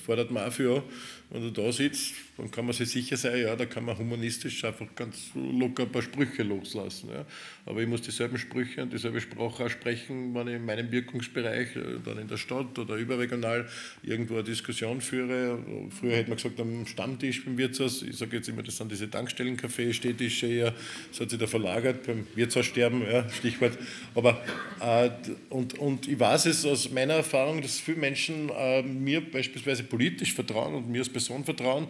fordert 0.06 0.32
man 0.32 0.48
auch 0.48 0.54
für, 0.54 0.84
wenn 1.30 1.42
du 1.42 1.52
da 1.52 1.72
sitzt, 1.74 2.14
dann 2.38 2.50
kann 2.52 2.66
man 2.66 2.74
sich 2.74 2.90
sicher 2.90 3.18
sein, 3.18 3.42
ja, 3.42 3.56
da 3.56 3.66
kann 3.66 3.84
man 3.84 3.98
humanistisch 3.98 4.64
einfach 4.64 4.86
ganz 4.96 5.32
locker 5.36 5.84
ein 5.84 5.92
paar 5.92 6.02
Sprüche 6.02 6.44
loslassen. 6.44 7.10
Ja. 7.10 7.26
Aber 7.66 7.82
ich 7.82 7.88
muss 7.88 8.02
dieselben 8.02 8.38
Sprüche 8.38 8.84
und 8.84 8.94
dieselbe 8.94 9.20
Sprache 9.20 9.66
auch 9.66 9.70
sprechen, 9.70 10.34
wenn 10.34 10.48
ich 10.48 10.56
in 10.56 10.66
meinem 10.66 10.90
Wirkungsbereich, 10.90 11.76
äh, 11.76 12.00
dann 12.06 12.20
in 12.20 12.28
der 12.30 12.38
Stadt 12.38 12.80
oder 12.80 12.96
überregional 12.96 13.68
irgendwo 14.04 14.36
eine 14.36 14.44
Diskussion 14.44 15.02
führe. 15.02 15.60
Früher 16.00 16.16
hätte 16.16 16.30
man 16.30 16.38
gesagt, 16.38 16.60
am 16.62 16.86
Stammtisch 16.86 17.44
beim 17.44 17.58
Wirtshaus, 17.58 18.04
ich 18.04 18.16
sage 18.16 18.38
jetzt 18.38 18.48
immer, 18.48 18.64
das 18.64 18.78
sind 18.78 18.90
diese 18.92 19.10
Tankstellencafés, 19.10 19.94
Städtische 19.94 20.48
eher, 20.48 20.74
das 21.10 21.20
hat 21.20 21.30
sich 21.30 21.40
da 21.40 21.48
verlagert, 21.48 22.06
beim 22.06 22.26
Wirtshaussterben, 22.36 23.02
ja, 23.02 23.28
Stichwort. 23.30 23.78
Aber, 24.16 24.42
äh, 24.80 25.10
und, 25.50 25.78
und 25.78 26.08
ich 26.08 26.20
weiß 26.20 26.46
es 26.46 26.66
aus 26.66 26.90
meiner 26.92 27.16
Erfahrung, 27.16 27.62
dass 27.62 27.80
viele 27.80 27.98
Menschen 27.98 28.50
äh, 28.50 28.82
mir 28.82 29.20
beispielsweise 29.20 29.84
politisch 29.84 30.34
vertrauen 30.34 30.76
und 30.76 30.90
mir 30.90 31.00
als 31.00 31.10
Person 31.18 31.44
vertrauen, 31.44 31.88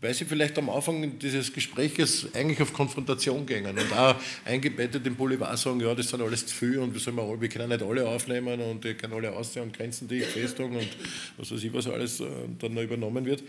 weil 0.00 0.14
sie 0.14 0.24
vielleicht 0.24 0.56
am 0.58 0.70
Anfang 0.70 1.18
dieses 1.18 1.52
Gespräches 1.52 2.28
eigentlich 2.34 2.60
auf 2.62 2.72
Konfrontation 2.72 3.44
gehen 3.44 3.66
und 3.66 3.92
auch 3.92 4.14
eingebettet 4.44 5.04
im 5.06 5.16
Boulevard 5.16 5.58
sagen, 5.58 5.80
ja, 5.80 5.92
das 5.92 6.08
sind 6.08 6.22
alles 6.22 6.46
zu 6.46 6.54
viel 6.54 6.78
und 6.78 6.94
wir, 6.94 7.00
sollen 7.00 7.16
wir, 7.16 7.40
wir 7.40 7.48
können 7.48 7.68
nicht 7.68 7.82
alle 7.82 8.06
aufnehmen 8.06 8.60
und 8.60 8.84
wir 8.84 8.94
können 8.94 9.14
alle 9.14 9.32
aussehen 9.32 9.64
und 9.64 9.76
Grenzen 9.76 10.06
die 10.06 10.20
festhalten 10.20 10.76
und 10.76 10.88
was 11.36 11.50
weiß 11.50 11.64
ich, 11.64 11.72
was 11.72 11.88
alles 11.88 12.20
äh, 12.20 12.26
dann 12.60 12.74
noch 12.74 12.82
übernommen 12.82 13.24
wird. 13.24 13.42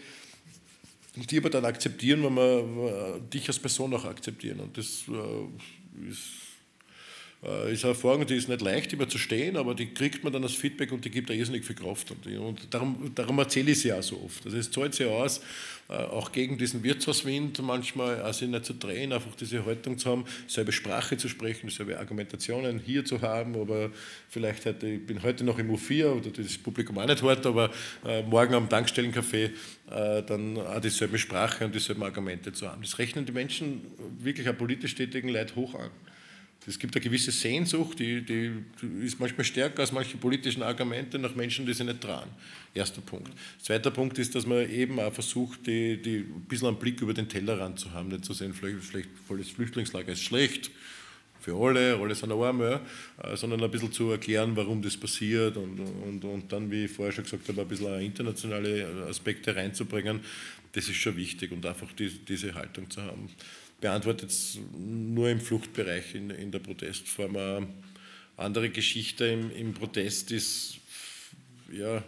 Und 1.16 1.30
die 1.30 1.38
aber 1.38 1.51
dann 1.51 1.66
akzeptieren, 1.66 2.24
wenn 2.24 2.36
wir 2.36 3.20
dich 3.32 3.47
als 3.47 3.60
Person 3.60 3.93
auch 3.93 4.06
akzeptieren. 4.06 4.60
Und 4.60 4.76
das 4.78 5.06
äh, 5.08 6.10
ist 6.10 6.20
äh, 6.20 6.45
ist 7.72 7.84
eine 7.84 7.93
Erfahrung, 7.93 8.26
die 8.26 8.36
ist 8.36 8.50
nicht 8.50 8.62
leicht, 8.62 8.93
immer 8.93 9.08
zu 9.08 9.18
stehen, 9.18 9.58
aber 9.58 9.76
die 9.76 9.93
kriegt 9.93 10.24
man 10.24 10.34
dann 10.34 10.43
als 10.43 10.54
Feedback 10.54 10.91
und 10.91 11.06
die 11.06 11.12
gibt 11.12 11.30
irrsinnig 11.30 11.66
viel 11.66 11.76
Kraft. 11.76 12.12
Und, 12.12 12.26
und 12.38 12.74
darum, 12.74 13.12
darum 13.14 13.38
erzähle 13.39 13.72
ich 13.72 13.82
sie 13.82 13.93
auch 13.93 14.02
so 14.02 14.22
oft. 14.24 14.46
Also 14.46 14.58
es 14.58 14.72
zahlt 14.72 14.96
sich 14.96 15.06
aus, 15.06 15.41
äh, 15.88 15.93
auch 15.93 16.32
gegen 16.32 16.58
diesen 16.58 16.84
Wirtshauswind 16.84 17.62
manchmal, 17.62 18.22
also 18.22 18.46
nicht 18.46 18.66
zu 18.66 18.74
drehen, 18.74 19.14
einfach 19.14 19.36
diese 19.36 19.64
Haltung 19.66 20.00
zu 20.00 20.10
haben, 20.10 20.26
dieselbe 20.48 20.72
Sprache 20.72 21.18
zu 21.18 21.30
sprechen, 21.30 21.68
dieselbe 21.68 22.00
Argumentationen 22.00 22.80
hier 22.80 23.06
zu 23.06 23.22
haben, 23.22 23.56
aber 23.56 23.91
vielleicht 24.30 24.66
heute, 24.66 24.88
ich 24.88 25.06
bin 25.06 25.22
heute 25.22 25.43
noch 25.43 25.60
im 25.60 25.70
U4 25.70 26.08
oder 26.08 26.32
das 26.32 26.58
Publikum 26.58 26.98
auch 26.98 27.06
nicht 27.06 27.22
hart, 27.22 27.46
aber 27.46 27.70
äh, 28.04 28.24
morgen 28.24 28.56
am 28.56 28.68
Tankstellencafé 28.68 29.52
äh, 29.91 30.24
dann 30.24 30.58
auch 30.58 30.80
dieselbe 30.80 31.20
Sprache 31.20 31.66
und 31.66 31.76
dieselben 31.76 32.02
Argumente 32.02 32.52
zu 32.52 32.68
haben. 32.68 32.82
Das 32.82 32.98
rechnen 32.98 33.26
die 33.26 33.32
Menschen 33.32 33.82
wirklich 34.18 34.50
auch 34.50 34.58
politisch 34.58 34.96
tätigen 34.96 35.30
Leute 35.30 35.56
hoch 35.56 35.76
an. 35.76 35.91
Es 36.68 36.80
gibt 36.80 36.95
eine 36.95 37.03
gewisse 37.03 37.32
Sehnsucht, 37.32 37.99
die, 37.99 38.22
die, 38.22 38.51
ist 39.03 39.20
manchmal 39.20 39.45
stärker 39.45 39.82
als 39.82 39.91
manche 39.91 40.18
politischen 40.18 40.63
Argumente 40.63 41.20
nach 41.20 41.36
Menschen, 41.36 41.66
die 41.66 41.74
sich 41.74 41.86
nicht 41.86 42.01
trauen. 42.01 42.30
Erster 42.74 43.01
Punkt. 43.01 43.32
Zweiter 43.61 43.91
Punkt 43.91 44.18
ist, 44.18 44.34
dass 44.34 44.45
man 44.45 44.70
eben 44.70 44.99
auch 44.99 45.13
versucht, 45.13 45.68
die, 45.68 46.01
die, 46.01 46.18
ein 46.18 46.45
bisschen 46.47 46.68
einen 46.68 46.78
Blick 46.78 47.01
über 47.01 47.13
den 47.13 47.30
Tellerrand 47.30 47.80
zu 47.80 47.91
haben, 47.91 48.09
nicht 48.09 48.26
zu 48.26 48.34
sehen, 48.34 48.53
vielleicht, 48.53 48.84
vielleicht 48.84 49.09
volles 49.28 49.49
Flüchtlingslager 49.49 50.13
ist 50.13 50.24
schlecht 50.24 50.72
für 51.45 51.55
alle, 51.55 51.95
alle 51.95 52.16
sind 52.16 52.32
arm, 52.32 52.59
ja, 52.59 52.82
äh, 53.22 53.38
sondern 53.38 53.63
ein 53.63 53.70
bisschen 53.70 53.91
zu 53.91 54.09
erklären, 54.09 54.55
warum 54.55 54.82
das 54.82 54.97
passiert 54.97 55.57
und, 55.57 55.80
und, 55.80 56.26
und 56.26 56.51
dann, 56.51 56.72
wie 56.72 56.86
ich 56.86 56.91
vorher 56.91 57.11
schon 57.11 57.24
gesagt 57.24 57.47
habe, 57.47 57.61
ein 57.61 57.68
bisschen 57.68 58.01
internationale 58.01 59.05
Aspekte 59.07 59.55
reinzubringen, 59.55 60.22
das 60.72 60.89
ist 60.89 60.95
schon 60.95 61.16
wichtig 61.16 61.51
und 61.51 61.63
einfach 61.63 61.91
die, 61.93 62.09
diese 62.09 62.55
Haltung 62.55 62.89
zu 62.89 63.03
haben 63.03 63.30
beantwortet 63.86 64.34
nur 64.76 65.30
im 65.30 65.40
Fluchtbereich 65.40 66.16
in, 66.16 66.32
in 66.32 66.50
der 66.50 66.58
Protestform. 66.58 67.38
Eine 67.38 67.68
andere 68.36 68.72
Geschichte 68.72 69.28
im, 69.28 69.52
im 69.52 69.76
Protest 69.76 70.32
ist, 70.32 70.80
ja, 71.72 72.04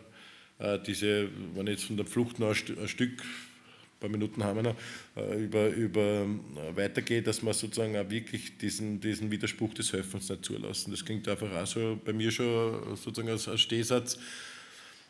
äh, 0.57 0.79
diese, 0.79 1.29
wenn 1.53 1.67
ich 1.67 1.73
jetzt 1.73 1.83
von 1.83 1.95
der 1.95 2.07
Flucht 2.07 2.39
noch 2.39 2.49
ein, 2.49 2.87
Stück, 2.87 3.21
ein 3.21 3.99
paar 3.99 4.09
Minuten 4.09 4.43
haben 4.43 4.55
wir 4.55 4.63
noch, 4.63 4.75
äh, 5.17 5.43
über, 5.43 5.67
über 5.67 6.25
äh, 6.25 6.75
weitergeht, 6.75 7.27
dass 7.27 7.43
man 7.43 7.53
sozusagen 7.53 7.95
auch 7.95 8.09
wirklich 8.09 8.57
diesen, 8.57 8.99
diesen 8.99 9.29
Widerspruch 9.29 9.75
des 9.75 9.93
Helfens 9.93 10.29
nicht 10.29 10.45
zulassen. 10.45 10.89
Das 10.89 11.05
klingt 11.05 11.27
einfach 11.27 11.53
auch 11.53 11.67
so 11.67 12.01
bei 12.03 12.11
mir 12.11 12.31
schon 12.31 12.95
sozusagen 12.95 13.29
als, 13.29 13.47
als 13.47 13.61
Stehsatz 13.61 14.17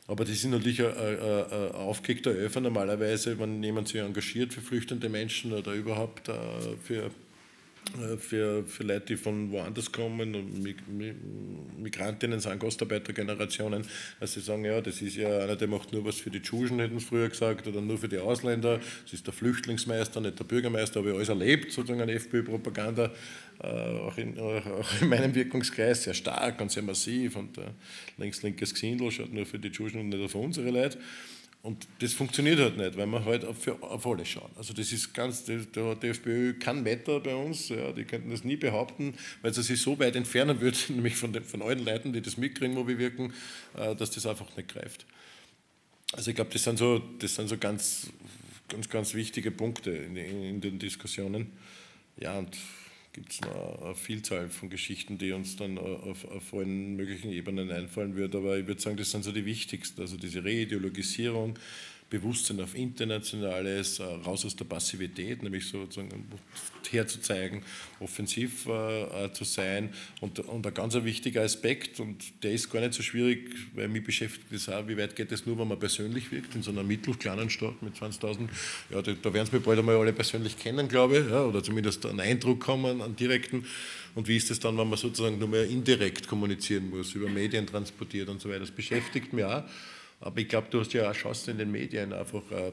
Aber 0.07 0.23
das 0.23 0.35
ist 0.35 0.45
natürlich 0.45 0.81
ein, 0.81 0.95
ein, 0.97 1.19
ein 1.51 1.71
aufgekickter 1.73 2.31
Öfer 2.31 2.61
normalerweise, 2.61 3.37
wenn 3.39 3.61
jemand 3.61 3.89
sich 3.89 3.99
engagiert 3.99 4.53
für 4.53 4.61
flüchtende 4.61 5.09
Menschen 5.09 5.51
oder 5.51 5.73
überhaupt 5.73 6.31
für 6.81 7.05
äh, 7.05 7.09
für, 8.19 8.65
für 8.65 8.83
Leute, 8.83 9.05
die 9.07 9.17
von 9.17 9.51
woanders 9.51 9.91
kommen 9.91 10.35
Migrantinnen 11.77 12.39
sind 12.39 12.59
Gastarbeitergenerationen, 12.59 13.85
dass 14.19 14.33
sie 14.33 14.41
sagen, 14.41 14.65
ja, 14.65 14.81
das 14.81 15.01
ist 15.01 15.15
ja 15.15 15.39
einer, 15.39 15.55
der 15.55 15.67
macht 15.67 15.93
nur 15.93 16.05
was 16.05 16.17
für 16.17 16.29
die 16.29 16.41
Tschuschen, 16.41 16.79
hätten 16.79 16.99
sie 16.99 17.05
früher 17.05 17.29
gesagt, 17.29 17.67
oder 17.67 17.81
nur 17.81 17.97
für 17.97 18.07
die 18.07 18.17
Ausländer, 18.17 18.79
das 19.03 19.13
ist 19.13 19.25
der 19.25 19.33
Flüchtlingsmeister, 19.33 20.21
nicht 20.21 20.39
der 20.39 20.43
Bürgermeister, 20.43 20.99
habe 20.99 21.09
ich 21.09 21.15
alles 21.15 21.29
erlebt, 21.29 21.71
sozusagen 21.71 22.01
eine 22.01 22.13
FPÖ-Propaganda, 22.13 23.11
äh, 23.61 23.67
auch, 23.67 24.17
in, 24.17 24.39
auch 24.39 25.01
in 25.01 25.09
meinem 25.09 25.33
Wirkungskreis, 25.33 26.03
sehr 26.03 26.13
stark 26.13 26.61
und 26.61 26.71
sehr 26.71 26.83
massiv 26.83 27.35
und 27.35 27.57
äh, 27.57 27.61
links-linkes 28.17 28.73
Gesindel 28.73 29.11
schaut 29.11 29.33
nur 29.33 29.45
für 29.45 29.59
die 29.59 29.71
Tschuschen 29.71 29.99
und 29.99 30.09
nicht 30.09 30.23
auf 30.23 30.35
unsere 30.35 30.69
Leute. 30.69 30.97
Und 31.67 31.85
das 31.99 32.13
funktioniert 32.13 32.59
halt 32.59 32.77
nicht, 32.77 32.95
weil 32.95 33.07
wir 33.07 33.25
halt 33.25 33.43
auf, 33.43 33.67
auf 33.83 34.07
alle 34.07 34.25
schauen. 34.25 34.49
Also 34.55 34.73
das 34.73 34.93
ist 34.93 35.13
ganz, 35.13 35.43
der, 35.43 35.57
der 35.65 36.11
FPÖ 36.11 36.53
kann 36.53 36.85
Wetter 36.85 37.19
bei 37.19 37.35
uns, 37.35 37.67
ja, 37.67 37.91
die 37.91 38.05
könnten 38.05 38.29
das 38.29 38.45
nie 38.45 38.55
behaupten, 38.55 39.15
weil 39.41 39.53
sie 39.53 39.61
sich 39.63 39.81
so 39.81 39.99
weit 39.99 40.15
entfernen 40.15 40.61
würde, 40.61 40.77
nämlich 40.87 41.17
von, 41.17 41.33
den, 41.33 41.43
von 41.43 41.61
allen 41.61 41.83
Leuten, 41.83 42.13
die 42.13 42.21
das 42.21 42.37
mitkriegen, 42.37 42.77
wo 42.77 42.87
wir 42.87 42.97
wirken, 42.97 43.33
äh, 43.75 43.93
dass 43.97 44.11
das 44.11 44.25
einfach 44.25 44.55
nicht 44.55 44.69
greift. 44.69 45.05
Also 46.13 46.29
ich 46.29 46.37
glaube, 46.37 46.51
das 46.53 46.63
sind 46.63 46.79
so, 46.79 46.99
das 47.19 47.35
sind 47.35 47.49
so 47.49 47.57
ganz, 47.57 48.11
ganz, 48.69 48.87
ganz 48.87 49.13
wichtige 49.13 49.51
Punkte 49.51 49.91
in, 49.91 50.15
in, 50.15 50.43
in 50.43 50.61
den 50.61 50.79
Diskussionen. 50.79 51.51
Ja, 52.15 52.37
und 52.37 52.55
gibt 53.17 53.31
es 53.31 53.41
eine 53.41 53.95
Vielzahl 53.95 54.47
von 54.47 54.69
Geschichten, 54.69 55.17
die 55.17 55.31
uns 55.31 55.55
dann 55.55 55.79
auf, 55.79 56.23
auf 56.25 56.53
allen 56.53 56.95
möglichen 56.95 57.31
Ebenen 57.31 57.71
einfallen 57.71 58.15
wird. 58.15 58.35
Aber 58.35 58.59
ich 58.59 58.67
würde 58.67 58.79
sagen, 58.79 58.95
das 58.95 59.09
sind 59.09 59.23
so 59.23 59.31
die 59.31 59.43
wichtigsten. 59.43 60.01
Also 60.01 60.17
diese 60.17 60.45
Reideologisierung, 60.45 61.57
Bewusstsein 62.09 62.61
auf 62.61 62.75
Internationales, 62.75 63.99
äh, 63.99 64.03
raus 64.03 64.45
aus 64.45 64.55
der 64.55 64.65
Passivität, 64.65 65.43
nämlich 65.43 65.67
sozusagen 65.67 66.25
herzuzeigen, 66.89 67.63
offensiv 67.99 68.65
äh, 68.65 69.25
äh, 69.25 69.33
zu 69.33 69.43
sein. 69.43 69.89
Und, 70.21 70.39
und 70.39 70.65
ein 70.65 70.73
ganz 70.73 70.93
wichtiger 70.95 71.41
Aspekt, 71.41 71.99
und 71.99 72.23
der 72.43 72.53
ist 72.53 72.69
gar 72.71 72.79
nicht 72.79 72.93
so 72.93 73.03
schwierig, 73.03 73.49
weil 73.75 73.89
mich 73.89 74.03
beschäftigt 74.03 74.45
das 74.51 74.69
auch, 74.69 74.87
wie 74.87 74.97
weit 74.97 75.15
geht 75.15 75.31
es 75.31 75.45
nur, 75.45 75.57
wenn 75.59 75.67
man 75.67 75.79
persönlich 75.79 76.31
wirkt, 76.31 76.55
in 76.55 76.63
so 76.63 76.71
einer 76.71 76.83
mittelkleinen 76.83 77.49
Stadt 77.49 77.81
mit 77.81 77.95
20.000, 77.95 78.47
ja, 78.89 79.01
da, 79.01 79.11
da 79.11 79.33
werden 79.33 79.47
es 79.47 79.51
mir 79.51 79.59
bald 79.59 79.79
einmal 79.79 79.97
alle 79.97 80.13
persönlich 80.13 80.57
kennen, 80.57 80.87
glaube 80.87 81.19
ich, 81.19 81.29
ja, 81.29 81.43
oder 81.43 81.61
zumindest 81.61 82.05
einen 82.05 82.21
Eindruck 82.21 82.61
kommen, 82.61 83.01
einen 83.01 83.15
direkten. 83.15 83.65
Und 84.15 84.27
wie 84.27 84.37
ist 84.37 84.49
es 84.49 84.59
dann, 84.59 84.77
wenn 84.77 84.89
man 84.89 84.97
sozusagen 84.97 85.37
nur 85.37 85.49
mehr 85.49 85.67
indirekt 85.67 86.27
kommunizieren 86.27 86.89
muss, 86.89 87.13
über 87.13 87.29
Medien 87.29 87.67
transportiert 87.67 88.29
und 88.29 88.41
so 88.41 88.49
weiter? 88.49 88.61
Das 88.61 88.71
beschäftigt 88.71 89.33
mich 89.33 89.43
auch. 89.43 89.63
Aber 90.19 90.39
ich 90.39 90.47
glaube, 90.47 90.67
du 90.69 90.79
hast 90.79 90.93
ja 90.93 91.09
auch 91.09 91.15
Chancen 91.15 91.51
in 91.51 91.57
den 91.59 91.71
Medien 91.71 92.13
einfach 92.13 92.43
äh, 92.51 92.71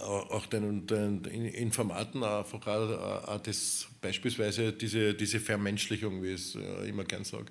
auch 0.00 0.46
den, 0.46 0.86
den 0.86 1.24
Informaten 1.24 2.22
einfach 2.22 2.66
auch, 2.66 3.28
auch 3.28 3.40
das, 3.42 3.86
beispielsweise 4.00 4.72
diese, 4.72 5.14
diese 5.14 5.38
Vermenschlichung, 5.38 6.22
wie 6.22 6.32
ich 6.32 6.40
es 6.40 6.54
äh, 6.54 6.88
immer 6.88 7.04
gern 7.04 7.24
sage. 7.24 7.46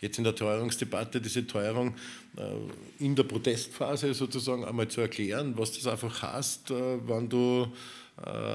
Jetzt 0.00 0.18
in 0.18 0.24
der 0.24 0.34
Teuerungsdebatte 0.34 1.20
diese 1.20 1.46
Teuerung 1.46 1.94
äh, 2.36 3.04
in 3.04 3.14
der 3.14 3.24
Protestphase 3.24 4.14
sozusagen 4.14 4.64
einmal 4.64 4.88
zu 4.88 5.00
erklären, 5.00 5.56
was 5.56 5.72
das 5.72 5.86
einfach 5.86 6.22
heißt, 6.22 6.70
wenn 6.70 7.28
du 7.28 7.70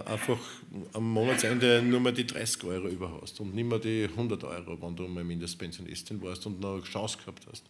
einfach 0.06 0.38
am 0.94 1.12
Monatsende 1.12 1.82
nur 1.82 2.00
mehr 2.00 2.12
die 2.12 2.28
30 2.28 2.66
Euro 2.66 2.88
über 2.88 3.20
hast 3.20 3.40
und 3.40 3.56
nicht 3.56 3.68
mehr 3.68 3.80
die 3.80 4.04
100 4.04 4.44
Euro, 4.44 4.80
wenn 4.80 4.96
du 4.96 5.08
mal 5.08 5.24
Mindestpensionistin 5.24 6.22
warst 6.22 6.46
und 6.46 6.60
noch 6.60 6.76
eine 6.76 6.84
Chance 6.84 7.18
gehabt 7.18 7.48
hast. 7.50 7.64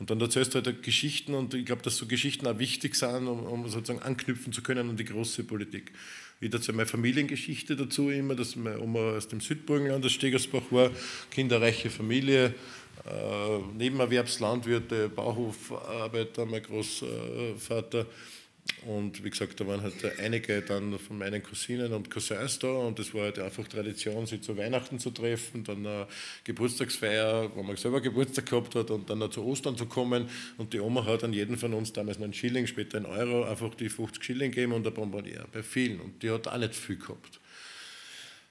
Und 0.00 0.08
dann 0.08 0.18
erzählst 0.18 0.54
du 0.54 0.62
halt 0.62 0.82
Geschichten 0.82 1.34
und 1.34 1.52
ich 1.52 1.66
glaube, 1.66 1.82
dass 1.82 1.98
so 1.98 2.06
Geschichten 2.06 2.46
auch 2.46 2.58
wichtig 2.58 2.94
sind, 2.94 3.28
um, 3.28 3.44
um, 3.44 3.68
sozusagen 3.68 4.00
anknüpfen 4.00 4.50
zu 4.50 4.62
können 4.62 4.88
an 4.88 4.96
die 4.96 5.04
große 5.04 5.44
Politik. 5.44 5.92
Ich 6.40 6.50
erzähle 6.50 6.78
meine 6.78 6.88
Familiengeschichte 6.88 7.76
dazu 7.76 8.08
immer, 8.08 8.34
dass 8.34 8.56
meine 8.56 8.80
Oma 8.80 9.16
aus 9.16 9.28
dem 9.28 9.42
Südburgenland, 9.42 10.04
aus 10.06 10.12
Stegersbach 10.12 10.62
war, 10.70 10.90
kinderreiche 11.30 11.90
Familie, 11.90 12.54
äh, 13.04 13.58
Nebenerwerbslandwirte, 13.76 15.10
Bauhofarbeiter, 15.10 16.46
mein 16.46 16.62
Großvater. 16.62 18.06
Und 18.86 19.22
wie 19.22 19.30
gesagt, 19.30 19.60
da 19.60 19.66
waren 19.66 19.82
halt 19.82 19.94
einige 20.18 20.62
dann 20.62 20.98
von 20.98 21.18
meinen 21.18 21.42
Cousinen 21.42 21.92
und 21.92 22.10
Cousins 22.10 22.58
da 22.58 22.68
und 22.68 22.98
es 22.98 23.12
war 23.12 23.24
halt 23.24 23.38
einfach 23.38 23.68
Tradition, 23.68 24.26
sie 24.26 24.40
zu 24.40 24.56
Weihnachten 24.56 24.98
zu 24.98 25.10
treffen, 25.10 25.64
dann 25.64 25.86
eine 25.86 26.06
Geburtstagsfeier, 26.44 27.54
wo 27.54 27.62
man 27.62 27.76
selber 27.76 28.00
Geburtstag 28.00 28.46
gehabt 28.46 28.74
hat 28.74 28.90
und 28.90 29.10
dann 29.10 29.30
zu 29.30 29.44
Ostern 29.44 29.76
zu 29.76 29.84
kommen 29.84 30.28
und 30.56 30.72
die 30.72 30.80
Oma 30.80 31.04
hat 31.04 31.24
an 31.24 31.34
jeden 31.34 31.58
von 31.58 31.74
uns 31.74 31.92
damals 31.92 32.16
einen 32.16 32.32
Schilling, 32.32 32.66
später 32.66 32.96
einen 32.96 33.06
Euro, 33.06 33.44
einfach 33.44 33.74
die 33.74 33.90
50 33.90 34.24
Schilling 34.24 34.50
gegeben 34.50 34.72
und 34.72 34.86
ein 34.86 34.94
Bonbonier, 34.94 35.46
bei 35.52 35.62
vielen 35.62 36.00
und 36.00 36.22
die 36.22 36.30
hat 36.30 36.48
auch 36.48 36.56
nicht 36.56 36.74
viel 36.74 36.96
gehabt. 36.96 37.38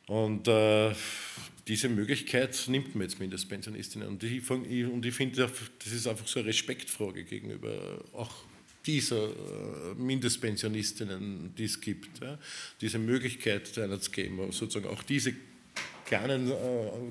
Und 0.06 0.48
äh, 0.48 0.92
diese 1.68 1.88
Möglichkeit 1.88 2.66
nimmt 2.68 2.96
man 2.96 3.04
jetzt 3.04 3.20
Mindestpensionistinnen. 3.20 4.08
Und 4.08 4.24
ich, 4.24 4.50
und 4.50 5.06
ich 5.06 5.14
finde, 5.14 5.48
das 5.80 5.94
ist 5.94 6.08
einfach 6.08 6.28
so 6.28 6.40
eine 6.40 6.50
Respektfrage 6.50 7.24
gegenüber 7.24 8.04
auch 8.14 8.34
dieser 8.86 9.30
äh, 9.30 9.96
Mindestpensionistinnen, 9.98 11.54
die 11.56 11.66
es 11.66 11.82
gibt, 11.82 12.22
diese 12.82 13.00
Möglichkeit 13.00 13.78
einer 13.78 14.00
zu 14.00 14.12
geben, 14.12 14.52
sozusagen 14.52 14.88
auch 14.88 15.04
diese 15.04 15.34
kleinen 16.10 16.50
äh, 16.52 16.56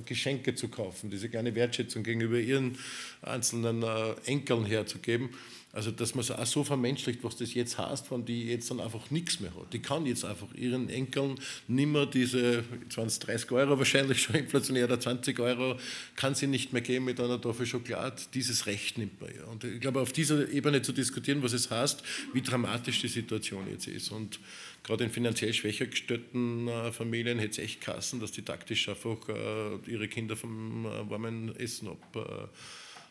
Geschenke 0.04 0.54
zu 0.54 0.68
kaufen, 0.68 1.08
diese 1.08 1.28
kleine 1.28 1.54
Wertschätzung 1.54 2.02
gegenüber 2.02 2.38
ihren 2.38 2.76
einzelnen 3.22 3.82
äh, 3.82 4.14
Enkeln 4.26 4.66
herzugeben. 4.66 5.30
Also, 5.70 5.90
dass 5.90 6.14
man 6.14 6.24
es 6.24 6.30
auch 6.30 6.46
so 6.46 6.64
vermenschlicht, 6.64 7.22
was 7.22 7.36
das 7.36 7.52
jetzt 7.52 7.76
heißt, 7.78 8.10
wenn 8.10 8.24
die 8.24 8.46
jetzt 8.46 8.70
dann 8.70 8.80
einfach 8.80 9.10
nichts 9.10 9.38
mehr 9.38 9.54
hat. 9.54 9.72
Die 9.72 9.80
kann 9.80 10.06
jetzt 10.06 10.24
einfach 10.24 10.52
ihren 10.54 10.88
Enkeln 10.88 11.38
nimmer 11.68 12.06
diese 12.06 12.64
20, 12.88 13.20
30 13.20 13.52
Euro 13.52 13.78
wahrscheinlich 13.78 14.22
schon 14.22 14.34
inflationär 14.36 14.86
oder 14.86 14.98
20 14.98 15.38
Euro, 15.38 15.78
kann 16.16 16.34
sie 16.34 16.46
nicht 16.46 16.72
mehr 16.72 16.80
geben 16.80 17.04
mit 17.04 17.20
einer 17.20 17.40
Tafel 17.40 17.66
Schokolade. 17.66 18.16
Dieses 18.32 18.66
Recht 18.66 18.96
nimmt 18.96 19.20
man 19.20 19.30
ja. 19.32 19.44
Und 19.44 19.62
ich 19.62 19.80
glaube, 19.80 20.00
auf 20.00 20.12
dieser 20.12 20.48
Ebene 20.50 20.80
zu 20.80 20.92
diskutieren, 20.92 21.42
was 21.42 21.52
es 21.52 21.70
heißt, 21.70 22.02
wie 22.32 22.40
dramatisch 22.40 23.00
die 23.02 23.08
Situation 23.08 23.70
jetzt 23.70 23.86
ist. 23.86 24.10
Und 24.10 24.40
gerade 24.82 25.04
in 25.04 25.10
finanziell 25.10 25.52
schwächer 25.52 25.86
gestellten 25.86 26.68
äh, 26.68 26.92
Familien 26.92 27.38
hätte 27.38 27.52
es 27.52 27.58
echt 27.58 27.80
kassen, 27.80 28.20
dass 28.20 28.32
die 28.32 28.42
taktisch 28.42 28.88
einfach 28.88 29.28
äh, 29.28 29.90
ihre 29.90 30.08
Kinder 30.08 30.36
vom 30.36 30.86
äh, 30.86 31.10
warmen 31.10 31.54
Essen 31.56 31.88
ab 31.88 32.50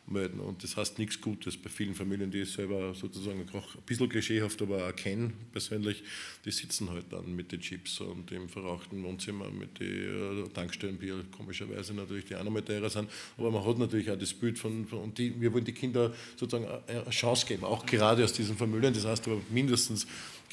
melden. 0.09 0.39
Und 0.39 0.63
das 0.63 0.77
heißt 0.77 0.99
nichts 0.99 1.19
Gutes 1.19 1.57
bei 1.57 1.69
vielen 1.69 1.93
Familien, 1.93 2.31
die 2.31 2.41
ich 2.41 2.51
selber 2.51 2.93
sozusagen 2.93 3.45
auch 3.53 3.75
ein 3.75 3.81
bisschen 3.85 4.09
klischeehaft, 4.09 4.61
aber 4.61 4.87
auch 4.87 4.95
kenne 4.95 5.31
persönlich, 5.51 6.03
die 6.45 6.51
sitzen 6.51 6.89
halt 6.89 7.05
dann 7.11 7.35
mit 7.35 7.51
den 7.51 7.59
Chips 7.59 7.99
und 7.99 8.31
im 8.31 8.49
verrauchten 8.49 9.03
Wohnzimmer 9.03 9.49
mit 9.49 9.79
den 9.79 10.51
Tankstellenbier, 10.53 11.25
komischerweise 11.35 11.93
natürlich, 11.93 12.25
die 12.25 12.35
auch 12.35 12.43
nochmal 12.43 12.63
teurer 12.63 12.89
sind. 12.89 13.09
Aber 13.37 13.51
man 13.51 13.65
hat 13.65 13.77
natürlich 13.77 14.09
auch 14.09 14.17
das 14.17 14.33
Bild 14.33 14.57
von, 14.57 14.85
von 14.85 14.99
und 14.99 15.17
die, 15.17 15.39
wir 15.39 15.53
wollen 15.53 15.65
die 15.65 15.73
Kinder 15.73 16.13
sozusagen 16.35 16.67
eine 16.87 17.09
Chance 17.09 17.45
geben, 17.45 17.63
auch 17.63 17.85
gerade 17.85 18.23
aus 18.23 18.33
diesen 18.33 18.57
Familien. 18.57 18.93
Das 18.93 19.05
heißt 19.05 19.27
aber 19.27 19.41
mindestens 19.49 20.07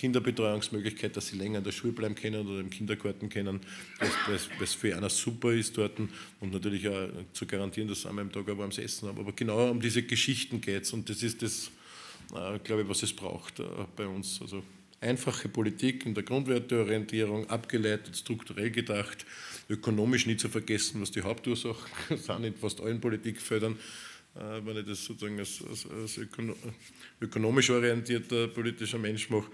Kinderbetreuungsmöglichkeit, 0.05 1.16
dass 1.16 1.28
sie 1.28 1.38
länger 1.38 1.59
in 1.59 1.64
der 1.64 1.72
Schule 1.72 1.94
bleiben 1.94 2.14
können 2.14 2.46
oder 2.46 2.61
im 2.61 2.68
Kindergarten 2.68 3.30
können, 3.30 3.61
was 4.59 4.74
für 4.74 4.94
einer 4.94 5.09
super 5.09 5.50
ist 5.50 5.78
dort 5.78 5.98
und 5.98 6.52
natürlich 6.52 6.86
auch 6.86 7.09
zu 7.32 7.46
garantieren, 7.46 7.88
dass 7.88 8.02
sie 8.02 8.09
einmal 8.11 8.24
am 8.24 8.30
Tag 8.30 8.46
ein 8.46 8.59
warmes 8.59 8.76
Essen 8.76 9.09
haben. 9.09 9.18
Aber 9.18 9.32
genau 9.32 9.70
um 9.70 9.80
diese 9.80 10.02
Geschichten 10.02 10.61
geht 10.61 10.82
es 10.82 10.92
und 10.92 11.09
das 11.09 11.22
ist 11.22 11.40
das, 11.40 11.70
äh, 12.34 12.59
glaube 12.59 12.82
ich, 12.82 12.88
was 12.88 13.02
es 13.02 13.14
braucht 13.14 13.61
äh, 13.61 13.64
bei 13.96 14.07
uns. 14.07 14.42
Also 14.42 14.62
einfache 15.00 15.48
Politik 15.48 16.05
in 16.05 16.12
der 16.12 16.22
Grundwerteorientierung, 16.22 17.48
abgeleitet, 17.48 18.14
strukturell 18.14 18.70
gedacht, 18.70 19.24
ökonomisch 19.70 20.26
nicht 20.26 20.40
zu 20.40 20.50
vergessen, 20.50 21.00
was 21.00 21.12
die 21.12 21.22
Hauptursachen 21.22 21.88
sind 22.18 22.44
in 22.44 22.55
fast 22.55 22.82
allen 22.82 23.00
Politikfeldern 23.00 23.78
äh, 24.34 24.66
wenn 24.66 24.76
ich 24.76 24.84
das 24.84 25.02
sozusagen 25.02 25.38
als, 25.38 25.62
als, 25.66 25.86
als 25.88 26.20
ökonomisch 27.22 27.70
orientierter 27.70 28.48
politischer 28.48 28.98
Mensch 28.98 29.30
mache 29.30 29.46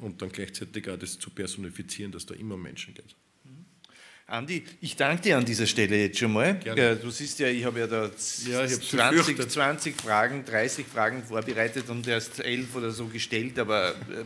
und 0.00 0.22
dann 0.22 0.30
gleichzeitig 0.30 0.88
auch 0.88 0.98
das 0.98 1.18
zu 1.18 1.30
personifizieren, 1.30 2.12
dass 2.12 2.26
da 2.26 2.34
immer 2.34 2.54
um 2.54 2.62
Menschen 2.62 2.94
geht. 2.94 3.14
Andi, 4.30 4.62
ich 4.80 4.94
danke 4.94 5.22
dir 5.22 5.38
an 5.38 5.44
dieser 5.44 5.66
Stelle 5.66 5.96
jetzt 5.96 6.18
schon 6.18 6.32
mal. 6.32 6.54
Gerne. 6.60 6.94
Du 6.94 7.10
siehst 7.10 7.40
ja, 7.40 7.48
ich 7.48 7.64
habe 7.64 7.80
ja 7.80 7.88
da 7.88 8.04
ja, 8.48 8.64
20, 8.64 9.50
20, 9.50 9.96
Fragen, 9.96 10.44
30 10.44 10.86
Fragen 10.86 11.24
vorbereitet 11.24 11.88
und 11.88 12.06
erst 12.06 12.38
elf 12.38 12.76
oder 12.76 12.92
so 12.92 13.06
gestellt, 13.06 13.58
aber 13.58 13.90
äh, 13.90 14.22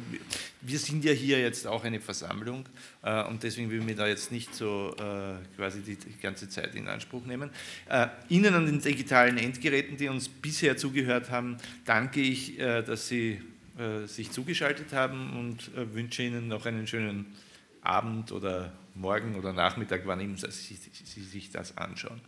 wir 0.61 0.79
sind 0.79 1.07
ja 1.07 1.12
hier 1.12 1.41
jetzt 1.41 1.66
auch 1.66 1.85
eine 1.85 2.01
Versammlung 2.01 2.68
äh, 3.03 3.22
und 3.25 3.43
deswegen 3.43 3.70
will 3.70 3.79
ich 3.79 3.87
mir 3.87 3.97
da 3.97 4.07
jetzt 4.07 4.31
nicht 4.31 4.55
so 4.55 4.95
äh, 4.99 5.57
quasi 5.57 5.81
die, 5.81 5.97
ganze 6.20 6.51
Zeit 6.51 6.75
in 6.75 6.87
Anspruch 6.87 7.25
nehmen. 7.25 7.51
Ihnen 8.29 8.55
an 8.55 8.66
den 8.66 8.81
digitalen 8.81 9.39
Endgeräten, 9.39 9.97
die 9.97 10.09
uns 10.09 10.29
bisher 10.29 10.77
zugehört 10.77 11.31
haben, 11.31 11.57
danke 11.85 12.20
ich, 12.20 12.57
dass 12.57 13.09
Sie 13.09 13.41
sich 14.07 14.31
zugeschaltet 14.31 14.93
haben 14.93 15.37
und 15.37 15.70
wünsche 15.95 16.22
Ihnen 16.22 16.49
noch 16.49 16.66
einen 16.66 16.87
schönen 16.87 17.35
Abend 17.83 18.31
oder 18.33 18.72
morgen 18.95 19.35
oder 19.37 19.53
Nachmittag, 19.53 20.03
wann 20.05 20.20
immer 20.20 20.37
Sie, 20.37 20.77
Sie 20.77 21.22
sich 21.22 21.51
das 21.51 21.77
anschauen. 21.77 22.20